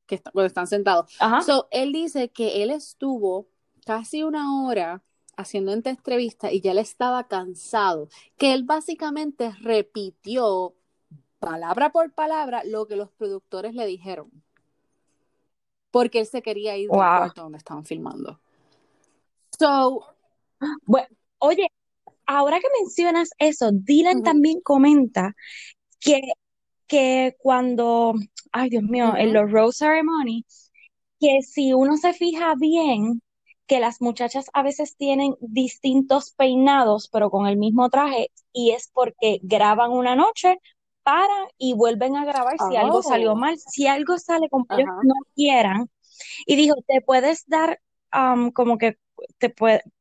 Que 0.06 0.20
cuando 0.20 0.46
están 0.46 0.66
sentados. 0.66 1.12
So, 1.44 1.68
él 1.70 1.92
dice 1.92 2.30
que 2.30 2.62
él 2.62 2.70
estuvo 2.70 3.48
casi 3.84 4.22
una 4.22 4.62
hora 4.62 5.02
haciendo 5.36 5.72
esta 5.72 5.90
entrevista 5.90 6.52
y 6.52 6.60
ya 6.60 6.72
le 6.72 6.80
estaba 6.80 7.28
cansado, 7.28 8.08
que 8.38 8.54
él 8.54 8.64
básicamente 8.64 9.52
repitió 9.60 10.74
palabra 11.38 11.92
por 11.92 12.12
palabra 12.12 12.62
lo 12.64 12.86
que 12.86 12.96
los 12.96 13.10
productores 13.10 13.74
le 13.74 13.86
dijeron 13.86 14.30
porque 15.96 16.20
él 16.20 16.26
se 16.26 16.42
quería 16.42 16.76
ir 16.76 16.90
del 16.90 16.98
cuarto 16.98 17.40
donde 17.40 17.56
estaban 17.56 17.82
filmando. 17.82 18.38
So, 19.58 20.04
bueno, 20.84 21.08
oye, 21.38 21.68
ahora 22.26 22.60
que 22.60 22.66
mencionas 22.82 23.30
eso, 23.38 23.70
Dylan 23.72 24.22
también 24.22 24.60
comenta 24.60 25.34
que, 25.98 26.20
que 26.86 27.36
cuando, 27.38 28.14
ay 28.52 28.70
Dios 28.70 28.82
mío, 28.84 29.14
en 29.16 29.32
los 29.32 29.50
Rose 29.50 29.78
Ceremony, 29.78 30.44
que 31.18 31.42
si 31.42 31.72
uno 31.72 31.96
se 31.96 32.12
fija 32.12 32.54
bien, 32.56 33.22
que 33.66 33.80
las 33.80 34.00
muchachas 34.00 34.46
a 34.52 34.62
veces 34.62 34.96
tienen 34.96 35.34
distintos 35.40 36.32
peinados, 36.32 37.08
pero 37.12 37.30
con 37.30 37.46
el 37.46 37.56
mismo 37.56 37.88
traje, 37.90 38.30
y 38.52 38.70
es 38.70 38.90
porque 38.92 39.40
graban 39.42 39.90
una 39.90 40.14
noche, 40.14 40.58
paran 41.02 41.46
y 41.58 41.74
vuelven 41.74 42.16
a 42.16 42.24
grabar 42.24 42.56
si 42.68 42.76
algo 42.76 43.02
salió 43.02 43.32
oh. 43.32 43.36
mal, 43.36 43.56
si 43.58 43.86
algo 43.86 44.18
sale 44.18 44.48
como 44.48 44.66
ellos 44.70 44.88
no 45.02 45.14
quieran. 45.34 45.90
Y 46.46 46.56
dijo, 46.56 46.74
te 46.86 47.00
puedes 47.00 47.44
dar 47.46 47.80
como 48.54 48.78
que 48.78 48.98
te 49.38 49.54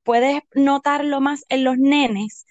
puedes 0.03 0.41
notarlo 0.53 1.21
más 1.21 1.43
en 1.49 1.63
los 1.63 1.77
nenes 1.77 2.45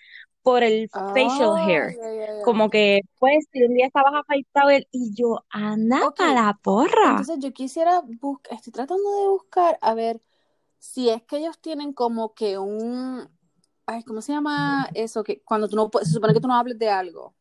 por 0.45 0.62
el 0.62 0.90
facial 0.90 1.49
oh, 1.49 1.57
hair. 1.57 1.97
Como 2.45 2.68
que, 2.68 3.01
pues, 3.18 3.47
si 3.51 3.64
un 3.64 3.72
día 3.72 3.86
estabas 3.86 4.12
afeitado 4.14 4.68
y 4.92 5.14
yo, 5.14 5.42
anda 5.49 6.12
para 6.14 6.34
la 6.34 6.61
porra. 6.62 7.12
Entonces 7.12 7.38
yo 7.40 7.51
quisiera 7.55 8.03
buscar, 8.20 8.53
estoy 8.53 8.72
tratando 8.74 9.11
de 9.22 9.28
buscar, 9.28 9.78
a 9.80 9.95
ver, 9.95 10.20
si 10.78 11.09
es 11.09 11.22
que 11.22 11.38
ellos 11.38 11.59
tienen 11.61 11.95
como 11.95 12.34
que 12.34 12.59
un, 12.59 13.26
ay, 13.86 14.03
¿cómo 14.03 14.20
se 14.20 14.32
llama 14.32 14.90
eso? 14.92 15.24
Que 15.24 15.42
cuando 15.42 15.66
tú 15.66 15.76
no, 15.76 15.90
se 16.03 16.11
supone 16.11 16.34
que 16.34 16.40
tú 16.40 16.49
no 16.49 16.57
hables 16.57 16.78
de 16.78 16.90
algo. 16.90 17.34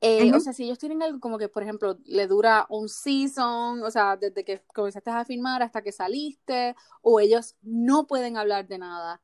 Eh, 0.00 0.32
o 0.32 0.38
sea, 0.38 0.52
si 0.52 0.64
ellos 0.64 0.78
tienen 0.78 1.02
algo 1.02 1.18
como 1.18 1.36
que, 1.36 1.48
por 1.48 1.64
ejemplo, 1.64 1.98
le 2.04 2.28
dura 2.28 2.66
un 2.68 2.88
season, 2.88 3.82
o 3.82 3.90
sea, 3.90 4.16
desde 4.16 4.44
que 4.44 4.62
comenzaste 4.72 5.10
a 5.10 5.24
filmar 5.24 5.64
hasta 5.64 5.82
que 5.82 5.90
saliste, 5.90 6.76
o 7.00 7.18
ellos 7.18 7.56
no 7.60 8.06
pueden 8.06 8.36
hablar 8.36 8.68
de 8.68 8.78
nada. 8.78 9.20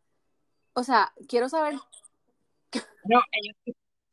O 0.78 0.84
sea, 0.84 1.12
quiero 1.26 1.48
saber. 1.48 1.74
No, 3.04 3.20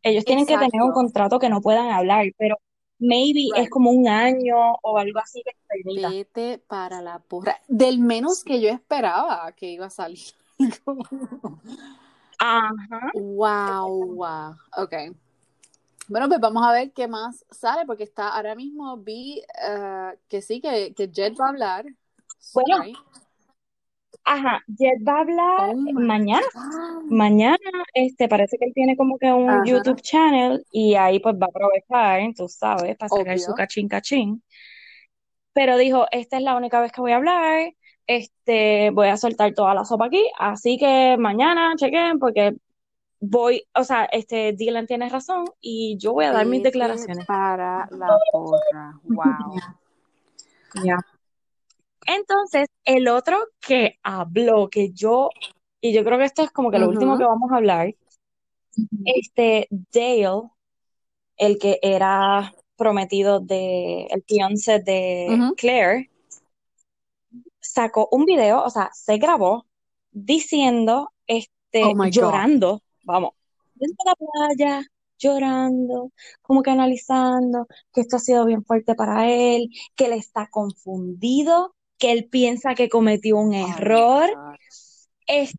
ellos, 0.04 0.26
tienen 0.26 0.48
que 0.48 0.58
tener 0.58 0.82
un 0.82 0.94
contrato 0.94 1.38
que 1.38 1.48
no 1.48 1.62
puedan 1.62 1.92
hablar, 1.92 2.26
pero 2.40 2.58
maybe 2.98 3.50
es 3.56 3.70
como 3.70 3.92
un 3.92 4.08
año 4.08 4.56
o 4.82 4.98
algo 4.98 5.20
así 5.20 5.44
que 5.44 5.52
se 5.52 6.08
Vete 6.10 6.58
para 6.58 7.04
la 7.04 7.20
porra. 7.20 7.62
Del 7.68 8.00
menos 8.00 8.44
que 8.44 8.60
yo 8.62 8.70
esperaba 8.70 9.52
que 9.52 9.68
iba 9.68 9.86
a 9.86 9.90
salir. 9.92 10.34
Ajá. 12.40 13.12
Wow, 13.14 14.16
wow. 14.16 14.56
Ok. 14.78 14.94
Bueno, 16.08 16.28
pues 16.28 16.40
vamos 16.40 16.66
a 16.66 16.72
ver 16.72 16.94
qué 16.94 17.08
más 17.08 17.46
sale, 17.52 17.86
porque 17.86 18.06
está 18.06 18.30
ahora 18.30 18.56
mismo 18.56 18.98
vi 18.98 19.44
eh, 19.62 20.18
que 20.28 20.42
sí, 20.42 20.62
que, 20.62 20.96
que 20.96 21.10
Jet 21.10 21.40
va 21.40 21.46
a 21.46 21.50
hablar. 21.50 21.86
Bueno, 22.56 22.86
ajá, 24.26 24.64
Jet 24.68 25.00
va 25.08 25.18
a 25.18 25.22
hablar 25.22 25.76
oh 25.76 25.94
mañana. 25.94 26.46
Mañana, 27.10 27.58
este, 27.94 28.28
parece 28.28 28.58
que 28.58 28.66
él 28.66 28.74
tiene 28.74 28.98
como 28.98 29.18
que 29.18 29.32
un 29.32 29.64
YouTube 29.66 30.02
channel 30.02 30.66
y 30.72 30.96
ahí 30.96 31.20
pues 31.20 31.36
va 31.36 31.46
a 31.46 31.50
aprovechar, 31.50 32.34
tú 32.36 32.48
sabes, 32.50 32.98
para 32.98 33.10
sacar 33.10 33.40
su 33.40 33.54
cachín 33.54 33.88
cachín. 33.88 34.44
Pero 35.54 35.78
dijo, 35.78 36.06
esta 36.12 36.38
es 36.38 36.44
la 36.44 36.58
única 36.58 36.82
vez 36.82 36.92
que 36.92 37.02
voy 37.02 37.14
a 37.14 37.18
hablar, 37.18 37.74
este, 38.08 38.90
voy 38.92 39.08
a 39.08 39.18
soltar 39.18 39.54
toda 39.54 39.74
la 39.74 39.86
sopa 39.86 40.08
aquí, 40.08 40.24
así 40.38 40.78
que 40.78 41.16
mañana 41.18 41.74
chequen 41.78 42.20
porque 42.20 42.56
voy, 43.20 43.64
o 43.74 43.84
sea, 43.84 44.06
este 44.06 44.54
Dylan 44.54 44.88
tiene 44.88 45.08
razón 45.10 45.46
y 45.62 45.98
yo 45.98 46.14
voy 46.14 46.26
a 46.26 46.32
dar 46.32 46.46
mis 46.46 46.64
declaraciones. 46.64 47.26
Para 47.26 47.88
la 47.92 48.18
porra, 48.32 49.00
wow. 49.04 49.56
Ya. 50.84 50.98
Entonces, 52.06 52.68
el 52.84 53.08
otro 53.08 53.38
que 53.60 54.00
habló, 54.04 54.70
que 54.70 54.92
yo, 54.92 55.30
y 55.82 55.94
yo 55.94 56.04
creo 56.04 56.18
que 56.18 56.26
esto 56.26 56.44
es 56.44 56.52
como 56.52 56.72
que 56.72 56.80
lo 56.80 56.90
último 56.90 57.18
que 57.18 57.24
vamos 57.24 57.52
a 57.52 57.58
hablar, 57.58 57.96
este 59.06 59.68
Dale, 59.70 60.50
el 61.38 61.58
que 61.58 61.80
era 61.82 62.54
prometido 62.76 63.40
de, 63.40 64.06
el 64.10 64.24
fiance 64.28 64.80
de 64.80 65.52
Claire, 65.58 66.10
sacó 67.60 68.08
un 68.12 68.26
video, 68.26 68.64
o 68.64 68.70
sea, 68.70 68.90
se 68.94 69.18
grabó 69.18 69.66
diciendo, 70.12 71.12
este, 71.28 71.84
oh 71.84 72.06
llorando 72.06 72.82
vamos, 73.04 73.34
en 73.80 73.92
la 74.06 74.16
playa, 74.16 74.82
llorando, 75.18 76.12
como 76.42 76.62
que 76.62 76.72
analizando 76.72 77.68
que 77.94 78.02
esto 78.02 78.18
ha 78.18 78.20
sido 78.20 78.46
bien 78.46 78.64
fuerte 78.64 78.96
para 78.96 79.30
él, 79.30 79.70
que 79.96 80.06
él 80.06 80.14
está 80.14 80.48
confundido, 80.50 81.75
que 81.98 82.12
él 82.12 82.28
piensa 82.30 82.76
que 82.76 82.90
cometió 82.90 83.38
un 83.38 83.54
error. 83.54 84.30
este, 85.28 85.56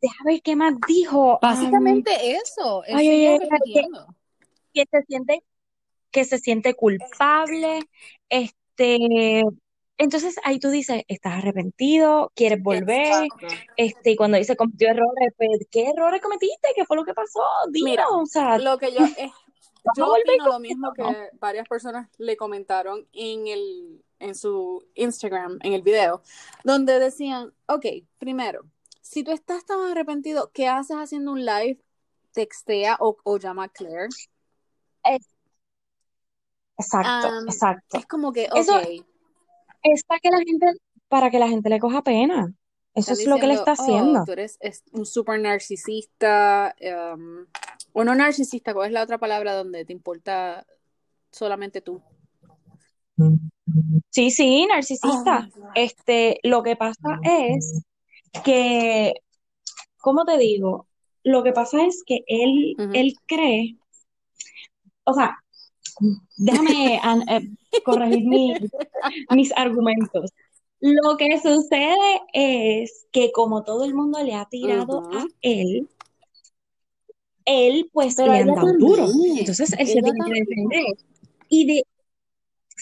déjame 0.00 0.32
ver 0.32 0.42
qué 0.42 0.56
más 0.56 0.74
dijo. 0.86 1.38
Básicamente 1.40 2.10
eso, 2.32 2.82
que, 2.86 3.38
que, 4.72 4.84
se 4.90 5.02
siente, 5.06 5.44
que 6.10 6.24
se 6.24 6.38
siente 6.38 6.74
culpable, 6.74 7.80
este, 8.28 9.42
entonces 9.98 10.36
ahí 10.44 10.60
tú 10.60 10.70
dices, 10.70 11.02
estás 11.08 11.38
arrepentido, 11.38 12.30
quieres 12.34 12.62
volver, 12.62 13.28
este, 13.76 14.12
y 14.12 14.16
cuando 14.16 14.38
dice 14.38 14.56
cometió 14.56 14.88
errores, 14.88 15.32
pues, 15.36 15.66
¿qué 15.70 15.90
errores 15.90 16.22
cometiste? 16.22 16.68
¿Qué 16.76 16.84
fue 16.84 16.96
lo 16.96 17.04
que 17.04 17.14
pasó? 17.14 17.40
Dilo, 17.72 18.20
o 18.20 18.26
sea, 18.26 18.58
lo 18.58 18.78
que 18.78 18.92
yo 18.92 19.04
es, 19.04 19.16
yo 19.96 20.12
opino 20.12 20.46
lo 20.46 20.60
mismo 20.60 20.92
que 20.92 21.02
varias 21.40 21.66
personas 21.68 22.08
le 22.16 22.36
comentaron 22.36 23.08
en 23.12 23.48
el, 23.48 24.04
en 24.18 24.34
su 24.34 24.86
Instagram, 24.94 25.58
en 25.62 25.72
el 25.72 25.82
video, 25.82 26.22
donde 26.64 26.98
decían, 26.98 27.52
ok, 27.66 27.86
primero, 28.18 28.64
si 29.00 29.22
tú 29.22 29.30
estás 29.30 29.64
tan 29.64 29.80
arrepentido, 29.80 30.50
¿qué 30.52 30.68
haces 30.68 30.96
haciendo 30.96 31.32
un 31.32 31.44
live? 31.44 31.78
Textea 32.32 32.98
o, 33.00 33.38
llama 33.38 33.64
a 33.64 33.68
Claire. 33.68 34.08
exacto, 36.76 37.28
exacto. 37.46 37.98
Es 37.98 38.06
como 38.06 38.32
que, 38.32 38.48
ok 38.50 39.04
es 39.82 40.04
para 40.04 40.20
que 40.20 40.30
la 40.30 40.38
gente, 40.38 40.66
para 41.08 41.30
que 41.30 41.38
la 41.38 41.48
gente 41.48 41.68
le 41.68 41.78
coja 41.78 42.02
pena. 42.02 42.52
Eso 42.94 43.12
es 43.12 43.26
lo 43.26 43.36
que 43.36 43.46
le 43.46 43.54
está 43.54 43.72
oh, 43.72 43.74
haciendo. 43.74 44.24
tú 44.24 44.32
eres 44.32 44.58
un 44.92 45.06
súper 45.06 45.40
narcisista, 45.40 46.74
um, 47.14 47.46
o 47.92 48.04
no 48.04 48.14
narcisista, 48.14 48.74
¿cuál 48.74 48.88
es 48.88 48.92
la 48.92 49.02
otra 49.02 49.18
palabra 49.18 49.54
donde 49.54 49.84
te 49.84 49.92
importa 49.92 50.66
solamente 51.30 51.80
tú? 51.80 52.02
Sí, 54.10 54.30
sí, 54.30 54.66
narcisista. 54.66 55.48
Oh 55.54 55.68
este, 55.74 56.40
lo 56.42 56.62
que 56.62 56.76
pasa 56.76 57.18
es 57.22 57.82
que, 58.44 59.14
¿cómo 59.98 60.24
te 60.24 60.38
digo? 60.38 60.86
Lo 61.24 61.42
que 61.42 61.52
pasa 61.52 61.84
es 61.84 62.02
que 62.06 62.20
él, 62.26 62.74
él 62.94 63.14
cree, 63.26 63.76
o 65.04 65.14
sea, 65.14 65.36
déjame 66.36 66.96
eh, 66.96 67.80
corregir 67.84 68.24
mis 69.30 69.52
argumentos. 69.56 70.30
Lo 70.80 71.16
que 71.16 71.40
sucede 71.40 72.22
es 72.32 73.06
que 73.10 73.32
como 73.32 73.64
todo 73.64 73.84
el 73.84 73.94
mundo 73.94 74.22
le 74.22 74.34
ha 74.34 74.46
tirado 74.46 75.02
a 75.12 75.26
él, 75.42 75.88
él 77.44 77.90
pues 77.92 78.16
le 78.18 78.30
han 78.30 78.54
dado 78.54 78.72
duro. 78.78 79.06
Entonces 79.36 79.74
él 79.78 79.86
se 79.86 80.02
tiene 80.02 80.18
que 80.24 80.32
defender. 80.32 80.84
Y 81.48 81.66
de, 81.66 81.82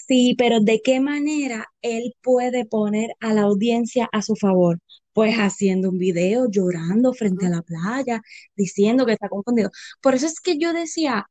sí, 0.06 0.34
pero 0.38 0.60
¿de 0.60 0.80
qué 0.82 1.00
manera 1.00 1.66
él 1.82 2.14
puede 2.22 2.66
poner 2.66 3.10
a 3.20 3.32
la 3.34 3.42
audiencia 3.42 4.08
a 4.12 4.22
su 4.22 4.36
favor? 4.36 4.78
pues 5.12 5.36
haciendo 5.36 5.88
un 5.88 5.96
video, 5.98 6.46
llorando 6.50 7.14
frente 7.14 7.46
a 7.46 7.48
la 7.48 7.62
playa, 7.62 8.20
diciendo 8.54 9.06
que 9.06 9.12
está 9.14 9.30
confundido. 9.30 9.70
Por 10.02 10.14
eso 10.14 10.26
es 10.26 10.40
que 10.40 10.58
yo 10.58 10.74
decía, 10.74 11.26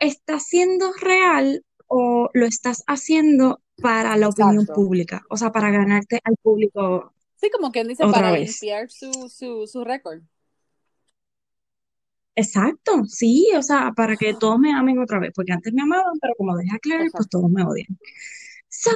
¿estás 0.00 0.44
siendo 0.48 0.92
real 1.00 1.64
o 1.86 2.30
lo 2.34 2.46
estás 2.46 2.82
haciendo 2.86 3.60
para 3.80 4.16
la 4.16 4.28
opinión 4.28 4.66
pública? 4.66 5.22
O 5.30 5.36
sea, 5.36 5.52
para 5.52 5.70
ganarte 5.70 6.20
al 6.24 6.36
público 6.42 7.12
Sí, 7.36 7.50
como 7.50 7.72
quien 7.72 7.88
dice, 7.88 8.04
para 8.04 8.32
vez. 8.32 8.60
limpiar 8.60 8.90
su, 8.90 9.12
su, 9.28 9.66
su 9.66 9.84
récord. 9.84 10.22
Exacto, 12.36 13.04
sí, 13.06 13.48
o 13.56 13.62
sea, 13.62 13.92
para 13.96 14.16
que 14.16 14.34
todos 14.34 14.58
me 14.58 14.72
amen 14.72 14.98
otra 14.98 15.20
vez, 15.20 15.32
porque 15.34 15.52
antes 15.52 15.72
me 15.72 15.82
amaban, 15.82 16.18
pero 16.20 16.34
como 16.36 16.56
dejé 16.56 16.74
a 16.74 16.78
Claire, 16.80 17.10
pues 17.12 17.28
todos 17.28 17.50
me 17.50 17.64
odian. 17.64 17.96
So, 18.68 18.90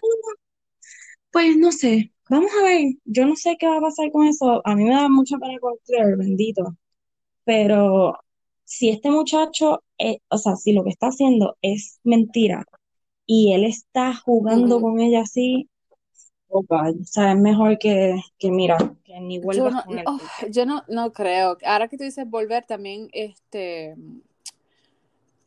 pues 1.30 1.56
no 1.56 1.72
sé, 1.72 2.12
vamos 2.28 2.50
a 2.60 2.64
ver, 2.64 2.94
yo 3.04 3.26
no 3.26 3.36
sé 3.36 3.56
qué 3.58 3.66
va 3.66 3.78
a 3.78 3.80
pasar 3.80 4.10
con 4.10 4.26
eso, 4.26 4.60
a 4.66 4.74
mí 4.74 4.84
me 4.84 4.94
da 4.94 5.08
mucha 5.08 5.38
pena 5.38 5.58
con 5.60 5.74
Claire, 5.86 6.16
bendito, 6.16 6.76
pero 7.44 8.18
si 8.64 8.90
este 8.90 9.10
muchacho, 9.10 9.82
eh, 9.98 10.18
o 10.28 10.38
sea, 10.38 10.56
si 10.56 10.72
lo 10.72 10.84
que 10.84 10.90
está 10.90 11.08
haciendo 11.08 11.56
es 11.62 12.00
mentira 12.04 12.64
y 13.26 13.52
él 13.52 13.64
está 13.64 14.14
jugando 14.14 14.80
con 14.80 15.00
ella 15.00 15.22
así, 15.22 15.68
oh 16.48 16.62
God, 16.62 17.00
o 17.00 17.04
sea, 17.04 17.32
es 17.32 17.38
mejor 17.38 17.78
que, 17.78 18.20
que 18.38 18.50
mira, 18.50 18.76
que 19.04 19.20
ni 19.20 19.38
Yo 19.42 19.68
vuelvas 19.68 19.70
no, 19.70 19.84
con 19.84 19.98
él. 19.98 20.06
oh, 20.06 20.20
yo 20.50 20.66
no, 20.66 20.84
no 20.88 21.12
creo. 21.12 21.56
Ahora 21.64 21.88
que 21.88 21.96
tú 21.96 22.04
dices 22.04 22.28
volver, 22.28 22.64
también, 22.66 23.08
este, 23.12 23.94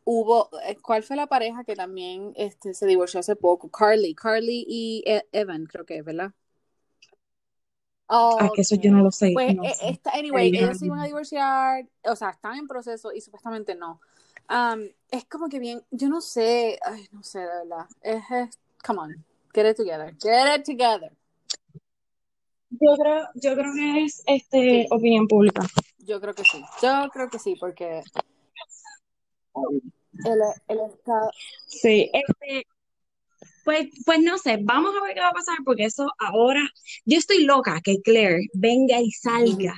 hubo, 0.04 0.48
eh, 0.66 0.76
¿cuál 0.82 1.02
fue 1.02 1.16
la 1.16 1.26
pareja 1.26 1.64
que 1.64 1.76
también, 1.76 2.32
este, 2.36 2.74
se 2.74 2.86
divorció 2.86 3.20
hace 3.20 3.36
poco? 3.36 3.70
Carly, 3.70 4.14
Carly 4.14 4.64
y 4.68 5.02
E- 5.06 5.26
Evan, 5.32 5.66
creo 5.66 5.84
que, 5.86 6.02
¿verdad? 6.02 6.32
Ah, 8.08 8.50
que 8.52 8.60
eso 8.62 8.76
yo 8.76 8.90
no 8.92 9.02
lo 9.02 9.10
sé, 9.10 9.30
Pues, 9.32 9.54
no 9.54 9.66
eh, 9.66 9.76
sé. 9.78 9.86
esta, 9.88 10.10
anyway, 10.12 10.52
yo 10.54 10.60
ellos 10.60 10.76
se 10.78 10.86
iban 10.86 11.00
a 11.00 11.06
divorciar, 11.06 11.88
o 12.04 12.16
sea, 12.16 12.30
están 12.30 12.56
en 12.58 12.68
proceso 12.68 13.12
y 13.12 13.20
supuestamente 13.22 13.74
no. 13.74 14.00
Um, 14.50 14.88
es 15.10 15.24
como 15.26 15.48
que 15.48 15.58
bien, 15.58 15.82
yo 15.90 16.08
no 16.08 16.20
sé, 16.20 16.78
ay, 16.84 17.08
no 17.12 17.22
sé, 17.22 17.40
de 17.40 17.46
verdad. 17.46 17.86
Es, 18.02 18.22
es- 18.30 18.58
come 18.84 19.00
on, 19.00 19.24
get 19.54 19.66
it 19.66 19.76
together, 19.76 20.14
get 20.20 20.58
it 20.58 20.64
together. 20.64 21.10
Yo 22.70 22.96
creo, 22.96 23.28
yo 23.34 23.54
creo 23.54 23.72
que 23.74 24.04
es 24.04 24.22
este 24.26 24.60
Sí. 24.60 24.86
opinión 24.90 25.28
pública. 25.28 25.62
Yo 25.98 26.20
creo 26.20 26.34
que 26.34 26.42
sí, 26.44 26.62
yo 26.82 27.08
creo 27.12 27.28
que 27.28 27.38
sí, 27.38 27.54
porque 27.60 28.02
el, 30.24 30.40
el 30.68 30.80
estado, 30.90 31.30
Sí, 31.66 32.10
este, 32.12 32.66
pues, 33.64 33.88
pues 34.04 34.20
no 34.20 34.38
sé, 34.38 34.58
vamos 34.62 34.94
a 34.96 35.04
ver 35.04 35.14
qué 35.14 35.20
va 35.20 35.28
a 35.28 35.32
pasar, 35.32 35.58
porque 35.64 35.84
eso 35.84 36.10
ahora, 36.18 36.62
yo 37.04 37.18
estoy 37.18 37.44
loca 37.44 37.80
que 37.84 38.00
Claire 38.02 38.46
venga 38.54 39.00
y 39.00 39.10
salga 39.10 39.74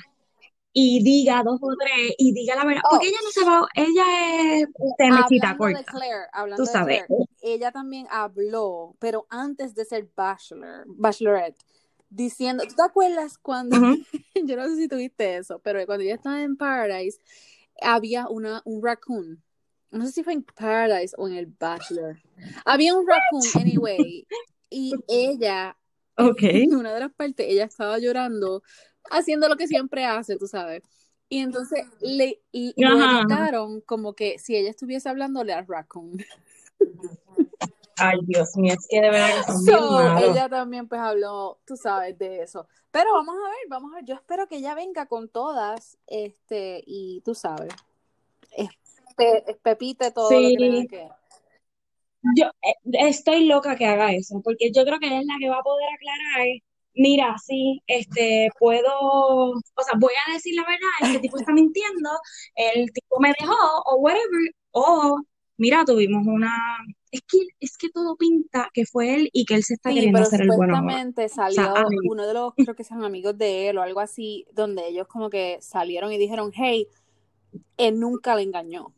y 0.76 1.02
diga 1.04 1.42
dos 1.44 1.60
o 1.62 1.68
tres 1.78 2.14
y 2.18 2.32
diga 2.32 2.56
la 2.56 2.64
verdad, 2.64 2.82
porque 2.90 3.06
Oh. 3.06 3.08
ella 3.08 3.18
no 3.22 3.30
se 3.30 3.44
va, 3.44 3.68
ella 3.76 4.56
es 4.56 4.60
de 4.66 4.72
corta, 4.72 5.84
Claire, 5.92 6.26
hablando 6.32 6.62
tú 6.62 6.66
de 6.66 6.72
sabes. 6.72 7.04
Claire, 7.06 7.24
ella 7.42 7.70
también 7.70 8.06
habló, 8.10 8.96
pero 8.98 9.26
antes 9.30 9.74
de 9.76 9.84
ser 9.84 10.08
bachelor, 10.16 10.84
bachelorette, 10.88 11.64
diciendo, 12.10 12.64
¿tú 12.68 12.74
te 12.74 12.82
acuerdas 12.82 13.38
cuando, 13.38 13.76
yo 14.34 14.56
no 14.56 14.66
sé 14.66 14.76
si 14.76 14.88
tuviste 14.88 15.36
eso, 15.36 15.60
pero 15.60 15.86
cuando 15.86 16.02
ella 16.02 16.16
estaba 16.16 16.42
en 16.42 16.56
Paradise, 16.56 17.20
había 17.80 18.28
una, 18.28 18.60
un 18.64 18.82
raccoon, 18.84 19.40
no 19.92 20.06
sé 20.06 20.10
si 20.12 20.22
fue 20.24 20.32
en 20.32 20.42
Paradise 20.42 21.14
o 21.16 21.28
en 21.28 21.34
el 21.34 21.46
Bachelor, 21.46 22.20
había 22.64 22.96
un 22.96 23.06
raccoon, 23.06 23.42
anyway, 23.60 24.26
y 24.70 24.92
ella, 25.06 25.76
Ok. 26.18 26.42
en 26.42 26.74
una 26.74 26.92
de 26.92 26.98
las 27.00 27.12
partes, 27.12 27.46
ella 27.48 27.64
estaba 27.64 27.98
llorando, 28.00 28.64
haciendo 29.10 29.48
lo 29.48 29.56
que 29.56 29.68
siempre 29.68 30.04
hace, 30.04 30.36
tú 30.36 30.46
sabes. 30.46 30.82
Y 31.28 31.40
entonces 31.40 31.86
le, 32.00 32.40
y 32.52 32.74
lo 32.82 32.96
Ajá. 32.96 33.20
editaron 33.20 33.80
como 33.80 34.14
que 34.14 34.38
si 34.38 34.56
ella 34.56 34.70
estuviese 34.70 35.08
hablándole 35.08 35.52
al 35.52 35.66
raccoon. 35.66 36.18
Ay, 37.96 38.18
Dios 38.24 38.56
mío, 38.56 38.74
es 38.74 38.86
que 38.88 39.00
de 39.00 39.10
verdad 39.10 39.28
que 39.36 39.42
son 39.44 39.64
bien 39.64 39.76
So, 39.76 40.16
ella 40.18 40.48
también 40.48 40.88
pues 40.88 41.00
habló, 41.00 41.58
tú 41.64 41.76
sabes, 41.76 42.18
de 42.18 42.42
eso. 42.42 42.66
Pero 42.90 43.12
vamos 43.12 43.34
a 43.36 43.48
ver, 43.48 43.68
vamos 43.68 43.92
a 43.92 43.96
ver. 43.96 44.04
Yo 44.04 44.14
espero 44.14 44.46
que 44.48 44.56
ella 44.56 44.74
venga 44.74 45.06
con 45.06 45.28
todas, 45.28 45.96
este, 46.06 46.82
y 46.86 47.20
tú 47.24 47.34
sabes, 47.34 47.72
es 48.56 48.68
pe- 49.16 49.44
es 49.46 49.56
pepite 49.58 50.10
todo 50.10 50.30
lo 50.30 50.48
que 50.48 50.86
que. 50.88 51.08
yo 52.36 52.46
eh, 52.62 52.74
estoy 53.08 53.46
loca 53.46 53.76
que 53.76 53.86
haga 53.86 54.12
eso, 54.12 54.40
porque 54.42 54.70
yo 54.72 54.84
creo 54.84 54.98
que 54.98 55.06
ella 55.06 55.20
es 55.20 55.26
la 55.26 55.36
que 55.38 55.48
va 55.50 55.58
a 55.58 55.62
poder 55.62 55.88
aclarar, 55.94 56.46
mira, 56.94 57.34
sí, 57.44 57.82
este, 57.86 58.48
puedo, 58.58 58.90
o 59.00 59.82
sea, 59.84 59.98
voy 59.98 60.12
a 60.26 60.32
decir 60.32 60.54
la 60.54 60.62
verdad, 60.62 60.88
este 61.02 61.20
tipo 61.20 61.38
está 61.38 61.52
mintiendo, 61.52 62.10
el 62.54 62.90
tipo 62.92 63.20
me 63.20 63.32
dejó, 63.38 63.54
o 63.86 63.96
whatever, 63.96 64.54
o 64.72 65.20
mira, 65.56 65.84
tuvimos 65.84 66.26
una, 66.26 66.56
es 67.10 67.20
que, 67.28 67.38
es 67.60 67.76
que 67.76 67.90
todo 67.90 68.16
pinta 68.16 68.70
que 68.72 68.86
fue 68.86 69.14
él 69.14 69.30
y 69.32 69.44
que 69.44 69.54
él 69.54 69.62
se 69.62 69.74
está 69.74 69.90
Sí, 69.90 69.96
queriendo 69.96 70.18
pero 70.18 70.26
hacer 70.26 70.40
el 70.42 70.48
bueno 70.48 70.76
supuestamente 70.76 71.24
O 71.26 71.28
sea, 71.28 71.50
salió 71.50 71.86
uno 72.10 72.26
de 72.26 72.34
los, 72.34 72.54
creo 72.54 72.74
que 72.74 72.84
son 72.84 73.04
amigos 73.04 73.38
de 73.38 73.68
él 73.68 73.78
o 73.78 73.82
algo 73.82 74.00
así, 74.00 74.46
donde 74.52 74.88
ellos 74.88 75.06
como 75.06 75.30
que 75.30 75.58
salieron 75.60 76.12
y 76.12 76.18
dijeron, 76.18 76.50
hey, 76.54 76.88
él 77.76 78.00
nunca 78.00 78.34
le 78.34 78.42
engañó. 78.42 78.92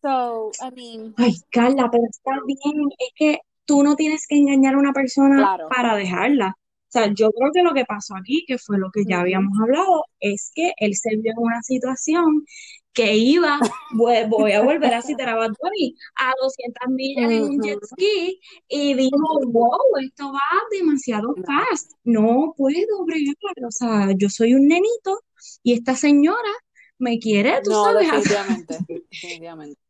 So, 0.00 0.52
I 0.60 0.70
mean, 0.76 1.14
ay, 1.16 1.34
Carla, 1.50 1.90
pero 1.90 2.04
está 2.08 2.30
bien, 2.46 2.88
es 2.98 3.08
que 3.16 3.40
tú 3.68 3.84
no 3.84 3.96
tienes 3.96 4.26
que 4.26 4.36
engañar 4.36 4.74
a 4.74 4.78
una 4.78 4.94
persona 4.94 5.36
claro. 5.36 5.68
para 5.68 5.94
dejarla. 5.94 6.56
O 6.56 6.90
sea, 6.90 7.12
yo 7.12 7.30
creo 7.32 7.52
que 7.52 7.62
lo 7.62 7.74
que 7.74 7.84
pasó 7.84 8.14
aquí, 8.16 8.44
que 8.46 8.56
fue 8.56 8.78
lo 8.78 8.90
que 8.90 9.04
ya 9.06 9.20
habíamos 9.20 9.52
hablado, 9.60 10.04
es 10.20 10.50
que 10.54 10.72
él 10.78 10.94
se 10.94 11.10
vio 11.16 11.32
en 11.32 11.38
una 11.38 11.62
situación 11.62 12.46
que 12.94 13.14
iba, 13.14 13.60
voy, 13.92 14.16
voy 14.26 14.52
a 14.52 14.62
volver 14.62 14.94
a 14.94 15.02
citar 15.02 15.28
a 15.28 15.34
Bad 15.34 15.52
Bunny, 15.60 15.94
a 16.16 16.32
200 16.40 16.88
millas 16.88 17.30
en 17.30 17.42
un 17.42 17.60
jet 17.60 17.78
ski 17.84 18.40
y 18.68 18.94
dijo, 18.94 19.18
wow, 19.48 19.78
esto 20.02 20.32
va 20.32 20.40
demasiado 20.72 21.34
fast, 21.46 21.92
no 22.04 22.54
puedo 22.56 23.04
bregar, 23.04 23.66
o 23.66 23.70
sea, 23.70 24.08
yo 24.16 24.30
soy 24.30 24.54
un 24.54 24.66
nenito 24.66 25.20
y 25.62 25.74
esta 25.74 25.94
señora 25.94 26.50
me 26.98 27.18
quiere, 27.18 27.60
tú 27.62 27.70
No, 27.70 27.84
sabes, 27.84 28.10
definitivamente, 28.12 28.78
definitivamente. 28.88 29.87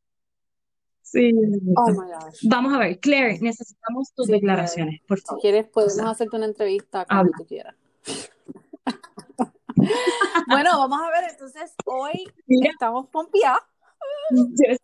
Sí. 1.10 1.32
Oh 1.76 1.90
my 1.90 1.96
gosh. 2.12 2.40
Vamos 2.48 2.74
a 2.74 2.78
ver, 2.78 2.98
Claire, 3.00 3.38
necesitamos 3.40 4.12
tus 4.14 4.26
Sí, 4.26 4.32
declaraciones, 4.32 5.00
por 5.08 5.18
Si 5.18 5.24
favor. 5.26 5.40
quieres, 5.40 5.66
O 5.66 5.70
podemos 5.70 5.94
sea, 5.94 6.10
hacerte 6.10 6.36
una 6.36 6.46
entrevista 6.46 7.04
cuando 7.06 7.20
habla. 7.30 7.32
tú 7.38 7.46
quieras. 7.46 7.74
Bueno, 10.48 10.78
vamos 10.78 10.98
a 11.00 11.10
ver, 11.10 11.30
entonces 11.30 11.72
hoy 11.84 12.24
Mira, 12.46 12.70
estamos 12.70 13.06
pompeados. 13.10 13.60
yo 14.30 14.74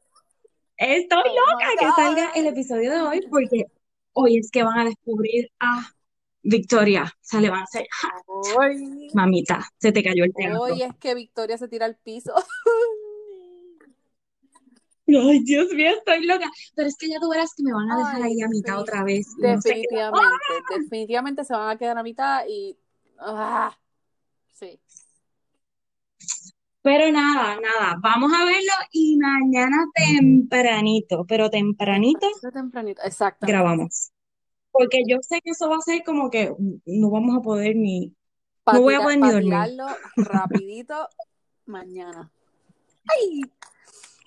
estoy 0.77 1.22
Oh 1.22 1.35
loca 1.35 1.66
que 1.79 1.87
salga 1.97 2.31
el 2.35 2.47
episodio 2.47 2.91
de 2.93 3.01
hoy 3.01 3.27
porque 3.29 3.64
hoy 4.12 4.39
es 4.39 4.51
que 4.51 4.62
van 4.62 4.79
a 4.79 4.85
descubrir 4.85 5.51
a 5.61 5.87
Victoria. 6.43 7.05
O 7.05 7.18
sea, 7.20 7.41
le 7.41 7.51
van 7.51 7.61
a 7.61 7.64
hacer, 7.64 7.87
"Ja, 7.91 8.09
Hoy, 8.27 9.09
mamita, 9.14 9.66
se 9.79 9.91
te 9.93 10.03
cayó 10.03 10.25
el 10.25 10.33
teatro. 10.35 10.61
hoy 10.61 10.83
es 10.83 10.95
que 11.01 11.14
Victoria 11.14 11.59
se 11.59 11.68
tira 11.68 11.87
al 11.87 11.97
piso. 11.97 12.33
Ay, 15.07 15.40
Dios 15.44 15.68
mío, 15.72 15.90
estoy 15.90 16.26
loca. 16.26 16.50
Pero 16.74 16.88
es 16.88 16.96
que 16.96 17.09
ya 17.09 17.20
tú 17.20 17.28
verás 17.28 17.52
que 17.55 17.62
me 17.62 17.72
van 17.72 17.90
a 17.90 17.98
dejar 17.98 18.22
Ay, 18.22 18.32
ahí 18.32 18.40
a 18.40 18.48
mitad 18.48 18.80
otra 18.80 19.05
vez. 19.05 19.26
no 19.38 19.48
definitivamente, 19.50 20.44
definitivamente 20.70 21.44
se 21.44 21.52
van 21.52 21.68
a 21.68 21.76
quedar 21.78 21.98
a 21.98 22.02
mitad 22.02 22.44
y... 22.48 22.76
ah, 23.18 23.76
sí. 24.55 24.80
Pero 26.82 27.11
nada, 27.11 27.59
nada, 27.61 27.96
vamos 28.00 28.30
a 28.32 28.44
verlo 28.44 28.72
y 28.92 29.16
mañana 29.16 29.86
tempranito, 29.94 31.24
pero 31.26 31.48
tempranito 31.48 32.20
Tempranito, 32.20 32.52
tempranito, 32.52 33.02
exactamente. 33.02 33.52
grabamos. 33.52 34.11
Porque 34.70 35.02
yo 35.07 35.18
sé 35.22 35.40
que 35.42 35.50
eso 35.50 35.68
va 35.68 35.76
a 35.76 35.80
ser 35.80 36.02
como 36.05 36.30
que 36.30 36.52
no 36.84 37.11
vamos 37.11 37.36
a 37.38 37.40
poder 37.40 37.76
ni, 37.76 38.14
no 38.70 38.80
voy 38.82 38.94
a 38.94 39.00
poder 39.02 39.18
ni 39.18 39.30
dormir. 39.30 39.55
rapidito 40.16 41.09
mañana. 41.66 42.30
Ay. 43.09 43.42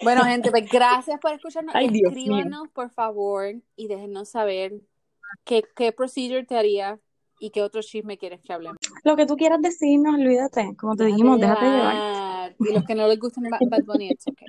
Bueno, 0.04 0.24
gente, 0.24 0.52
pues 0.52 0.70
gracias 0.70 1.20
por 1.20 1.32
escucharnos. 1.34 1.74
Ay. 1.76 1.88
Escríbanos, 2.06 2.68
por 2.70 2.89
favor, 2.91 3.56
y 3.76 3.88
déjenos 3.88 4.30
saber 4.30 4.74
qué, 5.43 5.64
qué 5.76 5.91
procedure 5.91 6.43
te 6.45 6.56
haría 6.58 7.00
y 7.39 7.50
qué 7.52 7.62
otro 7.62 7.82
chisme 7.82 8.18
quieres 8.18 8.41
que 8.41 8.54
hablemos. 8.54 8.78
Lo 9.04 9.16
que 9.16 9.26
tú 9.26 9.36
quieras 9.38 9.62
decirnos, 9.62 10.16
olvídate. 10.16 10.76
Como 10.78 10.95
te 10.95 11.06
dijimos, 11.06 11.39
déjate 11.39 11.66
llevar. 11.66 12.56
Y 12.60 12.74
los 12.74 12.84
que 12.86 12.95
no 12.95 13.08
les 13.08 13.20
gustan 13.20 13.43
Ba- 13.50 13.58
Bad 13.70 13.84
Bunny, 13.86 14.10
it's 14.10 14.26
okay. 14.28 14.48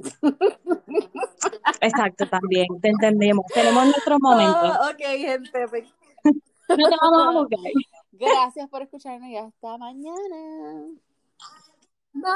Exacto, 1.80 2.26
también, 2.28 2.66
te 2.80 2.88
entendemos. 2.88 3.44
Tenemos 3.52 3.84
nuestros 3.84 4.18
momentos. 4.20 4.54
Ah, 4.62 4.90
ok, 4.92 5.02
gente. 5.18 5.68
pues, 5.68 5.84
No 6.68 6.88
te 6.88 6.96
vamos 7.00 7.22
a 7.22 7.32
juzgar. 7.32 7.72
gracias 8.12 8.68
por 8.68 8.82
escucharnos 8.82 9.28
y 9.28 9.36
hasta 9.36 9.76
mañana. 9.78 10.84
Bye. 12.12 12.32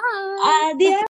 Adiós. 0.73 1.03